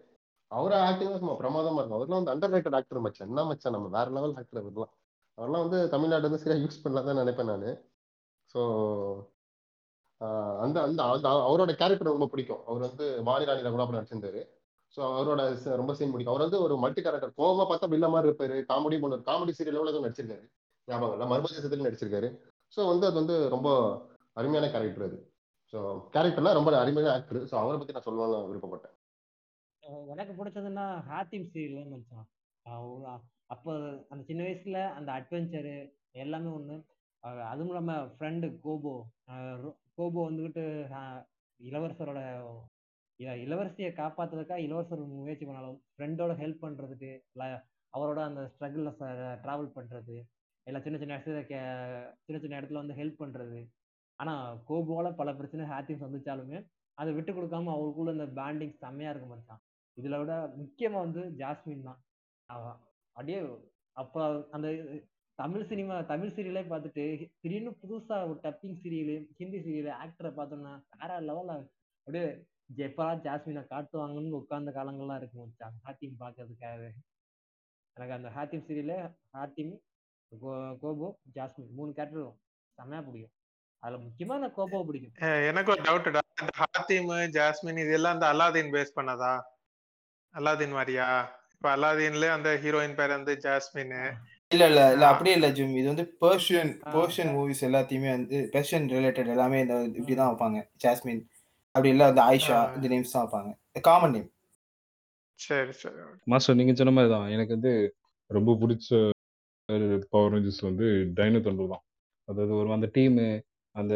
அவர 0.51 0.73
ஆக்டிங் 0.89 1.21
சும்மா 1.23 1.37
பிரமாதமா 1.41 1.79
இருக்கும். 1.81 1.99
அவர்லாம் 1.99 2.21
வந்து 2.21 2.33
அண்டர் 2.35 2.53
ரேட்டட் 2.55 2.77
ஆக்டர் 2.79 3.05
மச்சான். 3.07 3.31
என்ன 3.31 3.45
மச்சான் 3.51 3.75
நம்ம? 3.77 3.89
வேற 3.97 4.11
லெவல் 4.17 4.37
ஆக்டர் 4.41 4.61
அவர்லாம் 4.63 4.93
அவர்லாம் 5.39 5.65
வந்து 5.65 5.79
தமிழ்நாடு 5.95 6.29
வந்து 6.29 6.43
சரியா 6.43 6.59
யூஸ் 6.65 6.83
பண்ணலாம் 6.83 7.09
தான் 7.09 7.21
நினைப்பேன் 7.23 7.51
நான். 7.53 7.67
ஸோ 8.55 8.61
அந்த 10.65 10.77
அந்த 10.87 11.01
அந்த 11.15 11.27
அவரோட 11.49 11.73
கேரக்டர் 11.81 12.15
ரொம்ப 12.15 12.29
பிடிக்கும். 12.35 12.63
அவர் 12.69 12.87
வந்து 12.89 13.07
வாணி 13.29 13.49
ராணியில 13.49 13.73
கூட 13.75 13.83
அப்படி 13.85 13.99
நடிச்சிருந்தாரு. 13.99 14.43
ஸோ 14.97 15.03
அவரோட 15.13 15.43
ச- 15.55 15.77
ரொம்ப 15.77 15.95
சீன் 15.95 16.11
பிடிக்கும். 16.11 16.35
அவர் 16.35 16.47
வந்து 16.47 16.63
ஒரு 16.63 16.77
மல்டி 16.77 17.03
கேரக்டர் 17.03 17.39
கோவமா 17.39 17.65
பார்த்தா 17.69 17.87
பில்ல 17.87 18.11
மாதிரி 18.11 18.29
இருப்பாரு. 18.31 18.57
காமெடி 18.71 18.99
பண்ண 19.01 19.17
காமெடி 19.27 19.53
சீரியல் 19.59 19.79
எவ்வளோ 19.81 19.99
நடிச்சிருக்காரு. 19.99 20.45
ஞாபகம் 20.89 21.15
இல்லை. 21.15 21.27
மர்மதேசத்துல 21.29 21.87
நடிச்சிருக்காரு. 21.89 22.29
ஸோ 22.77 22.87
வந்து 22.87 23.07
அது 23.07 23.15
வந்து 23.15 23.49
ரொம்ப 23.49 23.69
அருமையான 24.33 24.71
கேரக்டர் 24.71 25.05
அது. 25.05 25.19
ஸோ 25.73 25.79
கேரக்டர்லாம் 26.13 26.53
ரொம்ப 26.53 26.79
அருமையான 26.79 27.15
ஆக்டர் 27.15 27.43
ஸோ 27.43 27.55
அவரை 27.55 27.79
பத்தி 27.79 27.93
நான் 27.93 28.07
சொல்லணும்னு 28.07 28.51
விருப்பப்பட்டேன். 28.51 28.95
எனக்கு 30.07 30.33
பிடிச்சதுன்னா 30.33 30.85
ஹாத்திம் 31.09 31.49
சீரியல் 31.53 31.91
நினைச்சான் 31.91 32.27
அப்போ 33.47 33.73
அந்த 34.09 34.25
சின்ன 34.25 34.43
வயசுல 34.43 34.79
அந்த 34.93 35.13
அட்வென்ச்சரு 35.13 35.75
எல்லாமே 36.13 36.51
ஒன்று 36.51 36.77
அதுவும் 37.45 37.67
இல்லாமல் 37.67 38.09
ஃப்ரெண்டு 38.09 38.47
கோபோ. 38.65 38.95
ரொ- 39.63 39.77
கோபோ 39.99 40.21
வந்துக்கிட்டு 40.29 40.65
இளவரசரோட 41.61 42.21
இளவரசியை 43.21 43.91
காப்பாத்துறதுக்காக 43.93 44.57
இளவரசர் 44.59 45.03
முயற்சி 45.19 45.45
பண்ணாலும் 45.45 45.83
ஃப்ரெண்டோட 45.93 46.33
ஹெல்ப் 46.35 46.63
பண்றதுக்கு 46.63 47.11
ல- 47.35 47.63
அவரோட 47.95 48.21
அந்த 48.23 48.53
ஸ்ட்ரகிள்ல 48.53 48.91
டிராவல் 49.43 49.77
பண்றது 49.77 50.17
எல்லாம் 50.67 50.83
சின்ன 50.83 50.99
சின்ன 50.99 51.17
இடத்துல 51.17 51.41
கே- 51.47 51.63
சின்ன 52.25 52.41
சின்ன 52.41 52.61
இடத்துல 52.61 52.73
வந்து 52.75 52.95
ஹெல்ப் 52.95 53.21
பண்றது. 53.21 53.61
ஆனா 54.19 54.35
கோபோல 54.65 55.13
பல 55.13 55.35
பிரச்சனை 55.35 55.65
ஹாத்தியும் 55.69 56.03
சந்திச்சாலுமே 56.03 56.59
அதை 56.99 57.13
விட்டு 57.13 57.33
கொடுக்காம 57.33 57.73
அவருக்குள்ள 57.73 58.13
இந்த 58.13 58.27
பேண்டிங் 58.33 58.75
செம்மையா 58.75 59.11
இருக்க 59.11 59.27
மாட்டான் 59.27 59.61
இதுல 59.99 60.19
விட 60.19 60.33
முக்கியமா 60.57 60.99
வந்து 60.99 61.23
ஜாஸ்மின் 61.39 61.83
தான். 61.83 62.01
அப்படியே 63.17 63.39
அப்ப 63.97 64.17
அந்த 64.51 64.69
தமிழ் 65.39 65.67
சினிமா 65.67 66.03
தமிழ் 66.03 66.29
சீரியலே 66.29 66.63
பார்த்துட்டு 66.67 67.05
திடீர்னு 67.41 67.71
புதுசா 67.83 68.17
ஒரு 68.29 68.39
டப்பிங் 68.43 68.79
சீரியல் 68.83 69.27
ஹிந்தி 69.37 69.59
சீரியல் 69.59 69.99
ஆக்டரை 70.03 70.31
பார்த்தோம்னா 70.33 70.73
வேற 70.99 71.21
லெவல்ல 71.21 71.55
அப்படியே 72.07 72.27
எப்படா 72.77 73.21
ஜாஸ்மினை 73.25 73.65
காட்டுவாங்கன்னு 73.71 74.31
உட்கார்ந்த 74.31 74.71
காலங்கள்லாம் 74.71 75.17
இருக்கு 75.17 75.39
மச்சான். 75.39 75.73
ஹாத்திம் 75.85 76.15
பார்க்கறதுக்காகவே 76.21 76.91
எனக்கு 77.95 78.15
அந்த 78.15 78.29
ஹாத்திம் 78.29 78.61
சீரியல்ல 78.61 79.15
ஹாத்திம் 79.33 79.79
கோ- 80.43 80.77
கோபு 80.83 81.15
ஜாஸ்மின் 81.35 81.71
மூணு 81.75 81.93
கேரக்டரும் 81.97 82.37
செம்மையா 82.75 83.03
பிடிக்கும். 83.03 83.31
அதுல 83.79 84.03
முக்கியமா 84.03 84.37
எனக்கு 84.37 84.69
கோபுவை 84.69 84.87
பிடிக்கும். 84.87 85.29
எனக்கு 85.29 85.71
ஒரு 85.71 85.83
டவுட்டுடா 85.83 86.19
இந்த 86.41 86.53
ஹாத்திம் 86.59 87.27
ஜாஸ்மின் 87.27 87.87
இதெல்லாம் 87.87 88.21
அந்த 88.21 88.33
அலாதீன் 88.33 88.67
பேஸ் 88.67 88.99
பண்ணதா? 89.01 89.43
அலாதீன் 90.35 90.71
மாதிரியா? 90.71 91.41
இப்ப 91.55 91.77
அலாதீன்ல 91.77 92.29
அந்த 92.29 92.59
ஹீரோயின் 92.63 92.95
பேர் 92.95 93.09
வந்து 93.09 93.35
ஜாஸ்மின். 93.35 94.13
இல்ல 94.49 94.67
இல்ல 94.67 94.93
இல்ல. 94.93 95.07
அப்படியே 95.07 95.35
இல்ல 95.35 95.51
ஜிம். 95.51 95.77
இது 95.77 95.87
வந்து 95.87 96.17
பெர்ஷியன் 96.21 96.81
பெர்ஷியன். 96.93 97.37
மூவிஸ் 97.37 97.65
எல்லாத்தையுமே 97.65 98.11
வந்து 98.11 98.49
பெர்ஷியன் 98.53 98.89
ரிலேட்டட் 98.89 99.29
எல்லாமே 99.29 99.61
இந்த 99.61 99.75
இப்படிதான் 99.75 100.27
வைப்பாங்க. 100.27 100.69
ஜாஸ்மின். 100.85 101.27
அப்படி 101.77 101.91
இல்ல 101.95 102.05
வந்து 102.09 102.23
ஆயிஷா. 102.29 102.59
இந்த 102.77 102.87
நேம்ஸ் 102.93 103.15
தான் 103.15 103.25
வைப்பாங்க. 103.25 103.51
காமன் 103.89 104.15
நேம் 104.17 104.29
சரி 105.41 105.73
சரி 105.81 105.99
மாஸ்டர் 106.33 106.59
நீங்க 106.59 106.73
சொன்ன 106.79 106.93
மாதிரி 106.99 107.11
தான். 107.15 107.27
எனக்கு 107.35 107.53
வந்து 107.57 107.73
ரொம்ப 108.31 108.51
பிடிச்ச 108.63 108.89
பவர் 110.13 110.33
ரேஞ்சர்ஸ் 110.35 110.63
வந்து 110.69 110.87
டைனோ 111.19 111.41
தண்டு 111.47 111.67
தான். 111.75 111.83
அதாவது 112.29 112.53
ஒரு 112.61 112.77
அந்த 112.77 112.89
டீமு 112.97 113.27
அந்த 113.75 113.95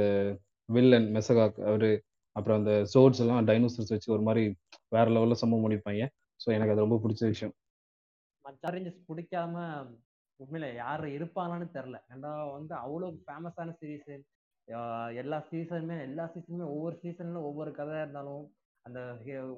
வில்லன் 0.68 1.08
மெசகாக் 1.16 1.58
அவரு 1.68 1.90
அப்புறம் 2.36 2.58
அந்த 2.60 2.72
சோர்ட்ஸ் 2.92 3.22
எல்லாம் 3.24 3.48
டைனோசர்ஸ் 3.50 3.94
வச்சு 3.94 4.14
ஒரு 4.16 4.24
மாதிரி 4.28 4.42
வேற 4.96 5.06
லெவல்ல 5.14 5.38
சம்பவம் 5.42 5.64
பண்ணியிருப்பாங்க. 5.64 6.04
ஸோ 6.40 6.48
எனக்கு 6.56 6.74
அது 6.74 6.84
ரொம்ப 6.86 6.98
பிடிச்ச 7.04 7.22
விஷயம். 7.32 7.54
மற்ற 8.44 8.72
ரேஞ்சர்ஸ் 8.74 9.08
பிடிக்காம 9.08 9.64
உண்மையில 10.40 10.68
யாரு 10.82 11.06
இருப்பாங்களான்னு 11.16 11.68
தெரில 11.76 11.96
ஏன்னா 12.12 12.30
வந்து 12.56 12.74
அவ்வளோ 12.84 13.08
ஃபேமஸான 13.24 13.74
சீரீஸ் 13.80 14.12
எல்லா 15.14 15.46
சீசனுமே 15.50 16.00
எல்லா 16.00 16.32
சீசனுமே 16.34 16.66
ஒவ்வொரு 16.68 16.98
சீசன்ல 17.02 17.42
ஒவ்வொரு 17.42 17.70
கதையா 17.70 18.00
இருந்தாலும் 18.00 18.44
அந்த 18.86 19.00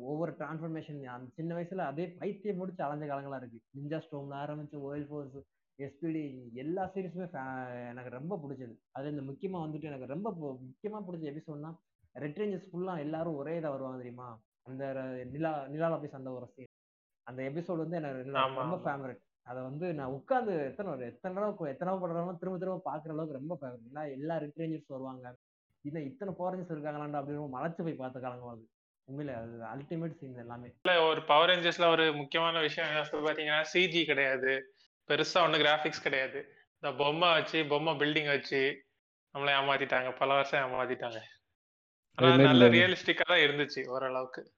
ஒவ்வொரு 0.03 0.33
டிரான்ஸ்ஃபர்மேஷன் 0.33 1.05
அந்த 1.07 1.31
சின்ன 1.35 1.55
வயசுல 1.55 1.85
அதே 1.85 2.07
பைத்தியம் 2.19 2.57
முடிச்சு 2.57 2.85
அலைஞ்ச 2.85 3.07
காலங்களா 3.07 3.37
இருக்கு 3.37 3.59
நிஞ்சா 3.79 3.99
ஸ்டோம்ல 3.99 4.39
ஆரம்பிச்சு 4.43 4.79
ஓயில் 4.87 5.07
ஃபோர்ஸ் 5.07 5.37
எஸ்பிடி 5.79 6.23
எல்லா 6.55 6.91
சீரீஸுமே 6.95 7.27
எனக்கு 7.89 8.11
ரொம்ப 8.11 8.41
பிடிச்சது 8.43 8.75
அது 8.93 9.11
இந்த 9.11 9.23
முக்கியமா 9.23 9.61
வந்துட்டு 9.65 9.83
எனக்கு 9.83 10.07
ரொம்ப 10.07 10.31
முக்கியமா 10.61 11.01
பிடிச்ச 11.07 11.25
எபிசோட்னா 11.33 11.71
ரெட் 12.15 12.39
ரேஞ்சர்ஸ் 12.39 12.71
ஃபுல்லா 12.71 12.99
எல்லாரும் 12.99 13.37
ஒரே 13.37 13.59
இதா 13.59 13.71
வருவாங்க 13.71 13.97
தெரியுமா 13.97 14.29
அந்த 14.63 14.83
நிலா 15.31 15.67
நிலால 15.67 15.99
போய் 15.99 16.09
சண்டை 16.09 16.33
வர 16.33 16.47
scene. 16.53 16.71
அந்த 17.27 17.43
எபிசோட் 17.43 17.77
வந்து 17.77 17.97
எனக்கு 17.97 18.33
ரொம்ப-. 18.33 18.83
ஃபேவரட் 18.85 19.23
அதை 19.43 19.63
வந்து 19.63 19.95
நான் 19.95 20.11
உட்காந்து 20.11 20.65
எத்தனை 20.65 20.93
ஒரு 20.93 21.05
எத்தனை 21.05 21.21
தடவை 21.21 21.71
எத்தனை 21.71 21.97
படம் 21.99 22.37
திரும்ப 22.39 22.59
திரும்ப 22.59 22.93
பாக்குற 22.93 23.09
அளவுக்கு 23.09 23.33
ரொம்ப 23.33 23.59
ஃபேவரட் 23.61 23.87
எல்லா 23.87 24.03
எல்லா 24.03 24.37
ரெட் 24.37 24.53
ரேஞ்சர்ஸ் 24.57 24.85
வருவாங்க. 24.87 25.37
இன்னும் 25.81 26.05
இத்தனை 26.05 26.35
ஃபாரினர்ஸ் 26.39 26.73
இருக்காங்களாண்டா 26.73 27.21
அப்படின்னு 27.21 27.49
மலைச்சு 27.53 27.83
போய் 27.83 27.95
பார்த்த 27.95 28.21
காலங்கள் 28.21 28.49
அது. 28.49 28.69
உண்மையில 29.11 29.35
அது 29.35 29.83
அல்டிமேட் 29.83 30.17
சீன் 30.17 30.37
எல்லாமே. 30.37 30.75
இல்ல 30.83 31.03
ஒரு 31.03 31.25
பவர் 31.25 31.49
ரேஞ்சர்ஸ்ல 31.49 31.91
ஒரு 31.91 32.13
முக்கியமான 32.13 32.61
விஷயம் 32.61 32.91
பாத்தீங்கன்னா 32.91 33.65
சிஜி 33.73 34.05
கிடையாது. 34.05 34.75
பெருசா 35.09 35.35
ஒண்ணு 35.35 35.57
கிராபிக்ஸ் 35.57 36.03
கிடையாது. 36.03 36.49
இந்த 36.79 37.05
பொம்மை 37.05 37.33
வச்சு 37.33 37.67
பொம்மை 37.67 37.95
பில்டிங் 37.95 38.27
வச்சு 38.27 38.85
நம்மளை 39.35 39.53
ஏமாத்திட்டாங்க. 39.53 40.17
பல 40.17 40.35
வருஷம் 40.35 40.71
ஏமாத்திட்டாங்க. 40.71 41.21
ஆனா 42.15 42.33
அதே 42.33 42.45
மாதிரி 42.45 42.45
நல்ல 42.45 42.67
இந்த- 42.67 42.79
ரியலிஸ்டிக்கா 42.79 43.21
தான் 43.21 43.39
இருந்துச்சு 43.39 43.87
ஓரளவுக்கு. 43.87 44.53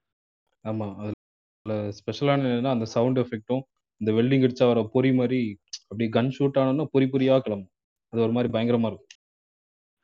ஆமா 0.64 0.97
அதுல 0.97 1.89
ஸ்பெஷலான 1.89 2.49
என்னன்னா 2.49 2.70
அந்த 2.70 2.85
சவுண்ட் 2.85 3.18
எஃபெக்ட்டும் 3.18 3.62
இந்த 4.01 4.11
வெல்டிங் 4.12 4.45
அடிச்சா 4.47 4.66
வர 4.70 4.80
பொறி 4.95 5.11
மாதிரி 5.12 5.40
அப்படி 5.90 6.07
கன் 6.16 6.32
ஷூட் 6.36 6.59
ஆனோன்னா 6.61 6.86
பொறி 6.95 7.07
பொறியா 7.12 7.36
கிளம்பும். 7.38 7.72
அது 8.12 8.24
ஒரு 8.26 8.34
மாதிரி 8.36 8.51
பயங்கரமா 8.55 8.88
இருக்கும். 8.90 9.11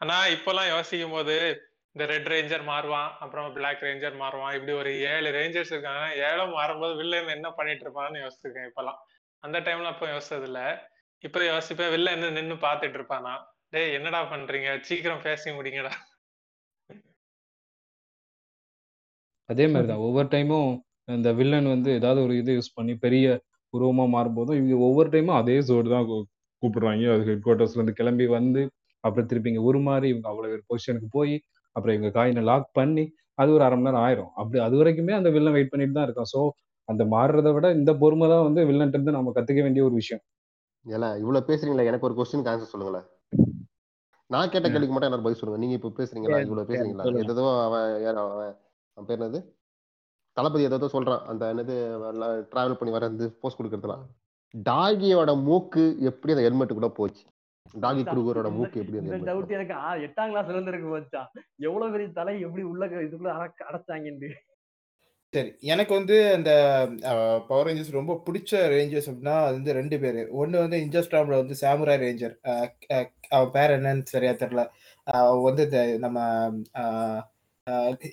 ஆனா 0.01 0.17
இப்பெல்லாம் 0.35 0.71
யோசிக்கும் 0.75 1.17
போது 1.17 1.35
இந்த 1.97 2.05
ரெட் 2.07 2.29
ரேஞ்சர் 2.33 2.65
மாறுவான் 2.71 3.09
அப்புறம் 3.23 3.49
பிளாக் 3.53 3.83
ரேஞ்சர் 3.87 4.17
மாறுவான் 4.23 4.55
இப்படி 4.57 4.73
ஒரு 4.73 4.91
ஏழு 5.13 5.29
ரேஞ்சர்ஸ் 5.39 5.73
இருக்காங்க 5.75 6.05
ஏழும் 6.29 6.55
மாறும்போது 6.59 6.95
வில்லன் 7.01 7.35
என்ன 7.37 7.49
பண்ணிட்டு 7.51 7.85
இருப்பான்னு 7.87 8.23
யோசிச்சிருக்கேன் 8.25 8.69
இப்பெல்லாம் 8.71 9.01
அந்த 9.45 9.59
டைம்ல 9.61 9.93
அப்போ 9.93 10.07
யோசிச்சது 10.13 10.47
இல்ல 10.51 10.61
இப்ப 11.25 11.43
யோசிப்பேன் 11.45 11.93
வில்லன் 11.95 12.17
என்ன 12.17 12.31
நின்னு 12.31 12.57
பாத்துட்டு 12.67 12.97
இருப்பானா? 12.99 13.33
டேய் 13.71 13.95
என்னடா 13.99 14.21
பண்றீங்க? 14.33 14.71
சீக்கிரம் 14.89 15.25
பேசி 15.27 15.49
முடிங்கடா. 15.51 15.93
அதே 19.51 19.65
மாதிரி 19.67 19.89
தான் 19.89 20.05
ஒவ்வொரு 20.07 20.29
டைமும் 20.29 20.71
இந்த 21.17 21.31
வில்லன் 21.33 21.73
வந்து 21.75 21.91
ஏதாவது 21.99 22.21
ஒரு 22.23 22.35
இது 22.39 22.51
யூஸ் 22.59 22.75
பண்ணி 22.75 22.95
பெரிய 23.05 23.27
உருவமா 23.75 24.05
மாறும்போதும் 24.15 24.59
இவங்க 24.59 24.77
ஒவ்வொரு 24.89 25.09
டைமும் 25.15 25.39
அதே 25.41 25.57
சோடு 25.69 25.89
தான் 25.95 26.07
கூப்பிடுறாங்க. 26.63 27.05
அது 27.15 27.25
ஹெட் 27.29 27.45
குவார்ட்டர்ஸ்ல 27.45 27.79
இருந்து 27.79 27.99
கிளம்பி 28.01 28.27
வந்து 28.37 28.63
அப்புறம் 29.05 29.29
திருப்பி 29.31 29.51
இங்க 29.53 29.63
உருமாறி 29.69 30.09
இவங்க 30.13 30.29
அவ்வளவு 30.33 30.55
ஒரு 30.57 30.65
பொசிஷனுக்கு 30.71 31.09
போய் 31.19 31.35
அப்புறம் 31.77 31.95
இவங்க 31.97 32.11
காயினை 32.17 32.43
லாக் 32.51 32.69
பண்ணி 32.79 33.05
அது 33.39 33.51
ஒரு 33.57 33.63
அரை 33.67 33.77
மணி 33.77 33.89
நேரம் 33.89 34.05
ஆயிரும். 34.07 34.33
அப்படி 34.41 34.59
அது 34.65 34.75
வரைக்குமே 34.81 35.13
அந்த 35.19 35.29
வில்லன் 35.37 35.57
வெயிட் 35.57 35.73
பண்ணிட்டு 35.73 35.97
தான் 35.99 36.07
இருக்கான். 36.09 36.31
ஸோ 36.35 36.41
அந்த 36.89 37.03
மாறுறதை 37.15 37.51
விட 37.57 37.67
இந்த 37.79 37.91
பொறுமை 38.03 38.27
தான் 38.33 38.45
வந்து 38.49 38.61
வில்லன்ட்டு 38.71 38.99
இருந்து 38.99 39.17
நம்ம 39.17 39.33
கத்துக்க 39.37 39.61
வேண்டிய 39.67 39.85
ஒரு 39.89 39.95
விஷயம். 40.01 40.23
ஏல 40.87 41.07
இவ்வளவு 41.23 41.49
பேசுறீங்களா 41.49 41.89
எனக்கு 41.91 42.09
ஒரு 42.09 42.17
கொஸ்டின் 42.19 42.51
ஆன்சர் 42.53 42.73
சொல்லுங்களேன். 42.73 43.07
நான் 44.31 44.51
கேட்ட 44.53 44.67
கேள்விக்கு 44.69 44.95
மட்டும் 44.95 45.11
எனக்கு 45.11 45.27
பதில் 45.27 45.41
சொல்லுங்க. 45.41 45.61
நீங்க 45.63 45.77
இப்ப 45.79 45.93
பேசுறீங்களா? 46.01 46.41
இவ்வளவு 46.47 46.69
பேசுறீங்களா. 46.71 47.07
ஏதோ 47.35 47.47
அவன் 47.67 47.87
யார் 48.05 48.21
அவன் 48.21 49.09
பேர் 49.09 49.19
என்னது? 49.19 49.41
தளபதி 50.33 50.65
ஏதோ 50.65 50.77
சொல்றான். 50.77 51.23
அந்த 51.23 51.55
என்னது 51.55 51.75
டிராவல் 52.51 52.75
பண்ணி 52.75 52.91
வர 52.91 53.07
இந்த 53.07 53.31
போஸ்ட் 53.41 53.61
கொடுக்கறதுலாம் 53.61 54.05
டாகியோட 54.69 55.43
மூக்கு 55.43 55.97
எப்படி 56.01 56.35
அந்த 56.35 56.45
ஹெல்மெட்டுக்குள்ள 56.51 56.89
போச்சு? 56.89 57.23
டாகி 57.81 58.03
குடுகுரோட 58.03 58.37
இந்த- 58.37 58.51
மூக்கு 58.51 58.81
எப்படி 58.81 58.99
அந்த 58.99 59.17
இந்த 59.17 59.35
டவுட் 59.35 59.51
எனக்கு 59.51 59.75
எட்டாம் 60.07 60.25
கிளாஸ்ல 60.25 60.49
இருந்து 60.49 60.71
இருக்கு 60.71 60.89
மச்சான் 60.89 61.31
எவ்வளவு 61.57 61.91
பெரிய 61.91 62.09
தலை 62.09 62.41
எப்படி 62.41 62.63
உள்ள 62.63 62.87
இதுக்குள்ள 62.87 63.51
அடைச்சாங்கன்னு 63.73 64.31
சரி 65.33 65.55
எனக்கு 65.61 65.95
வந்து 65.95 66.33
அந்த 66.35 66.51
பவர் 67.49 67.67
ரேஞ்சர்ஸ் 67.67 67.91
ரொம்ப 67.91 68.23
பிடிச்ச 68.27 68.53
ரேஞ்சர்ஸ் 68.53 69.09
அப்படின்னா 69.11 69.43
அது 69.45 69.53
வந்து 69.53 69.73
ரெண்டு 69.73 69.99
பேர். 69.99 70.29
ஒன்று 70.29 70.59
வந்து 70.59 70.79
இன்ஜஸ்டாம்ல 70.79 71.37
வந்து 71.41 71.57
சாமுராய் 71.61 72.03
ரேஞ்சர் 72.07 72.35
அவன் 73.29 73.51
பேர் 73.51 73.71
என்னன்னு 73.71 74.03
சரியா 74.03 74.33
தெரியல. 74.33 74.69
அவன் 75.03 75.43
வந்து 75.43 75.65
இந்த 75.65 75.97
நம்ம 75.99 76.19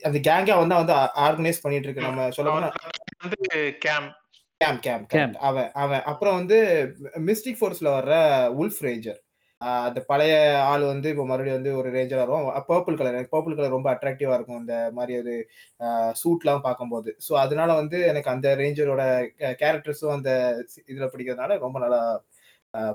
அந்த 0.03 0.17
கேங்கா 0.27 0.55
வந்து 0.57 0.75
வந்து 0.75 0.95
ஆர்கனைஸ் 1.25 1.63
பண்ணிட்டு 1.63 1.87
இருக்கு 1.87 2.07
நம்ம 2.07 2.29
சொல்ல 2.29 2.51
போனா 2.51 2.71
கேம் 3.81 4.07
கேம் 4.61 4.77
கேம். 4.81 5.03
கேம். 5.07 5.33
அவன் 5.47 5.69
அவன். 5.75 6.03
அப்புறம் 6.11 6.37
வந்து 6.39 6.57
மிஸ்டிக் 7.27 7.59
ஃபோர்ஸ்ல 7.59 7.89
வர்ற 7.95 8.13
உல்ஃப் 8.61 8.81
ரேஞ்சர் 8.85 9.19
அந்த 9.61 9.99
பழைய 10.01 10.33
ஆள் 10.63 10.83
வந்து 10.83 11.07
இப்போ 11.13 11.23
மறுபடியும் 11.25 11.57
வந்து 11.57 11.71
ஒரு 11.79 11.89
ரேஞ்சர் 11.95 12.21
வரும் 12.23 12.47
பர்பிள் 12.67 12.97
கலர் 12.97 13.15
எனக்கு 13.15 13.33
பர்பிள் 13.35 13.55
கலர் 13.55 13.75
ரொம்ப 13.75 13.89
அட்ராக்டிவா 13.93 14.35
இருக்கும். 14.37 14.59
இந்த 14.59 14.75
மாதிரி 14.93 15.13
ஒரு 15.21 15.35
சூட்லாம் 16.21 16.65
பார்க்கும்போது. 16.65 17.11
ஸோ 17.27 17.33
அதனால 17.35 17.69
வந்து 17.73 17.99
எனக்கு 18.05 18.29
அந்த 18.29 18.49
ரேஞ்சரோட 18.55 19.03
கேரக்டர்ஸும் 19.61 20.15
அந்த 20.17 20.31
இதுல 20.91 21.07
பிடிக்கிறதுனால 21.13 21.57
ரொம்ப 21.65 21.79
நல்லா 21.79 22.01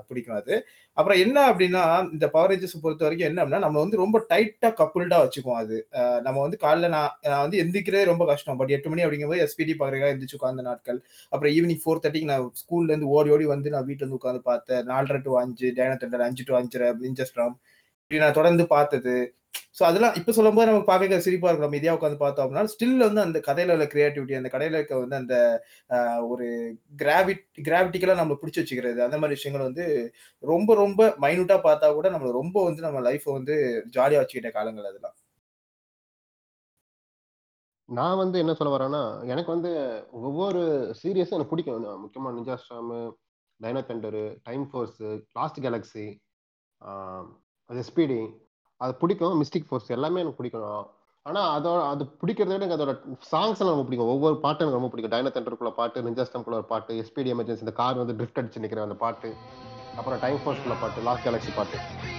பிடிக்கும் 0.07 0.37
அது. 0.39 0.55
அப்புறம் 0.97 1.19
என்ன 1.25 1.37
அப்படின்னா 1.51 1.83
இந்த 2.13 2.25
பவர் 2.33 2.51
ரேஞ்சர்ஸ் 2.51 2.83
பொறுத்த 2.83 3.05
வரைக்கும் 3.05 3.27
என்ன 3.29 3.39
அப்படின்னா 3.43 3.61
நம்ம 3.65 3.79
வந்து 3.83 3.99
ரொம்ப 4.01 4.17
டைட்டா 4.31 4.69
கப்புல்டா 4.79 5.19
வச்சுக்குவோம் 5.23 5.61
அது. 5.63 5.77
நம்ம 6.25 6.37
வந்து 6.45 6.57
காலைல 6.65 6.89
நான் 6.95 7.11
நான் 7.31 7.43
வந்து 7.45 7.59
எந்திரிக்கிறதே 7.63 8.03
ரொம்ப 8.11 8.25
கஷ்டம். 8.31 8.59
பட் 8.61 8.73
எட்டு 8.77 8.89
மணி 8.93 9.05
அப்படிங்கும்போது 9.05 9.43
எஸ்பிடி 9.47 9.75
பாக்குறதா 9.81 10.11
எந்திரிச்சு 10.13 10.39
உட்காந்த 10.39 10.65
நாட்கள். 10.69 10.99
அப்புறம் 11.33 11.53
ஈவினிங் 11.57 11.81
ஃபோர் 11.83 12.03
தேர்ட்டிக்கு 12.05 12.31
நான் 12.33 12.47
ஸ்கூல்ல 12.63 12.93
இருந்து 12.93 13.11
ஓடி 13.17 13.31
ஓடி 13.37 13.47
வந்து 13.55 13.73
நான் 13.75 13.87
வீட்டுல 13.89 14.05
இருந்து 14.05 14.19
உட்காந்து 14.21 14.43
பார்த்தேன். 14.51 14.83
நாலரை 14.91 15.21
டு 15.27 15.33
அஞ்சு 15.43 15.69
டேனா 15.79 15.97
தண்டர் 16.03 16.25
அஞ்சு 16.29 16.45
டு 16.49 16.55
அஞ்சரை 16.61 16.89
மிஞ்சஸ்ட்ராம் 17.05 17.55
இப்படி 18.13 18.25
நான் 18.25 18.39
தொடர்ந்து 18.39 18.63
பார்த்தது. 18.73 19.13
ஸோ 19.77 19.81
அதெல்லாம் 19.87 20.15
இப்போ 20.19 20.31
சொல்லும்போது 20.37 20.67
நமக்கு 20.69 20.89
பார்க்க 20.89 21.17
சிரிப்பா 21.25 21.49
இருக்கும். 21.49 21.67
நம்ம 21.67 21.93
உட்காந்து 21.95 22.17
பார்த்தோம் 22.23 22.43
அப்படின்னா 22.45 22.71
ஸ்டில் 22.73 23.05
வந்து 23.05 23.21
அந்த 23.25 23.37
கதையில 23.47 23.75
உள்ள 23.75 23.85
கிரியேட்டிவிட்டி 23.93 24.37
அந்த 24.39 24.49
கடையில 24.55 24.79
இருக்க 24.79 24.95
வந்து 25.03 25.15
அந்த 25.21 25.35
ஒரு 26.31 26.47
கிராவிட் 27.01 27.41
கிராவிட்டிக்கெல்லாம் 27.67 28.21
நம்மளை 28.21 28.37
பிடிச்சி 28.41 28.61
வச்சுக்கிறது. 28.61 28.99
அந்த 29.05 29.17
மாதிரி 29.19 29.37
விஷயங்கள் 29.37 29.67
வந்து 29.69 29.85
ரொம்ப 30.43 30.75
ரொம்ப 30.83 31.09
மைனூட்டா 31.25 31.57
பார்த்தா 31.67 31.89
கூட 31.97 32.09
நம்ம 32.15 32.31
ரொம்ப 32.39 32.57
வந்து 32.67 32.85
நம்ம 32.87 33.01
லைஃப்பை 33.09 33.33
வந்து 33.39 33.55
ஜாலியா 33.97 34.21
வச்சுக்கிட்ட 34.21 34.51
காலங்கள் 34.57 34.89
அதெல்லாம். 34.91 35.15
நான் 37.89 38.21
வந்து 38.23 38.37
என்ன 38.43 38.53
சொல்ல 38.59 38.73
வரேன்னா 38.75 39.03
எனக்கு 39.33 39.51
வந்து 39.55 39.71
ஒவ்வொரு 40.27 40.61
சீரியஸும் 41.01 41.37
எனக்கு 41.37 41.53
பிடிக்கும். 41.53 41.85
நான் 41.87 42.03
முக்கியமா 42.05 42.31
ninja storm 42.39 42.99
dino 43.59 43.81
thunder 43.89 44.25
time 44.47 44.63
force 44.69 45.09
lost 45.39 45.59
galaxy 45.65 46.07
அது 47.69 47.81
ஸ்பீடி 47.89 48.19
அது 48.81 48.93
பிடிக்கும் 49.01 49.37
மிஸ்டிக் 49.41 49.67
ஃபோர்ஸ் 49.67 49.93
எல்லாமே 49.95 50.21
எனக்கு 50.23 50.39
பிடிக்கும். 50.39 50.85
ஆனால் 51.25 51.49
அதோட 51.57 51.81
அது 51.91 52.03
பிடிக்கிறத 52.21 52.53
விட 52.53 52.63
எனக்கு 52.63 52.77
அதோட 52.77 52.93
சாங்ஸ் 53.31 53.59
எல்லாம் 53.61 53.75
ரொம்ப 53.75 53.85
பிடிக்கும். 53.89 54.09
ஒவ்வொரு 54.13 54.35
பாட்டும் 54.45 54.65
எனக்கு 54.65 54.79
ரொம்ப 54.79 54.89
பிடிக்கும். 54.93 55.13
டைனோ 55.13 55.31
தண்டருக்குள்ள 55.35 55.71
பாட்டு 55.77 56.03
நிஞ்சாஸ்டம்குள்ள 56.07 56.57
ஒரு 56.61 56.67
பாட்டு 56.71 56.97
எஸ்பிடி 57.03 57.31
எமர்ஜென்சி 57.33 57.63
இந்த 57.65 57.73
கார் 57.81 58.01
வந்து 58.01 58.15
ட்ரிஃப்ட் 58.19 58.39
அடிச்சு 58.41 58.63
நிற்கிற 58.63 58.81
அந்த 58.87 58.97
பாட்டு 59.03 59.29
அப்புறம் 59.99 60.19
டைம் 60.23 60.39
ஃபோர்ஸ்குள்ள 60.43 60.75
பாட்டு 60.81 61.05
லாஸ்ட் 61.07 61.25
கேலக்ஸி 61.25 61.51
பாட்டு. 61.59 61.77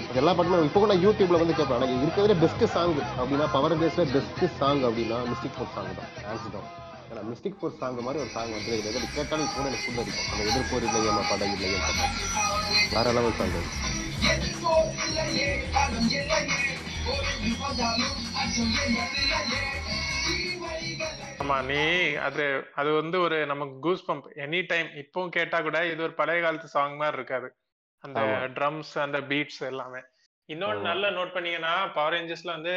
அது 0.08 0.20
எல்லா 0.22 0.32
பாட்டுமே 0.38 0.60
இப்போ 0.68 0.80
கூட 0.84 0.94
யூடியூப்ல 1.04 1.40
வந்து 1.42 1.56
கேட்பேன். 1.58 1.76
எனக்கு 1.78 2.04
இருக்கிறதே 2.06 2.36
பெஸ்ட் 2.44 2.64
சாங் 2.76 2.94
அப்படின்னா 3.20 3.48
பவர் 3.56 3.76
டேஸ்ல 3.82 4.04
பெஸ்ட் 4.14 4.44
சாங் 4.60 4.82
அப்படின்னா 4.88 5.18
மிஸ்டிக் 5.32 5.56
ஃபோர் 5.56 5.72
சாங் 5.76 5.90
தான். 5.98 6.10
ஹேண்ட்ஸ் 6.26 6.48
தான் 6.56 6.68
ஏன்னா 7.10 7.24
மிஸ்டிக் 7.30 7.58
ஃபோர் 7.58 7.76
சாங் 7.82 8.00
மாதிரி 8.08 8.22
ஒரு 8.24 8.32
சாங் 8.36 8.52
வந்து 8.56 8.68
கிடையாது 8.68 9.12
கேட்டாலும் 9.18 9.52
கூட 9.56 9.66
எனக்கு 9.70 9.84
ஃபுல் 9.84 10.00
அடிக்கும். 10.04 10.30
அந்த 10.32 10.42
எதிர்ப்பு 10.50 10.80
இல்லையே 10.88 11.12
நம்ம 11.18 11.52
இல்லையே 11.56 11.78
வேற 12.96 13.06
லெவல் 13.18 13.38
சாங் 13.40 13.54
ஆமா 21.40 21.62
நீ 21.64 21.80
அது 22.18 22.44
அது 22.74 22.92
வந்து 22.92 23.20
ஒரு 23.20 23.46
நமக்கு 23.46 23.78
கூஸ் 23.78 24.10
பம்ப் 24.10 24.28
எனி 24.36 24.66
டைம் 24.66 24.88
இப்பவும் 24.94 25.28
கேட்டா 25.28 25.60
கூட 25.60 25.86
இது 25.86 26.02
ஒரு 26.02 26.12
பழைய 26.12 26.42
காலத்து 26.42 26.68
சாங் 26.68 26.96
மாதிரி 26.96 27.16
இருக்காது. 27.16 27.48
அந்த. 28.04 28.20
ட்ரம்ஸ் 28.56 28.98
அந்த 28.98 29.20
பீட்ஸ் 29.22 29.60
எல்லாமே. 29.62 30.00
இன்னொன்னு. 30.48 30.80
நல்லா 30.82 31.08
நோட் 31.10 31.32
பண்ணீங்கன்னா 31.32 31.86
பவர் 31.94 32.12
ரேஞ்சர்ஸ்ல 32.12 32.50
வந்து 32.50 32.74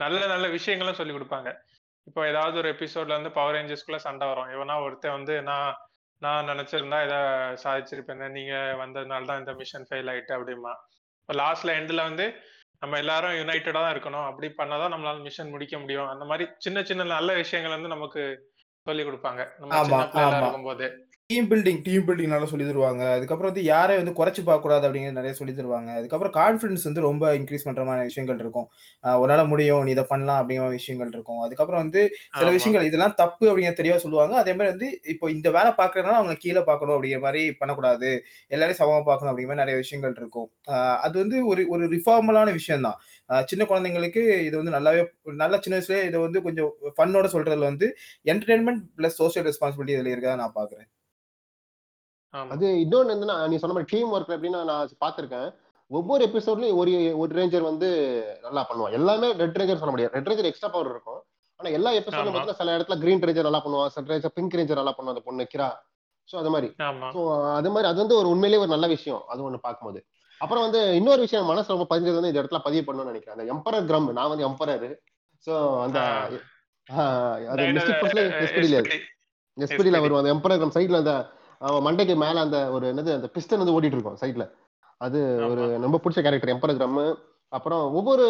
நல்ல 0.00 0.26
நல்ல 0.26 0.48
விஷயங்களும் 0.48 0.94
சொல்லி 0.94 1.12
கொடுப்பாங்க. 1.12 1.48
இப்போ 2.06 2.28
ஏதாவது 2.28 2.58
ஒரு 2.58 2.72
எபிசோட்ல 2.72 3.08
வந்து 3.08 3.30
பவர் 3.30 3.54
ரேஞ்சர்ஸ்குள்ள 3.54 3.96
சண்டை 3.96 4.26
வரும். 4.26 4.50
இவனா 4.54 4.82
ஒருத்தன் 4.82 5.12
வந்து 5.12 5.42
நான் 5.42 5.68
நான் 6.22 6.48
நினைச்சிருந்தா 6.48 6.98
இதை 7.04 7.18
சாதிச்சிருப்பேன் 7.64 8.26
நீங்க 8.30 8.54
வந்ததுனால 8.82 9.26
தான் 9.26 9.38
இந்த 9.38 9.52
மிஷன் 9.54 9.86
ஃபெயில் 9.90 10.10
ஆயிட்டு 10.12 10.34
அப்படிமா 10.36 10.72
இப்போ 11.20 11.34
லாஸ்ட்ல 11.34 11.74
எண்ட்ல 11.78 12.02
வந்து 12.02 12.26
நம்ம 12.82 12.98
எல்லாரும் 12.98 13.36
யுனைட்டடா 13.38 13.80
தான் 13.80 13.94
இருக்கணும். 13.94 14.26
அப்படி 14.26 14.48
பண்ணாதான் 14.58 14.92
நம்மளால 14.94 15.22
மிஷன் 15.22 15.50
முடிக்க 15.50 15.78
முடியும். 15.78 16.08
அந்த 16.08 16.24
மாதிரி 16.24 16.44
சின்ன 16.58 16.78
சின்ன 16.82 17.04
நல்ல 17.04 17.32
விஷயங்கள் 17.34 17.76
வந்து 17.76 17.88
நமக்கு 17.88 18.22
சொல்லி 18.86 19.02
கொடுப்பாங்க. 19.04 19.42
நம்ம 19.58 19.84
சின்ன. 19.84 20.40
இருக்கும்போது. 20.40 20.86
டீம் 21.34 21.46
பில்டிங் 21.50 21.78
டீம் 21.86 22.04
பில்டிங் 22.08 22.32
நல்லா 22.32 22.48
சொல்லி 22.50 22.64
தருவாங்க 22.66 23.02
அதுக்கப்புறம் 23.14 23.50
வந்து 23.50 23.62
யாரையும் 23.70 24.00
வந்து 24.02 24.14
குறைச்சு 24.18 24.42
பார்க்க 24.48 24.64
கூடாது 24.64 24.84
அப்படிங்கிறது 24.86 25.18
நிறைய 25.18 25.32
சொல்லி 25.38 25.52
தருவாங்க 25.58 25.90
அதுக்கப்புறம் 25.98 26.34
கான்ஃபிடன்ஸ் 26.36 26.84
வந்து 26.88 27.02
ரொம்ப 27.06 27.24
இன்க்ரீஸ் 27.38 27.64
பண்ற 27.68 27.84
மாதிரி 27.88 28.08
விஷயங்கள் 28.10 28.38
இருக்கும். 28.42 28.66
உன்னால 29.22 29.42
முடியும் 29.52 29.82
நீ 29.86 29.90
இதை 29.96 30.04
பண்ணலாம் 30.12 30.38
அப்படிங்கிற 30.40 30.68
விஷயங்கள் 30.78 31.10
இருக்கும். 31.14 31.40
அதுக்கப்புறம் 31.46 31.82
வந்து 31.84 32.02
சில. 32.38 32.48
விஷயங்கள் 32.56 32.86
இதெல்லாம் 32.88 33.16
தப்பு 33.22 33.44
அப்படிங்கிற 33.50 33.74
தெளிவா 33.80 33.96
சொல்லுவாங்க. 34.04 34.34
அதே 34.42 34.54
மாதிரி 34.58 34.72
வந்து 34.74 34.88
இப்போ 35.14 35.28
இந்த 35.36 35.50
வேலை 35.58 35.72
பார்க்கறதுனால 35.80 36.18
அவங்க 36.20 36.36
கீழே 36.44 36.62
பார்க்கணும் 36.70 36.96
அப்படிங்கிற 36.96 37.22
மாதிரி 37.26 37.42
பண்ணக்கூடாது. 37.60 38.10
எல்லாரையும் 38.54 38.80
சமமா 38.82 39.00
பார்க்கணும் 39.10 39.32
அப்படிங்கிற 39.32 39.52
மாதிரி 39.52 39.64
நிறைய 39.64 39.78
விஷயங்கள் 39.82 40.16
இருக்கும். 40.22 40.48
அது 41.06 41.16
வந்து 41.24 41.38
ஒரு 41.52 41.64
ஒரு 41.76 41.84
ரிஃபார்மலான 41.96 42.52
விஷயம் 42.60 42.86
தான் 42.88 42.98
சின்ன 43.50 43.62
குழந்தைங்களுக்கு 43.72 44.24
இது 44.48 44.56
வந்து 44.60 44.76
நல்லாவே 44.78 45.04
நல்ல 45.44 45.54
சின்ன 45.66 45.76
வயசுல 45.78 46.02
இதை 46.10 46.18
வந்து 46.26 46.40
கொஞ்சம் 46.48 46.72
ஃபன்னோட 46.96 47.28
சொல்றதுல 47.36 47.70
வந்து 47.72 47.88
என்டர்டைன்மெண்ட் 48.32 48.84
பிளஸ் 48.98 49.20
சோஷியல் 49.22 49.48
ரெஸ்பான்சிபிலிட்டி 49.50 49.96
இதுல 49.98 50.14
இருக்கா 50.14 50.40
நான் 50.42 50.58
பாக்குறேன் 50.60 50.88
அது 52.54 52.66
இன்னொன்னு 52.84 53.14
என்னன்னா 53.14 53.36
நீ 53.50 53.56
சொன்ன 53.62 53.74
மாதிரி 53.76 53.90
டீம் 53.92 54.12
ஒர்க் 54.14 54.34
எப்படின்னா 54.36 54.60
நான் 54.70 54.96
பார்த்திருக்கேன். 55.04 55.48
ஒவ்வொரு 55.90 56.22
எபிசோட்லயும் 56.28 56.78
ஒரு 56.80 56.92
ஒரு 57.22 57.30
ரேஞ்சர் 57.38 57.68
வந்து 57.70 57.88
நல்லா 58.46 58.62
பண்ணுவான். 58.68 58.94
எல்லாமே 58.98 59.28
ரெட் 59.42 59.58
ரேஞ்சர் 59.60 59.80
சொல்ல 59.82 59.92
முடியாது. 59.94 60.14
ரெட் 60.16 60.28
ரேஞ்சர் 60.30 60.48
எக்ஸ்ட்ரா 60.50 60.70
பவர் 60.74 60.92
இருக்கும். 60.94 61.20
ஆனா 61.60 61.68
எல்லா 61.78 61.90
எபிசோட்லயும் 61.98 62.20
ஆமா. 62.20 62.34
பார்த்தீங்கன்னா 62.36 62.60
சில 62.60 62.76
இடத்துல 62.76 62.96
கிரீன் 63.02 63.24
ரேஞ்சர் 63.28 63.48
நல்லா 63.48 63.62
பண்ணுவான். 63.66 63.92
சில 63.96 64.10
ரேஞ்சர் 64.12 64.34
பிங்க் 64.38 64.56
ரேஞ்சர் 64.60 64.80
நல்லா 64.80 64.94
பண்ணுவான் 64.96 65.16
அந்த 65.16 65.24
பொண்ணு 65.28 65.46
கிரா. 65.54 65.68
சோ 66.28 66.34
அது 66.42 66.50
மாதிரி. 66.54 66.68
ஸோ 67.16 67.22
அது 67.58 67.70
மாதிரி 67.74 67.88
அது 67.90 67.98
வந்து 68.04 68.16
ஒரு 68.20 68.28
உண்மையிலேயே 68.34 68.62
ஒரு 68.64 68.72
நல்ல 68.74 68.86
விஷயம். 68.94 69.22
அது 69.32 69.40
ஒண்ணு 69.48 69.60
பார்க்கும்போது. 69.66 70.00
அப்புறம் 70.40 70.64
வந்து 70.66 70.80
இன்னொரு 71.00 71.20
விஷயம் 71.26 71.50
மனசு 71.52 71.74
ரொம்ப 71.74 71.86
பதிஞ்சது 71.92 72.18
வந்து 72.18 72.30
இந்த 72.32 72.40
இடத்துல 72.42 72.60
பதிவு 72.68 72.84
பண்ணணும்னு 72.86 73.12
நினைக்கிறேன். 73.12 73.36
அந்த 73.36 73.46
எம்பரர் 73.54 73.88
கிரம் 73.90 74.08
நான் 74.18 74.32
வந்து 74.32 74.46
எம்பரர் 74.48 74.88
சோ 75.46 75.54
அந்த 75.84 75.98
அது 77.52 77.66
மிஸ்டிக். 77.76 78.02
எஸ்பிடில 78.46 78.80
SPD. 79.56 79.88
வரும் 80.04 80.20
அந்த 80.20 80.30
எம்பரர் 80.34 80.60
கிரம் 80.60 80.76
சைட்ல 80.76 81.00
அந்த 81.02 81.14
அவன் 81.60 81.84
மண்டைக்கு 81.86 82.14
மேல 82.16 82.40
அந்த 82.40 82.58
ஒரு 82.70 82.86
என்னது 82.92 83.10
அந்த 83.14 83.28
பிஸ்டன் 83.34 83.62
வந்து 83.62 83.76
ஓடிட்டு 83.76 83.96
இருக்கும் 83.98 84.20
சைட்ல 84.22 84.44
அது 85.00 85.20
ஒரு. 85.50 85.62
ரொம்ப 85.80 85.98
பிடிச்ச 85.98 86.20
கேரக்டர் 86.22 86.52
எம்பரர் 86.54 86.78
கிரம் 86.78 86.98
அப்புறம் 87.52 87.84
ஒவ்வொரு 87.94 88.26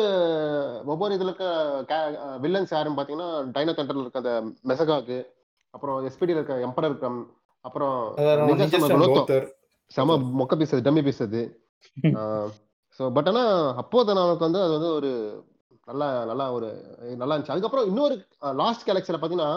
ஒவ்வொரு 0.85 1.13
இதுல 1.15 1.31
இருக்க 1.31 1.97
வில்லன்ஸ் 2.41 2.75
யாருன்னு 2.75 2.99
பாத்தீங்கன்னா 2.99 3.29
டைனோ 3.55 3.75
தண்டர்ல 3.77 4.05
இருக்க 4.05 4.23
அந்த 4.25 4.35
மெசகாக்கு 4.65 5.19
அப்புறம் 5.75 6.07
எஸ்பிடில 6.07 6.39
இருக்க 6.39 6.67
எம்பரர் 6.67 7.01
கிரம் 7.01 7.21
அப்புறம் 7.65 7.97
செம 9.91 10.17
மொக்க 10.41 10.55
பீஸ் 10.57 10.75
டம்மி 10.87 11.03
பீஸ் 11.03 11.23
அது. 11.23 11.43
ஸோ 13.01 13.05
பட் 13.13 13.29
ஆனா 13.31 13.43
அப்போது 13.77 14.15
நமக்கு 14.15 14.47
வந்து 14.47 14.61
அது 14.63 14.73
வந்து 14.73 14.91
ஒரு 14.95 15.11
நல்லா 15.89 16.09
நல்லா 16.25 16.45
ஒரு 16.53 16.69
நல்லா 17.17 17.35
இருந்துச்சு. 17.35 17.55
அதுக்கப்புறம் 17.55 17.87
இன்னொரு 17.87 18.15
லாஸ்ட் 18.57 18.87
கேலக்சில 18.89 19.19
பாத்தீங்கன்னா 19.19 19.51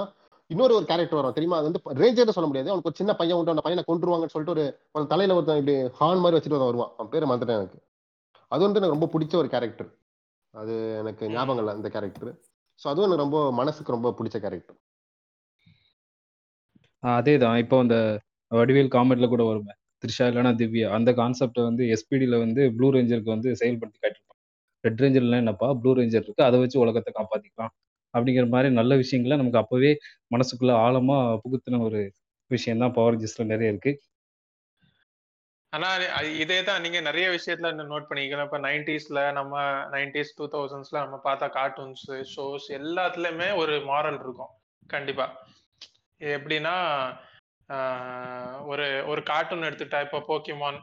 இன்னொரு 0.51 0.73
ஒரு 0.75 0.85
கேரக்டர் 0.85 1.19
வரும் 1.19 1.37
தெரியுமா? 1.37 1.57
அது 1.59 1.67
வந்து 1.69 1.81
ரேஞ்சர்னு 2.01 2.35
சொல்ல 2.35 2.47
முடியாது. 2.49 2.69
அவனுக்கு 2.71 2.89
ஒரு 2.91 2.99
சின்ன 2.99 3.13
பையன் 3.19 3.37
உண்டு 3.39 3.53
அந்த 3.53 3.63
பையனை 3.65 3.83
கொண்டுருவாங்கன்னு 3.87 4.33
சொல்லிட்டு 4.35 4.53
ஒரு 4.55 4.63
ஒரு 4.95 5.05
தலையில 5.11 5.35
ஒருத்தன் 5.37 5.59
இப்படி 5.61 5.75
ஹார்ன் 5.99 6.21
மாதிரி 6.23 6.37
வச்சுட்டு 6.37 6.59
வருவான். 6.63 6.91
அவன் 6.97 7.11
பேர் 7.13 7.29
மறந்துட்டேன் 7.29 7.59
எனக்கு. 7.59 7.79
அது 8.51 8.61
வந்து 8.65 8.79
எனக்கு 8.79 8.95
ரொம்ப 8.95 9.09
பிடிச்ச 9.13 9.33
ஒரு 9.41 9.49
கேரக்டர் 9.55 9.89
அது 10.53 10.73
எனக்கு 11.01 11.23
ஞாபகம் 11.33 11.59
இல்லை 11.61 11.73
அந்த 11.77 11.89
கேரக்டர் 11.95 12.31
ஸோ 12.81 12.85
அதுவும் 12.91 13.07
எனக்கு 13.07 13.23
ரொம்ப 13.25 13.39
மனசுக்கு 13.59 13.95
ரொம்ப 13.95 14.09
பிடிச்ச 14.17 14.37
கேரக்டர் 14.39 14.77
அதேதான். 17.03 17.57
இப்போ 17.63 17.75
அந்த 17.83 17.95
வடிவேல் 18.51 18.93
காமெடியில் 18.95 19.33
கூட 19.33 19.43
வருமே. 19.43 19.73
த்ரிஷா 20.03 20.25
இல்லைன்னா 20.29 20.51
திவ்யா. 20.59 20.87
அந்த 20.97 21.09
கான்செப்டை 21.19 21.61
வந்து 21.69 21.83
எஸ்பிடியில் 21.95 22.37
வந்து 22.43 22.61
ப்ளூ 22.75 22.87
ரேஞ்சருக்கு 22.95 23.35
வந்து 23.35 23.49
செயல்படுத்தி 23.61 23.99
காட்டியிருப்பாங்க 23.99 24.35
ரெட் 24.83 25.01
ரேஞ்சர்லாம் 25.03 25.43
என்னப்பா? 25.43 25.67
ப்ளூ 25.81 25.91
ரேஞ்சர் 25.99 26.25
இருக்கு 26.25 26.43
அதை 26.47 26.57
வச்சு 26.63 26.77
உலகத்தை 26.83 27.11
காப்பாற்றிக்கலாம் 27.13 27.73
அப்படிங்கிற 28.13 28.47
மாதிரி 28.47 28.73
நல்ல 28.73 28.95
விஷயங்களை 28.95 29.45
நமக்கு 29.45 29.79
அப்போவே 29.79 29.95
மனசுக்குள்ள 30.35 30.71
ஆழமாக 30.71 31.41
புகுத்தின 31.43 31.79
ஒரு 31.79 32.11
விஷயம் 32.47 32.79
தான் 32.79 32.93
பவர் 32.93 33.17
ஜிஸ்ல 33.17 33.45
நிறைய 33.45 33.69
இருக்கு. 33.69 34.01
ஆனா 35.69 35.97
அது- 35.97 36.39
இதே 36.39 36.63
தான் 36.63 36.81
நீங்க 36.81 37.01
நிறைய 37.01 37.29
விஷயத்துல 37.29 37.73
நோட் 37.75 38.05
பண்ணிக்கலாம் 38.09 38.43
இப்ப 38.43 38.59
நைன்டிஸ்ல 38.59 39.31
நம்ம 39.31 39.61
நைன்டிஸ் 39.89 40.33
டூ 40.35 40.47
தௌசண்ட்ஸ்ல 40.47 40.85
நம்ம 40.89 41.19
பார்த்தா 41.23 41.49
கார்ட்டூன்ஸ் 41.49 42.11
ஷோஸ் 42.11 42.67
எல்லாத்துலயுமே 42.67 43.55
ஒரு 43.55 43.71
மாரல் 43.71 44.19
இருக்கும். 44.19 44.49
கண்டிப்பா. 44.87 45.47
எப்படின்னா 46.19 46.75
ஒரு 48.65 49.03
ஒரு 49.07 49.23
கார்ட்டூன் 49.23 49.61
எடுத்துக்கிட்டா 49.61 50.01
இப்போ 50.01 50.23
போக்கிமான் 50.27 50.79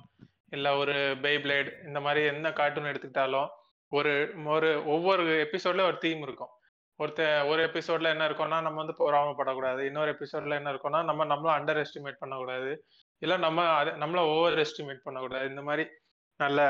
இல்ல 0.50 0.76
ஒரு 0.76 0.92
பெய்பிளேட் 0.92 1.86
இந்த 1.86 2.00
மாதிரி 2.00 2.26
என்ன 2.26 2.52
கார்ட்டூன் 2.52 2.84
எடுத்துக்கிட்டாலும் 2.84 3.48
ஒரு 3.88 4.32
ஒரு 4.44 4.86
ஒவ்வொரு 4.86 5.48
எபிசோட்ல 5.50 5.80
ஒரு 5.80 5.98
தீம் 5.98 6.22
இருக்கும். 6.22 6.53
ஒருத்த 6.98 7.48
ஒரு 7.48 7.60
எபிசோட்ல 7.64 8.12
என்ன 8.14 8.28
இருக்கும்னா 8.28 8.58
நம்ம 8.62 8.78
வந்து 8.82 8.96
பொறாமப்படக்கூடாது. 9.00 9.80
இன்னொரு 9.80 10.10
எபிசோட்ல 10.10 10.58
என்ன 10.60 10.72
இருக்கும்னா 10.72 11.04
நம்ம 11.04 11.24
நம்மள 11.24 11.50
அண்டர் 11.58 11.80
எஸ்டிமேட் 11.84 12.20
பண்ணக்கூடாது. 12.20 12.84
இல்ல 13.22 13.36
நம்ம 13.36 13.62
நம்மள 14.02 14.20
ஓவர் 14.34 14.58
எஸ்டிமேட் 14.58 15.04
பண்ணக்கூடாது. 15.04 15.48
இந்த 15.48 15.62
மாதிரி 15.62 15.84
நல்ல 16.40 16.60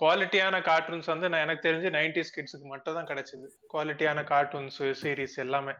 குவாலிட்டியான 0.00 0.60
கார்ட்டூன்ஸ் 0.62 1.06
வந்து 1.06 1.28
நான் 1.28 1.40
எனக்கு 1.40 1.68
தெரிஞ்சு 1.68 1.88
நைன்டிஸ் 1.96 2.34
கிட்ஸுக்கு 2.36 2.68
மட்டும் 2.68 2.94
தான் 2.94 3.08
கிடைச்சது. 3.10 3.46
குவாலிட்டியான 3.72 4.24
கார்ட்டூன்ஸ் 4.24 4.78
சீரிஸ் 5.02 5.36
எல்லாமே. 5.36 5.74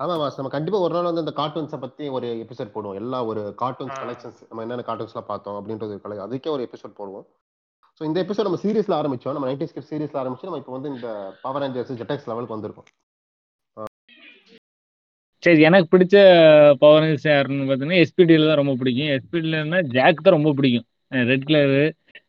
ஆமா 0.00 0.14
மாஸ் 0.20 0.38
நம்ம 0.38 0.50
கண்டிப்பா 0.50 0.78
ஒரு 0.78 0.94
நாள் 0.94 1.08
வந்து 1.10 1.22
அந்த 1.24 1.34
கார்ட்டூன்ஸை 1.40 1.78
பத்தி 1.80 2.08
ஒரு 2.08 2.26
எபிசோட் 2.44 2.74
போடுவோம். 2.74 2.94
எல்லா 2.94 3.24
ஒரு 3.24 3.42
கார்ட்டூன்ஸ். 3.62 3.96
கலெக்ஷன்ஸ் 4.02 4.40
நம்ம 4.48 4.62
என்னென்ன 4.64 4.84
கார்ட்டூன்ஸ்லாம் 4.86 5.30
பார்த்தோம் 5.32 5.58
அப்படின்றது 5.58 5.94
ஒரு 5.96 6.00
கலை 6.00 6.18
அதுக்கே 6.18 6.48
ஒரு 6.48 6.68
எபிசோட் 6.68 6.98
போடுவோம். 7.00 7.26
ஸோ 7.98 8.04
இந்த 8.08 8.18
எபிசோட் 8.22 8.46
நம்ம 8.46 8.58
சீரிஸ்ல 8.62 8.94
ஆரம்பிச்சோம். 9.00 9.34
நம்ம 9.36 9.46
நைன்டி 9.48 9.66
ஸ்கிட் 9.68 9.86
சீரிஸ்ல 9.88 10.18
ஆரம்பிச்சு 10.20 10.46
நம்ம 10.48 10.58
இப்போ 10.60 10.72
வந்து 10.74 10.90
இந்த 10.94 11.08
பவர் 11.44 11.62
ரேஞ்சர்ஸ் 11.62 11.96
ஜெட்டக்ஸ் 12.00 12.28
லெவலுக்கு 12.30 12.54
வந்திருக்கோம். 12.56 12.88
சரி 15.42 15.62
எனக்கு 15.68 15.88
பிடிச்ச 15.94 16.16
பவர் 16.82 17.02
ரேஞ்சர்ஸ் 17.02 17.26
யாருன்னு 17.32 17.66
பார்த்தீங்கன்னா 17.68 18.02
எஸ்பிடியில் 18.04 18.48
தான் 18.50 18.60
ரொம்ப 18.62 18.74
பிடிக்கும். 18.82 19.10
எஸ்பிடியிலன்னா 19.16 19.80
ஜாக் 19.96 20.24
தான் 20.26 20.36
ரொம்ப 20.36 20.52
பிடிக்கும். 20.58 20.86
ரெட் 21.30 21.48
கலரு 21.48 21.82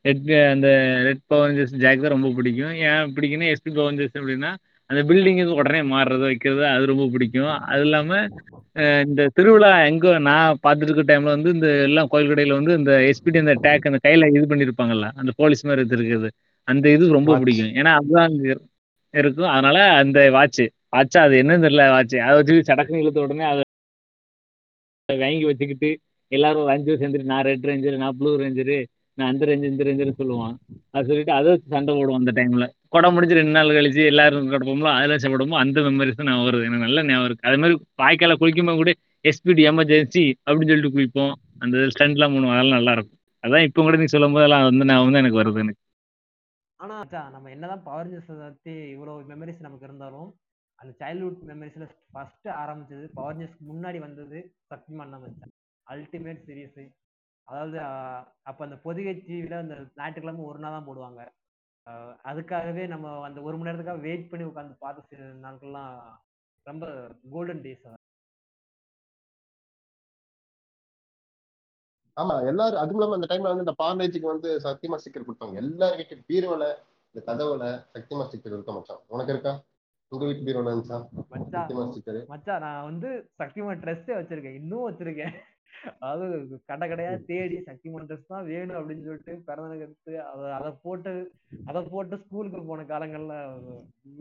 ரெட் 0.07 0.25
அந்த 0.53 0.67
ரெட் 1.07 1.23
பவர் 1.31 1.47
ரேஞ்சர்ஸ் 1.49 1.75
ஜாக் 1.83 2.03
தான் 2.05 2.15
ரொம்ப 2.15 2.31
பிடிக்கும். 2.39 2.73
ஏன் 2.89 3.13
பிடிக்குன்னா 3.17 3.49
எஸ்பி 3.53 3.71
பவர் 3.77 3.89
ரேஞ்சர்ஸ் 3.91 4.17
அப்படின்னா 4.19 4.51
அந்த 4.89 5.01
பில்டிங் 5.09 5.39
உடனே 5.55 5.79
மாறுறது 5.89 6.23
வைக்கிறது 6.27 6.63
அது 6.67 6.83
ரொம்ப 6.91 7.05
பிடிக்கும். 7.13 7.51
அது 7.71 7.83
இல்லாமல் 7.87 8.23
இந்த 9.05 9.21
திருவிழா 9.37 9.69
எங்கே 9.89 10.11
நான் 10.27 10.59
பார்த்துட்டு 10.63 10.89
இருக்க 10.89 11.03
டைமில் 11.09 11.35
வந்து 11.35 11.49
இந்த 11.55 11.67
எல்லாம் 11.87 12.09
கோயில் 12.13 12.31
கடையில் 12.31 12.57
வந்து 12.57 12.73
இந்த 12.79 12.93
எஸ்பிடி 13.09 13.39
அந்த 13.43 13.55
டேக் 13.65 13.87
அந்த 13.89 13.99
கையில் 14.05 14.27
இது 14.31 14.45
பண்ணியிருப்பாங்கல்ல 14.51 15.09
அந்த 15.21 15.31
போலீஸ் 15.39 15.65
மாதிரி 15.69 15.83
இது 15.85 15.95
இருக்குது. 15.99 16.29
அந்த 16.67 16.85
இது 16.95 17.13
ரொம்ப. 17.17 17.37
பிடிக்கும். 17.41 17.71
ஏன்னா 17.79 17.93
அதுதான் 17.99 18.33
இருக்கும். 19.13 19.51
அதனால 19.53 19.77
அந்த 20.01 20.19
வாட்ச் 20.37 20.61
வாட்சா 20.95 21.21
அது 21.27 21.35
என்னன்னு 21.41 21.65
தெரியல 21.65 21.85
வாட்ச் 21.95 22.15
அதை 22.27 22.35
வச்சு 22.39 22.67
சடக்குன்னு 22.69 23.01
இழுத்த 23.03 23.25
உடனே 23.25 23.45
அதை 23.49 23.63
வாங்கி 25.09 25.45
வச்சுக்கிட்டு 25.49 25.89
எல்லாரும் 26.31 26.63
ஒரு 26.63 26.73
அஞ்சு 26.73 26.97
சேர்ந்துட்டு 27.01 27.31
நான் 27.31 27.45
ரெட் 27.47 27.67
ரேஞ்சர் 27.69 28.01
நான் 28.03 28.17
ப்ளூ 28.17 28.31
ரேஞ்சரு 28.41 28.77
நான் 29.17 29.29
அந்த 29.31 29.43
ரேஞ்சர் 29.49 29.71
இந்த 29.71 29.85
ரேஞ்சர்னு 29.87 30.19
சொல்லுவான். 30.19 30.55
அது 30.93 31.07
சொல்லிட்டு 31.09 31.33
அதை 31.37 31.47
வச்சு 31.53 31.73
சண்டை 31.75 31.93
போடுவோம் 31.95 32.21
அந்த 32.21 32.33
டைம்ல 32.39 32.65
கொடை 32.93 33.07
முடிஞ்சு 33.15 33.37
ரெண்டு 33.39 33.55
நாள் 33.57 33.75
கழிச்சு 33.77 34.03
எல்லாரும் 34.11 34.49
கிடப்போம்ல 34.53 34.91
அதில் 34.99 35.21
சாப்பிடுவோம் 35.23 35.59
அந்த 35.63 35.79
மெமரிஸ் 35.87 36.19
தான் 36.19 36.29
நான் 36.31 36.45
வருது. 36.47 36.63
எனக்கு 36.67 36.85
நல்ல 36.87 37.03
ஞாபகம் 37.09 37.27
இருக்குது 37.29 37.49
அதே 37.49 37.57
மாதிரி 37.63 37.75
வாய்க்கால 38.01 38.35
குளிக்கும்போது 38.41 38.79
கூட 38.81 38.91
எஸ்பிடி 39.25 39.63
எமர்ஜென்சி 39.71 40.23
அப்படின்னு 40.45 40.71
சொல்லிட்டு 40.71 40.95
குளிப்போம். 40.97 41.33
அந்த 41.63 41.85
ஸ்டண்ட்லாம் 41.93 42.33
பண்ணுவோம். 42.35 42.55
அதெல்லாம் 42.55 42.77
நல்லா 42.79 42.93
இருக்கும். 42.97 43.19
அதான் 43.43 43.65
இப்போ 43.67 43.81
கூட 43.87 43.97
நீ 44.01 44.07
சொல்லும் 44.15 44.35
போதெல்லாம் 44.37 44.65
வந்து 44.69 44.87
ஞாபகம் 44.89 45.07
வந்து 45.09 45.21
எனக்கு 45.23 45.41
வருது 45.41 45.63
எனக்கு. 45.65 45.81
ஆனா 46.79 46.95
நம்ம 47.35 47.49
என்னதான் 47.55 47.83
பவர் 47.87 48.05
ரேஞ்சர்ஸ் 48.07 48.43
பத்தி 48.43 48.73
இவ்வளவு 48.95 49.27
மெமரிஸ் 49.31 49.65
நமக்கு 49.65 49.87
இருந்தாலும் 49.89 50.29
அந்த 50.79 50.91
சைல்ட்ஹுட் 51.01 51.41
மெமரிஸ்ல 51.49 51.85
ஃபர்ஸ்ட் 52.13 52.47
ஆரம்பிச்சது 52.61 53.05
பவர் 53.17 53.33
ரேஞ்சர்ஸ்க்கு 53.33 53.65
முன்னாடி 53.71 53.99
வந்தது 54.05 54.37
சக்திமான் 54.71 55.13
தான் 55.15 55.51
அல்டிமேட் 55.87 56.45
சீரியஸ் 56.47 56.79
அதாவது 57.47 57.77
அப்ப 58.49 58.59
அந்த 58.67 58.77
பொதிகை 58.85 59.13
டிவியில 59.19 59.59
அந்த 59.63 59.75
ஞாயிற்றுக்கிழமை 59.99 60.43
ஒரு 60.51 60.59
நாள் 60.63 60.75
தான் 60.77 60.87
போடுவாங்க. 60.89 61.21
அதுக்காகவே 62.29 62.83
நம்ம 62.87 63.13
அந்த 63.27 63.39
ஒரு 63.41 63.55
மணி 63.55 63.69
நேரத்துக்காக 63.69 64.05
வெயிட் 64.05 64.29
பண்ணி 64.31 64.45
உட்காந்து 64.47 64.75
பார்த்த 64.79 65.09
சில 65.11 65.29
நாட்கள்லாம் 65.43 65.93
ரொம்ப 66.65 66.85
கோல்டன் 67.31 67.63
டேஸ் 67.65 67.87
ஆமா 72.17 72.35
எல்லாரும் 72.49 72.81
அதுவும் 72.81 72.97
இல்லாம 72.97 73.17
அந்த 73.17 73.27
டைம்ல 73.29 73.51
வந்து 73.51 73.65
இந்த 73.65 73.75
பார்லேஜுக்கு 73.81 74.31
வந்து 74.31 74.49
சத்தியமா 74.63 74.97
ஸ்டிக்கர் 75.01 75.25
கொடுப்பாங்க 75.25 75.61
எல்லார் 75.61 75.97
வீட்டு 75.99 76.15
பீரோல 76.29 76.63
இந்த 77.15 77.21
கதவுல 77.27 77.65
சத்தியமா 77.93 78.25
ஸ்டிக்கர் 78.25 78.55
இருக்க 78.55 78.71
மச்சான் 78.73 79.03
உனக்கு 79.13 79.33
இருக்கா? 79.33 79.53
உங்க 80.11 80.23
வீட்டு 80.25 80.45
பீரோல 80.47 80.71
இருந்துச்சா 80.71 80.99
சத்தியமா 81.53 81.85
ஸ்டிக்கர் 81.89 82.19
மச்சான் 82.31 82.63
நான் 82.65 82.87
வந்து 82.89 83.09
சக்திமான் 83.41 83.81
ட்ரெஸ்ஸே 83.83 84.15
வச்சிருக்கேன். 84.17 84.57
இன்னும் 84.61 84.85
வச்சிருக்கேன். 84.87 85.35
அதாவது 85.99 86.59
கடை 86.71 86.85
கடையா 86.87 87.11
தேடி 87.31 87.57
சக்திமான் 87.69 88.07
ட்ரெஸ் 88.09 88.31
தான் 88.33 88.47
வேணும் 88.51 88.79
அப்படின்னு 88.79 89.07
சொல்லிட்டு 89.07 89.33
பிறந்தனுக்கு 89.47 89.85
எடுத்து 89.87 90.13
அதை 90.31 90.47
அதை 90.59 90.71
போட்டு 90.85 91.13
அதை 91.65 91.81
போட்டு 91.93 92.21
ஸ்கூலுக்கு 92.23 92.63
போன 92.71 92.85
காலங்கள்ல 92.93 93.35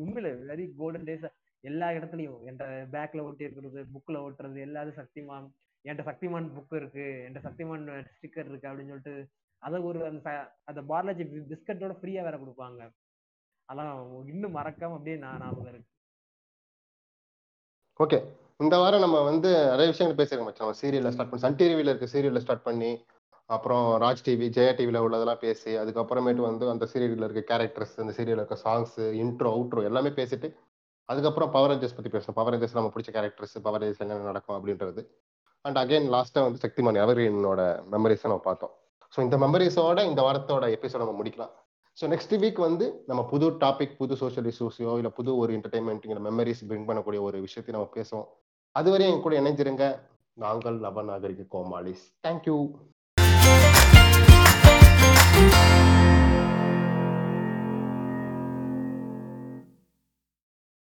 உண்மையில 0.05 0.33
வெரி 0.51 0.67
கோல்டன் 0.81 1.09
டேஸ் 1.09 1.27
எல்லா 1.65 1.89
இடத்துலயும் 1.91 2.39
என்கிட்ட 2.47 2.67
பேக்ல 2.95 3.25
ஒட்டி 3.29 3.47
இருக்கிறது 3.47 3.83
புக்ல 3.95 4.23
ஒட்டுறது 4.27 4.61
எல்லாரும் 4.67 5.01
சக்திமான் 5.01 5.49
என்கிட்ட 5.85 6.05
சக்திமான் 6.11 6.49
புக் 6.57 6.79
இருக்கு 6.81 7.07
என்கிட்ட 7.25 7.43
சக்திமான் 7.49 7.85
ஸ்டிக்கர் 8.13 8.51
இருக்கு 8.51 8.71
அப்படின்னு 8.71 8.95
சொல்லிட்டு 8.95 9.17
அதை 9.63 9.79
ஒரு 9.81 10.01
அந்த 10.09 10.31
அந்த 10.71 10.81
பார்லாஜி 10.91 11.25
பிஸ்கட்டோட 11.53 11.95
ஃப்ரீயா 12.01 12.23
வேற 12.27 12.37
கொடுப்பாங்க. 12.39 12.83
அதெல்லாம் 13.69 14.03
இன்னும் 14.33 14.57
மறக்காம 14.57 14.97
அப்படியே 14.97 15.17
நான் 15.25 15.43
ஞாபகம் 15.45 15.71
இருக்கு. 15.73 15.91
ஓகே. 18.01 18.19
இந்த 18.61 18.77
வாரம் 18.83 19.03
நம்ம 19.05 19.19
வந்து 19.29 19.51
நிறைய 19.73 19.89
விஷயங்கள் 19.91 20.19
பேசிருக்கோம் 20.21 20.49
மச்சான். 20.49 20.65
நம்ம 20.67 20.79
சீரியல்ல 20.81 21.11
ஸ்டார்ட் 21.15 21.31
பண்ணி 21.31 21.43
சன் 21.45 21.59
டிவியில 21.59 21.91
இருக்க 21.93 22.07
சீரியல்ல 22.15 22.41
ஸ்டார்ட் 22.45 22.65
பண்ணி 22.69 22.89
அப்புறம் 23.55 23.85
ராஜ் 24.03 24.23
டிவி 24.27 24.47
ஜெயா 24.57 24.73
டிவியில 24.79 25.03
உள்ளதெல்லாம் 25.05 25.41
பேசி 25.45 25.71
அதுக்கப்புறமேட்டு 25.83 26.43
வந்து 26.47 26.65
அந்த 26.73 26.87
சீரியல்ல 26.93 27.27
இருக்க 27.29 27.43
கேரக்டர்ஸ் 27.51 27.95
அந்த 28.05 28.13
சீரியல்ல 28.17 28.43
இருக்க 28.43 28.57
சாங்ஸ் 28.65 28.97
இன்ட்ரோ 29.21 29.51
அவுட்ரோ 29.57 29.85
எல்லாமே 29.91 30.11
பேசிட்டு 30.19 30.49
அதுக்கப்புறம் 31.09 31.53
பவர் 31.55 31.71
ரேஞ்சர்ஸ் 31.73 31.97
பத்தி 31.99 32.11
பேசணும் 32.17 32.39
பவர் 32.41 32.53
ரேஞ்சர்ஸ் 32.55 32.77
நம்ம 32.79 32.91
பிடிச்ச 32.95 33.13
கேரக்டர்ஸ் 33.19 33.55
பவர் 33.67 33.83
ரேஞ்சர்ஸ் 33.83 34.03
என்ன 34.07 34.19
நடக்கும் 34.31 34.57
அப்படின்றது. 34.59 35.05
அண்ட் 35.65 35.79
அகைன் 35.85 36.09
லாஸ்டா 36.17 36.43
வந்து 36.47 36.61
சக்திமான் 36.65 37.01
எவர்கிரீனோட 37.05 37.63
மெமரிஸ் 37.95 38.27
நம்ம 38.29 38.43
பார்த்தோம். 38.49 38.75
ஸோ 39.15 39.21
இந்த 39.27 39.39
மெமரிஸோட 39.45 40.01
இந்த 40.11 40.21
வாரத்தோட 40.29 40.67
எபிசோட 40.79 41.03
நம்ம 41.05 41.17
முடிக்கலாம். 41.21 41.53
ஸோ 41.99 42.07
நெக்ஸ்ட் 42.15 42.37
வீக் 42.43 42.61
வந்து 42.67 42.87
நம்ம 43.07 43.23
புது 43.33 43.47
டாபிக் 43.63 43.97
புது 44.03 44.17
சோஷியல் 44.25 44.51
இஷ்யூஸையோ 44.53 44.93
இல்லை 45.03 45.15
புது 45.21 45.31
ஒரு 45.45 45.53
என்டர்டைன்மெண்ட் 45.59 46.13
மெமரிஸ் 46.29 46.67
பிரிங் 46.69 46.87
பண்ணக்கூடிய 46.91 47.23
ஒரு 47.29 47.39
விஷயத்தையும் 47.47 47.79
நம்ம 47.79 47.91
பேசுவோம். 47.99 48.29
அதுவரை 48.77 49.07
என் 49.11 49.21
கூட 49.21 49.41
இணைஞ்சிருங்க 49.41 49.85
நாங்கள் 50.37 50.77
நவநாகரிக 50.79 51.47
கோமாளிஸ். 51.51 52.05
தேங்க்யூ 52.27 52.57